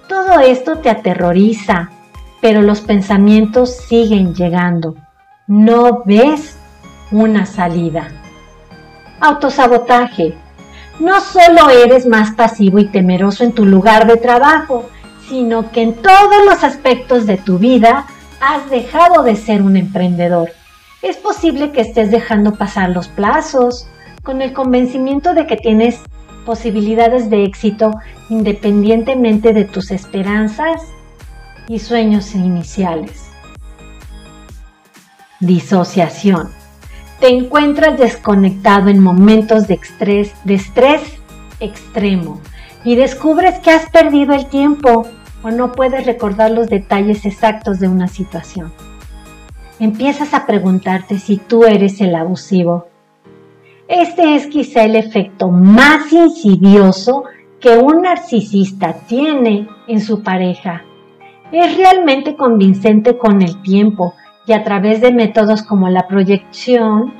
Todo 0.09 0.39
esto 0.39 0.80
te 0.80 0.89
aterroriza, 0.89 1.91
pero 2.41 2.63
los 2.63 2.82
pensamientos 2.82 3.78
siguen 3.78 4.34
llegando. 4.34 4.95
No 5.45 6.01
ves 6.05 6.57
una 7.11 7.45
salida. 7.45 8.07
Autosabotaje 9.20 10.36
no 10.99 11.22
solo 11.22 11.70
eres 11.70 12.07
más 12.07 12.32
pasivo 12.32 12.80
y 12.80 12.86
temeroso 12.86 13.43
en 13.43 13.51
tu 13.51 13.63
lugar 13.63 14.07
de 14.07 14.18
trabajo, 14.18 14.89
sino 15.30 15.72
que 15.72 15.84
en 15.84 15.93
todos 15.93 16.45
los 16.47 16.63
aspectos 16.63 17.28
de 17.28 17.38
tu 17.38 17.59
vida 17.59 18.07
has 18.41 18.68
dejado 18.72 19.22
de 19.22 19.36
ser 19.36 19.61
un 19.61 19.78
emprendedor. 19.78 20.49
Es 21.08 21.16
posible 21.16 21.72
que 21.72 21.80
estés 21.80 22.12
dejando 22.12 22.55
pasar 22.55 22.89
los 22.89 23.08
plazos 23.08 23.88
con 24.24 24.41
el 24.41 24.51
convencimiento 24.51 25.34
de 25.34 25.47
que 25.47 25.55
tienes 25.55 26.01
posibilidades 26.45 27.30
de 27.30 27.45
éxito 27.45 27.91
independientemente 28.30 29.53
de 29.53 29.64
tus 29.64 29.91
esperanzas 29.91 30.82
y 31.70 31.80
sueños 31.80 32.36
iniciales. 32.36 33.30
Disociación. 35.39 36.49
Te 37.22 37.30
encuentras 37.30 37.97
desconectado 37.97 38.89
en 38.89 38.99
momentos 38.99 39.70
de 39.70 39.76
estrés, 39.76 40.34
de 40.43 40.55
estrés 40.55 41.01
extremo 41.62 42.41
y 42.84 42.97
descubres 42.97 43.60
que 43.60 43.72
has 43.72 43.89
perdido 43.91 44.34
el 44.34 44.47
tiempo 44.47 45.08
o 45.41 45.51
no 45.51 45.72
puedes 45.72 46.05
recordar 46.05 46.51
los 46.51 46.68
detalles 46.68 47.26
exactos 47.26 47.80
de 47.80 47.88
una 47.88 48.10
situación. 48.10 48.74
Empiezas 49.80 50.34
a 50.34 50.47
preguntarte 50.47 51.19
si 51.19 51.38
tú 51.38 51.63
eres 51.63 52.01
el 52.01 52.15
abusivo. 52.15 52.88
Este 53.88 54.34
es 54.36 54.47
quizá 54.47 54.84
el 54.84 54.95
efecto 54.95 55.49
más 55.49 56.11
insidioso 56.11 57.25
que 57.59 57.78
un 57.78 58.01
narcisista 58.01 58.93
tiene 59.07 59.69
en 59.88 60.01
su 60.01 60.23
pareja. 60.23 60.82
Es 61.51 61.78
realmente 61.78 62.36
convincente 62.36 63.19
con 63.19 63.43
el 63.43 63.61
tiempo 63.61 64.15
y 64.47 64.53
a 64.53 64.63
través 64.63 64.99
de 64.99 65.13
métodos 65.13 65.61
como 65.61 65.89
la 65.89 66.07
proyección, 66.07 67.13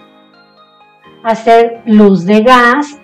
hacer 1.24 1.84
luz 1.86 2.26
de 2.26 2.42
gas, 2.42 3.00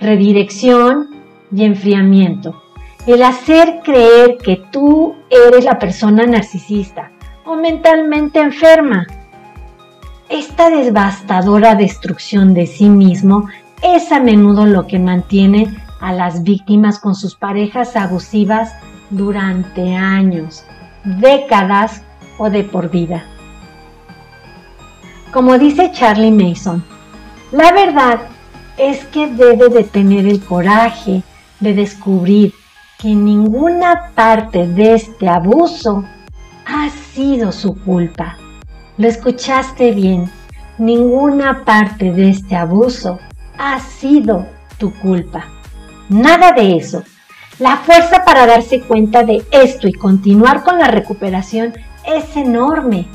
redirección 0.00 1.10
y 1.54 1.64
enfriamiento. 1.64 2.60
El 3.06 3.22
hacer 3.22 3.82
creer 3.84 4.36
que 4.38 4.60
tú 4.72 5.14
eres 5.30 5.64
la 5.64 5.78
persona 5.78 6.26
narcisista 6.26 7.09
mentalmente 7.56 8.40
enferma. 8.40 9.06
Esta 10.28 10.70
devastadora 10.70 11.74
destrucción 11.74 12.54
de 12.54 12.66
sí 12.66 12.88
mismo 12.88 13.48
es 13.82 14.12
a 14.12 14.20
menudo 14.20 14.66
lo 14.66 14.86
que 14.86 14.98
mantiene 14.98 15.74
a 16.00 16.12
las 16.12 16.42
víctimas 16.42 16.98
con 16.98 17.14
sus 17.14 17.34
parejas 17.34 17.96
abusivas 17.96 18.74
durante 19.10 19.96
años, 19.96 20.64
décadas 21.04 22.02
o 22.38 22.48
de 22.50 22.64
por 22.64 22.90
vida. 22.90 23.24
Como 25.32 25.58
dice 25.58 25.90
Charlie 25.92 26.30
Mason, 26.30 26.84
la 27.52 27.72
verdad 27.72 28.20
es 28.76 29.04
que 29.06 29.26
debe 29.26 29.68
de 29.68 29.84
tener 29.84 30.26
el 30.26 30.40
coraje 30.42 31.22
de 31.60 31.74
descubrir 31.74 32.54
que 32.98 33.14
ninguna 33.14 34.10
parte 34.14 34.66
de 34.66 34.94
este 34.94 35.28
abuso 35.28 36.04
ha 36.72 36.88
sido 36.90 37.52
su 37.52 37.74
culpa. 37.80 38.36
Lo 38.96 39.08
escuchaste 39.08 39.92
bien, 39.92 40.30
ninguna 40.78 41.64
parte 41.64 42.12
de 42.12 42.30
este 42.30 42.56
abuso 42.56 43.18
ha 43.58 43.80
sido 43.80 44.46
tu 44.78 44.92
culpa. 44.94 45.46
Nada 46.08 46.52
de 46.52 46.76
eso. 46.76 47.02
La 47.58 47.76
fuerza 47.76 48.24
para 48.24 48.46
darse 48.46 48.80
cuenta 48.80 49.22
de 49.22 49.44
esto 49.50 49.86
y 49.86 49.92
continuar 49.92 50.64
con 50.64 50.78
la 50.78 50.88
recuperación 50.88 51.74
es 52.06 52.36
enorme. 52.36 53.06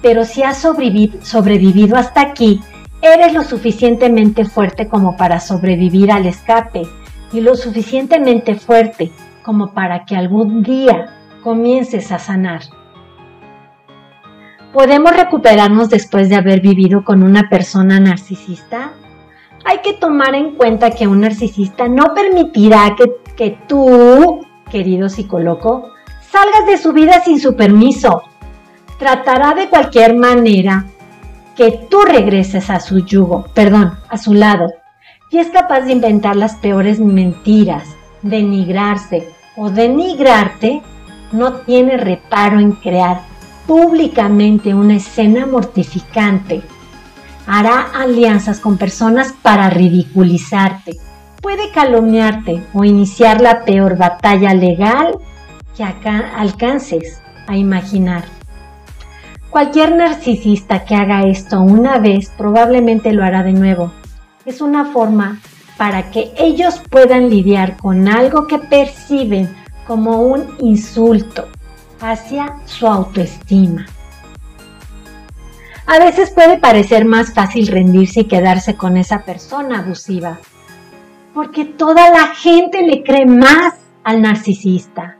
Pero 0.00 0.24
si 0.24 0.42
has 0.42 0.64
sobrevivi- 0.64 1.20
sobrevivido 1.22 1.96
hasta 1.96 2.20
aquí, 2.20 2.60
eres 3.00 3.32
lo 3.32 3.42
suficientemente 3.44 4.44
fuerte 4.44 4.88
como 4.88 5.16
para 5.16 5.38
sobrevivir 5.38 6.10
al 6.10 6.26
escape 6.26 6.82
y 7.32 7.40
lo 7.40 7.54
suficientemente 7.54 8.56
fuerte 8.56 9.12
como 9.44 9.72
para 9.72 10.04
que 10.04 10.16
algún 10.16 10.62
día 10.62 11.14
comiences 11.42 12.10
a 12.10 12.18
sanar. 12.18 12.62
¿Podemos 14.72 15.14
recuperarnos 15.14 15.90
después 15.90 16.30
de 16.30 16.36
haber 16.36 16.62
vivido 16.62 17.04
con 17.04 17.22
una 17.22 17.50
persona 17.50 18.00
narcisista? 18.00 18.92
Hay 19.66 19.80
que 19.82 19.92
tomar 19.92 20.34
en 20.34 20.54
cuenta 20.54 20.90
que 20.90 21.06
un 21.06 21.20
narcisista 21.20 21.88
no 21.88 22.14
permitirá 22.14 22.96
que, 22.96 23.12
que 23.36 23.58
tú, 23.68 24.46
querido 24.70 25.10
psicólogo, 25.10 25.90
salgas 26.22 26.66
de 26.66 26.78
su 26.78 26.94
vida 26.94 27.22
sin 27.22 27.38
su 27.38 27.54
permiso. 27.54 28.22
Tratará 28.98 29.52
de 29.52 29.68
cualquier 29.68 30.14
manera 30.14 30.86
que 31.54 31.86
tú 31.90 32.00
regreses 32.00 32.70
a 32.70 32.80
su 32.80 33.04
yugo, 33.04 33.44
perdón, 33.52 33.98
a 34.08 34.16
su 34.16 34.32
lado, 34.32 34.72
y 35.30 35.36
es 35.36 35.48
capaz 35.50 35.82
de 35.82 35.92
inventar 35.92 36.34
las 36.34 36.56
peores 36.56 36.98
mentiras, 36.98 37.94
denigrarse 38.22 39.28
o 39.54 39.68
denigrarte, 39.68 40.80
no 41.30 41.56
tiene 41.60 41.98
reparo 41.98 42.58
en 42.58 42.72
crear 42.72 43.31
públicamente 43.66 44.74
una 44.74 44.96
escena 44.96 45.46
mortificante. 45.46 46.62
Hará 47.46 47.88
alianzas 47.94 48.60
con 48.60 48.78
personas 48.78 49.34
para 49.42 49.70
ridiculizarte. 49.70 50.96
Puede 51.40 51.70
calumniarte 51.70 52.62
o 52.72 52.84
iniciar 52.84 53.40
la 53.40 53.64
peor 53.64 53.96
batalla 53.96 54.54
legal 54.54 55.18
que 55.76 55.84
alcances 55.84 57.20
a 57.46 57.56
imaginar. 57.56 58.24
Cualquier 59.50 59.94
narcisista 59.96 60.84
que 60.84 60.94
haga 60.94 61.22
esto 61.22 61.60
una 61.60 61.98
vez 61.98 62.30
probablemente 62.36 63.12
lo 63.12 63.24
hará 63.24 63.42
de 63.42 63.52
nuevo. 63.52 63.92
Es 64.46 64.60
una 64.60 64.86
forma 64.86 65.40
para 65.76 66.10
que 66.10 66.32
ellos 66.38 66.80
puedan 66.90 67.28
lidiar 67.28 67.76
con 67.76 68.08
algo 68.08 68.46
que 68.46 68.58
perciben 68.58 69.48
como 69.86 70.22
un 70.22 70.56
insulto 70.60 71.48
hacia 72.02 72.56
su 72.66 72.86
autoestima. 72.86 73.86
A 75.86 75.98
veces 75.98 76.30
puede 76.30 76.58
parecer 76.58 77.04
más 77.04 77.32
fácil 77.32 77.68
rendirse 77.68 78.20
y 78.20 78.24
quedarse 78.24 78.76
con 78.76 78.96
esa 78.96 79.24
persona 79.24 79.80
abusiva, 79.80 80.38
porque 81.34 81.64
toda 81.64 82.10
la 82.10 82.34
gente 82.34 82.82
le 82.82 83.02
cree 83.02 83.26
más 83.26 83.74
al 84.04 84.20
narcisista. 84.20 85.16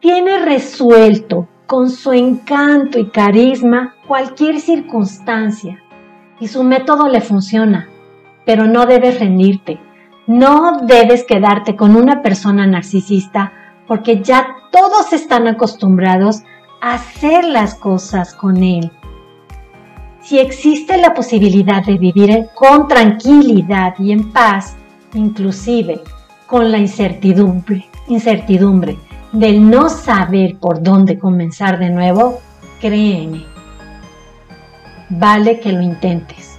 Tiene 0.00 0.44
resuelto 0.44 1.48
con 1.66 1.90
su 1.90 2.12
encanto 2.12 2.98
y 2.98 3.10
carisma 3.10 3.94
cualquier 4.06 4.60
circunstancia 4.60 5.82
y 6.38 6.48
su 6.48 6.62
método 6.62 7.08
le 7.08 7.20
funciona, 7.20 7.88
pero 8.44 8.66
no 8.66 8.86
debes 8.86 9.20
rendirte. 9.20 9.80
No 10.26 10.80
debes 10.82 11.24
quedarte 11.24 11.76
con 11.76 11.94
una 11.94 12.20
persona 12.20 12.66
narcisista 12.66 13.52
porque 13.86 14.22
ya 14.22 14.56
todos 14.70 15.12
están 15.12 15.46
acostumbrados 15.46 16.42
a 16.80 16.94
hacer 16.94 17.44
las 17.44 17.74
cosas 17.74 18.34
con 18.34 18.62
él. 18.62 18.90
Si 20.20 20.38
existe 20.38 20.96
la 20.96 21.14
posibilidad 21.14 21.84
de 21.84 21.98
vivir 21.98 22.48
con 22.54 22.88
tranquilidad 22.88 23.94
y 23.98 24.12
en 24.12 24.32
paz, 24.32 24.76
inclusive 25.14 26.00
con 26.46 26.70
la 26.70 26.78
incertidumbre, 26.78 27.88
incertidumbre 28.08 28.98
del 29.32 29.68
no 29.68 29.88
saber 29.88 30.56
por 30.58 30.82
dónde 30.82 31.18
comenzar 31.18 31.78
de 31.78 31.90
nuevo, 31.90 32.40
créeme, 32.80 33.44
vale 35.10 35.60
que 35.60 35.72
lo 35.72 35.80
intentes. 35.80 36.58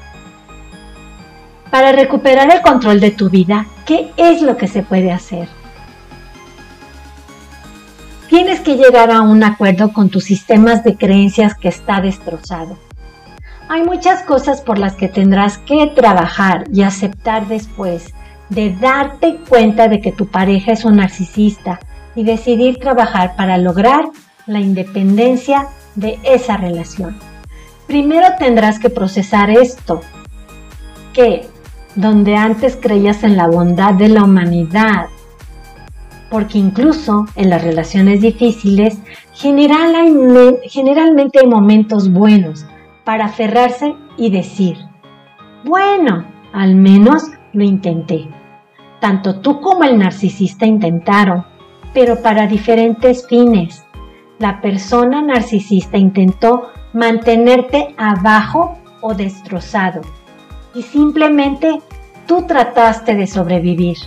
Para 1.71 1.91
recuperar 1.91 2.53
el 2.53 2.61
control 2.61 2.99
de 2.99 3.11
tu 3.11 3.29
vida, 3.29 3.65
¿qué 3.85 4.11
es 4.15 4.41
lo 4.41 4.55
que 4.55 4.67
se 4.67 4.83
puede 4.83 5.11
hacer? 5.11 5.56
Tienes 8.29 8.59
que 8.59 8.75
llegar 8.75 9.09
a 9.09 9.21
un 9.21 9.43
acuerdo 9.43 9.93
con 9.93 10.09
tus 10.09 10.25
sistemas 10.25 10.83
de 10.83 10.97
creencias 10.97 11.55
que 11.55 11.69
está 11.69 12.01
destrozado. 12.01 12.77
Hay 13.69 13.83
muchas 13.83 14.23
cosas 14.23 14.61
por 14.61 14.77
las 14.77 14.95
que 14.95 15.07
tendrás 15.07 15.57
que 15.59 15.87
trabajar 15.95 16.65
y 16.73 16.81
aceptar 16.81 17.47
después 17.47 18.13
de 18.49 18.75
darte 18.75 19.37
cuenta 19.47 19.87
de 19.87 20.01
que 20.01 20.11
tu 20.11 20.27
pareja 20.27 20.71
es 20.73 20.85
un 20.85 20.97
narcisista 20.97 21.79
y 22.15 22.23
decidir 22.23 22.79
trabajar 22.79 23.35
para 23.35 23.57
lograr 23.57 24.05
la 24.45 24.59
independencia 24.59 25.67
de 25.95 26.19
esa 26.23 26.57
relación. 26.57 27.17
Primero 27.87 28.27
tendrás 28.37 28.79
que 28.79 28.89
procesar 28.89 29.49
esto, 29.49 30.01
que 31.13 31.47
donde 31.95 32.35
antes 32.35 32.77
creías 32.79 33.23
en 33.23 33.37
la 33.37 33.47
bondad 33.47 33.93
de 33.93 34.09
la 34.09 34.23
humanidad, 34.23 35.07
porque 36.29 36.57
incluso 36.57 37.25
en 37.35 37.49
las 37.49 37.63
relaciones 37.63 38.21
difíciles 38.21 38.97
general- 39.33 39.95
generalmente 40.63 41.39
hay 41.39 41.47
momentos 41.47 42.11
buenos 42.11 42.65
para 43.03 43.25
aferrarse 43.25 43.95
y 44.17 44.29
decir, 44.29 44.77
bueno, 45.63 46.25
al 46.53 46.75
menos 46.75 47.23
lo 47.53 47.63
intenté. 47.63 48.27
Tanto 48.99 49.39
tú 49.39 49.61
como 49.61 49.83
el 49.83 49.97
narcisista 49.97 50.65
intentaron, 50.65 51.45
pero 51.93 52.21
para 52.21 52.47
diferentes 52.47 53.27
fines. 53.27 53.83
La 54.39 54.61
persona 54.61 55.21
narcisista 55.21 55.97
intentó 55.97 56.69
mantenerte 56.93 57.95
abajo 57.97 58.77
o 59.01 59.13
destrozado 59.13 60.01
y 60.75 60.81
simplemente 60.81 61.81
tú 62.27 62.45
trataste 62.45 63.15
de 63.15 63.27
sobrevivir. 63.27 63.97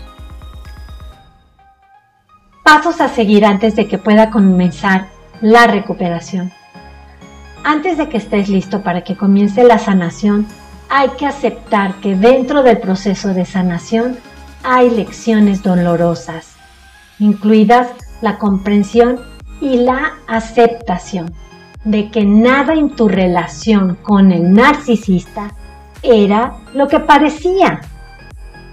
Pasos 2.72 3.00
a 3.00 3.08
seguir 3.08 3.44
antes 3.44 3.74
de 3.74 3.88
que 3.88 3.98
pueda 3.98 4.30
comenzar 4.30 5.08
la 5.40 5.66
recuperación. 5.66 6.52
Antes 7.64 7.98
de 7.98 8.08
que 8.08 8.18
estés 8.18 8.48
listo 8.48 8.84
para 8.84 9.02
que 9.02 9.16
comience 9.16 9.64
la 9.64 9.80
sanación, 9.80 10.46
hay 10.88 11.08
que 11.18 11.26
aceptar 11.26 11.96
que 11.96 12.14
dentro 12.14 12.62
del 12.62 12.78
proceso 12.78 13.34
de 13.34 13.44
sanación 13.44 14.18
hay 14.62 14.88
lecciones 14.88 15.64
dolorosas, 15.64 16.54
incluidas 17.18 17.88
la 18.20 18.38
comprensión 18.38 19.18
y 19.60 19.78
la 19.78 20.12
aceptación 20.28 21.34
de 21.82 22.08
que 22.12 22.24
nada 22.24 22.74
en 22.74 22.90
tu 22.90 23.08
relación 23.08 23.96
con 23.96 24.30
el 24.30 24.52
narcisista 24.52 25.54
era 26.04 26.54
lo 26.72 26.86
que 26.86 27.00
parecía. 27.00 27.80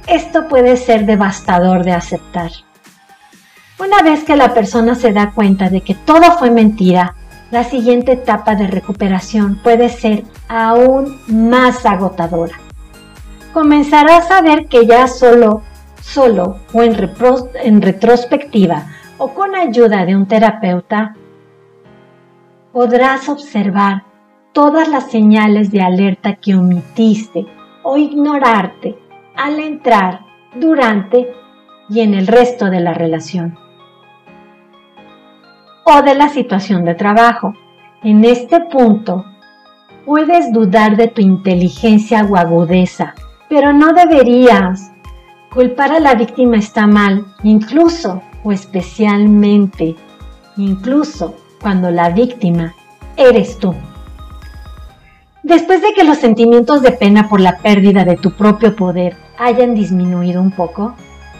Esto 0.05 0.47
puede 0.47 0.77
ser 0.77 1.07
devastador 1.07 1.83
de 1.83 1.93
aceptar. 1.93 2.51
Una 3.79 4.01
vez 4.01 4.23
que 4.23 4.35
la 4.35 4.55
persona 4.55 4.95
se 4.95 5.13
da 5.13 5.33
cuenta 5.33 5.69
de 5.69 5.81
que 5.81 5.93
todo 5.93 6.31
fue 6.39 6.49
mentira, 6.49 7.13
la 7.51 7.63
siguiente 7.63 8.13
etapa 8.13 8.55
de 8.55 8.65
recuperación 8.65 9.59
puede 9.61 9.89
ser 9.89 10.23
aún 10.47 11.21
más 11.27 11.85
agotadora. 11.85 12.59
Comenzarás 13.53 14.31
a 14.31 14.41
ver 14.41 14.65
que 14.65 14.87
ya 14.87 15.07
solo, 15.07 15.61
solo 16.01 16.57
o 16.73 16.81
en, 16.81 16.97
en 17.63 17.81
retrospectiva 17.83 18.87
o 19.19 19.35
con 19.35 19.53
ayuda 19.53 20.05
de 20.05 20.15
un 20.15 20.27
terapeuta, 20.27 21.15
podrás 22.73 23.29
observar 23.29 24.05
todas 24.53 24.87
las 24.87 25.11
señales 25.11 25.69
de 25.69 25.81
alerta 25.81 26.33
que 26.33 26.55
omitiste 26.55 27.45
o 27.83 27.95
ignorarte 27.95 28.97
al 29.35 29.59
entrar, 29.59 30.21
durante 30.55 31.31
y 31.89 31.99
en 31.99 32.15
el 32.15 32.25
resto 32.25 32.71
de 32.71 32.79
la 32.79 32.95
relación 32.95 33.66
o 35.89 36.01
de 36.01 36.15
la 36.15 36.27
situación 36.27 36.83
de 36.83 36.95
trabajo. 36.95 37.53
En 38.03 38.25
este 38.25 38.59
punto, 38.59 39.25
puedes 40.05 40.51
dudar 40.51 40.97
de 40.97 41.07
tu 41.07 41.21
inteligencia 41.21 42.25
o 42.25 42.35
agudeza, 42.35 43.15
pero 43.47 43.71
no 43.71 43.93
deberías. 43.93 44.91
Culpar 45.49 45.93
a 45.93 45.99
la 46.01 46.13
víctima 46.13 46.57
está 46.57 46.87
mal, 46.87 47.25
incluso 47.43 48.21
o 48.43 48.51
especialmente, 48.51 49.95
incluso 50.57 51.35
cuando 51.61 51.89
la 51.89 52.09
víctima 52.09 52.75
eres 53.15 53.57
tú. 53.57 53.73
Después 55.41 55.81
de 55.81 55.93
que 55.93 56.03
los 56.03 56.17
sentimientos 56.17 56.81
de 56.81 56.91
pena 56.91 57.29
por 57.29 57.39
la 57.39 57.59
pérdida 57.59 58.03
de 58.03 58.17
tu 58.17 58.31
propio 58.31 58.75
poder 58.75 59.15
hayan 59.39 59.73
disminuido 59.73 60.41
un 60.41 60.51
poco, 60.51 60.95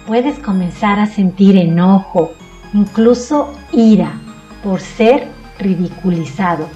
puedes 0.08 0.40
comenzar 0.40 1.00
a 1.00 1.06
sentir 1.06 1.58
enojo, 1.58 2.32
incluso 2.74 3.54
ira, 3.74 4.22
por 4.64 4.80
ser 4.82 5.28
ridiculizado. 5.60 6.68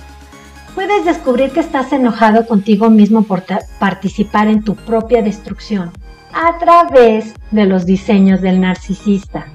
Puedes 0.75 1.05
descubrir 1.05 1.51
que 1.51 1.59
estás 1.59 1.91
enojado 1.91 2.47
contigo 2.47 2.89
mismo 2.89 3.23
por 3.23 3.43
participar 3.79 4.47
en 4.47 4.63
tu 4.63 4.75
propia 4.75 5.21
destrucción 5.21 5.91
a 6.33 6.57
través 6.59 7.33
de 7.51 7.65
los 7.65 7.85
diseños 7.85 8.41
del 8.41 8.61
narcisista. 8.61 9.47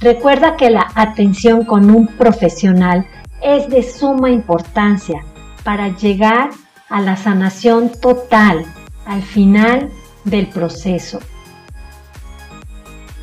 Recuerda 0.00 0.56
que 0.56 0.68
la 0.70 0.90
atención 0.94 1.64
con 1.64 1.90
un 1.90 2.06
profesional 2.06 3.06
es 3.42 3.68
de 3.68 3.82
suma 3.82 4.30
importancia 4.30 5.24
para 5.62 5.88
llegar 5.96 6.50
a 6.90 7.00
la 7.00 7.16
sanación 7.16 7.90
total 8.00 8.64
al 9.06 9.22
final 9.22 9.90
del 10.24 10.48
proceso. 10.48 11.20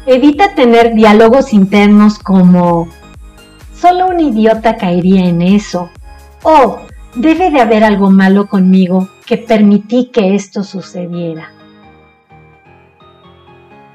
Evita 0.08 0.56
tener 0.56 0.96
diálogos 0.96 1.54
internos 1.54 2.18
como 2.18 2.88
solo 3.82 4.10
un 4.10 4.20
idiota 4.20 4.78
caería 4.78 5.26
en 5.26 5.42
eso 5.42 5.90
o 6.44 6.82
debe 7.16 7.50
de 7.50 7.62
haber 7.62 7.84
algo 7.84 8.12
malo 8.12 8.48
conmigo 8.48 9.10
que 9.26 9.38
permití 9.38 10.12
que 10.14 10.36
esto 10.36 10.64
sucediera. 10.64 11.50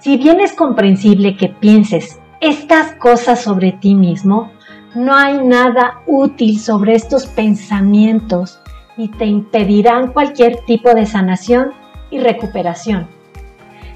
Si 0.00 0.16
bien 0.16 0.40
es 0.40 0.52
comprensible 0.54 1.36
que 1.36 1.48
pienses 1.48 2.18
estas 2.40 2.94
cosas 2.94 3.40
sobre 3.40 3.72
ti 3.72 3.94
mismo, 3.94 4.50
no 4.96 5.14
hay 5.14 5.38
nada 5.38 6.00
útil 6.06 6.58
sobre 6.58 6.96
estos 6.96 7.26
pensamientos 7.26 8.58
y 8.96 9.08
te 9.08 9.26
impedirán 9.26 10.12
cualquier 10.12 10.64
tipo 10.66 10.94
de 10.94 11.06
sanación 11.06 11.70
y 12.10 12.18
recuperación. 12.18 13.06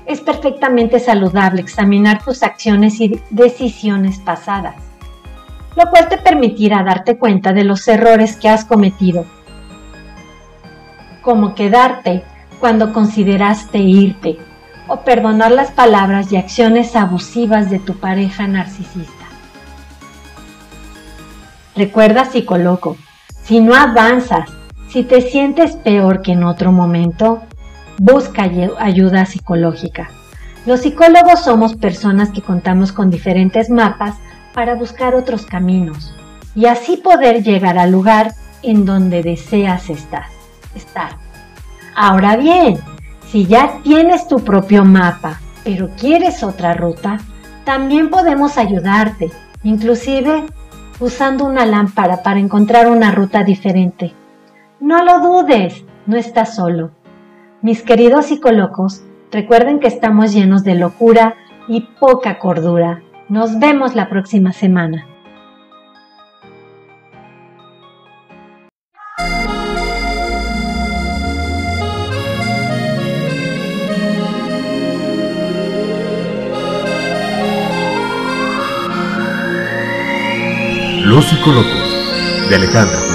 Es 0.06 0.20
perfectamente 0.20 1.00
saludable 1.00 1.60
examinar 1.60 2.22
tus 2.22 2.44
acciones 2.44 3.00
y 3.00 3.20
decisiones 3.30 4.18
pasadas, 4.18 4.89
lo 5.76 5.88
cual 5.90 6.08
te 6.08 6.18
permitirá 6.18 6.82
darte 6.82 7.18
cuenta 7.18 7.52
de 7.52 7.64
los 7.64 7.86
errores 7.88 8.36
que 8.36 8.48
has 8.48 8.64
cometido, 8.64 9.24
como 11.22 11.54
quedarte 11.54 12.24
cuando 12.58 12.92
consideraste 12.92 13.78
irte 13.78 14.38
o 14.88 15.00
perdonar 15.02 15.52
las 15.52 15.70
palabras 15.70 16.32
y 16.32 16.36
acciones 16.36 16.96
abusivas 16.96 17.70
de 17.70 17.78
tu 17.78 17.94
pareja 17.94 18.46
narcisista. 18.46 19.26
Recuerda, 21.76 22.24
psicólogo, 22.24 22.96
si 23.44 23.60
no 23.60 23.74
avanzas, 23.74 24.50
si 24.88 25.04
te 25.04 25.20
sientes 25.22 25.76
peor 25.76 26.20
que 26.20 26.32
en 26.32 26.42
otro 26.42 26.72
momento, 26.72 27.42
busca 27.96 28.44
ayu- 28.44 28.74
ayuda 28.78 29.24
psicológica. 29.24 30.10
Los 30.66 30.80
psicólogos 30.80 31.44
somos 31.44 31.76
personas 31.76 32.30
que 32.30 32.42
contamos 32.42 32.92
con 32.92 33.10
diferentes 33.10 33.70
mapas 33.70 34.16
para 34.60 34.74
buscar 34.74 35.14
otros 35.14 35.46
caminos 35.46 36.14
y 36.54 36.66
así 36.66 36.98
poder 36.98 37.42
llegar 37.42 37.78
al 37.78 37.92
lugar 37.92 38.34
en 38.62 38.84
donde 38.84 39.22
deseas 39.22 39.88
estar. 39.88 40.26
estar. 40.74 41.12
Ahora 41.96 42.36
bien, 42.36 42.76
si 43.26 43.46
ya 43.46 43.80
tienes 43.82 44.28
tu 44.28 44.40
propio 44.40 44.84
mapa, 44.84 45.40
pero 45.64 45.88
quieres 45.98 46.42
otra 46.42 46.74
ruta, 46.74 47.16
también 47.64 48.10
podemos 48.10 48.58
ayudarte, 48.58 49.30
inclusive 49.62 50.44
usando 50.98 51.46
una 51.46 51.64
lámpara 51.64 52.22
para 52.22 52.38
encontrar 52.38 52.86
una 52.86 53.12
ruta 53.12 53.44
diferente. 53.44 54.12
No 54.78 55.02
lo 55.02 55.20
dudes, 55.20 55.86
no 56.04 56.18
estás 56.18 56.54
solo. 56.54 56.90
Mis 57.62 57.82
queridos 57.82 58.26
psicólogos, 58.26 59.04
recuerden 59.32 59.80
que 59.80 59.88
estamos 59.88 60.34
llenos 60.34 60.64
de 60.64 60.74
locura 60.74 61.36
y 61.66 61.88
poca 61.98 62.38
cordura. 62.38 63.00
Nos 63.30 63.60
vemos 63.60 63.94
la 63.94 64.08
próxima 64.08 64.52
semana. 64.52 65.06
Los 81.04 81.24
psicólogos 81.26 82.48
de 82.48 82.56
Alejandra 82.56 83.09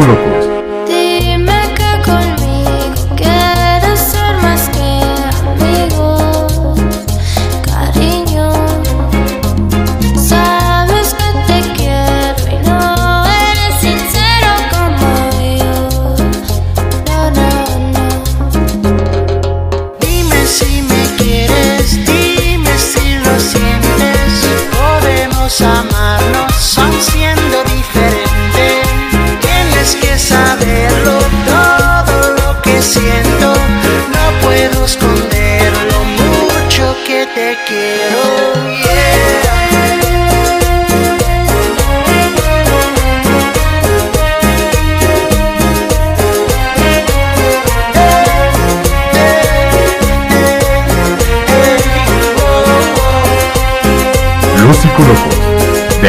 Coloco. 0.00 0.29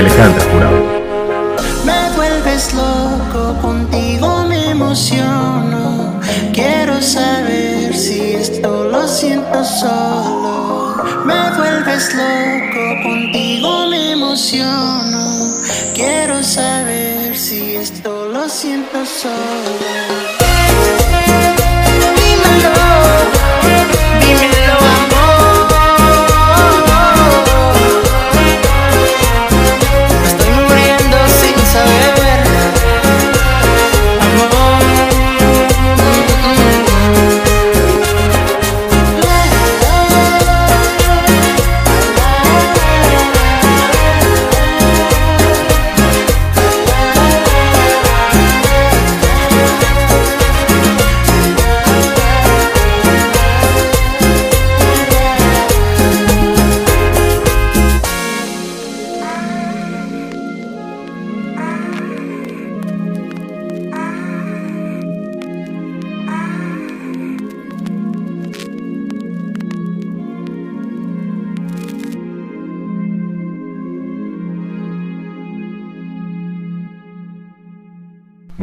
Alejandra 0.02 0.44
Jurado. 0.52 0.71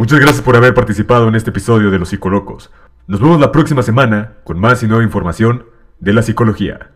Muchas 0.08 0.20
gracias 0.20 0.42
por 0.42 0.56
haber 0.56 0.72
participado 0.72 1.28
en 1.28 1.34
este 1.34 1.50
episodio 1.50 1.90
de 1.90 1.98
Los 1.98 2.08
Psicolocos. 2.08 2.70
Nos 3.06 3.20
vemos 3.20 3.38
la 3.38 3.52
próxima 3.52 3.82
semana 3.82 4.36
con 4.42 4.58
más 4.58 4.82
y 4.82 4.86
nueva 4.86 5.04
información 5.04 5.66
de 6.00 6.14
la 6.14 6.22
psicología. 6.22 6.92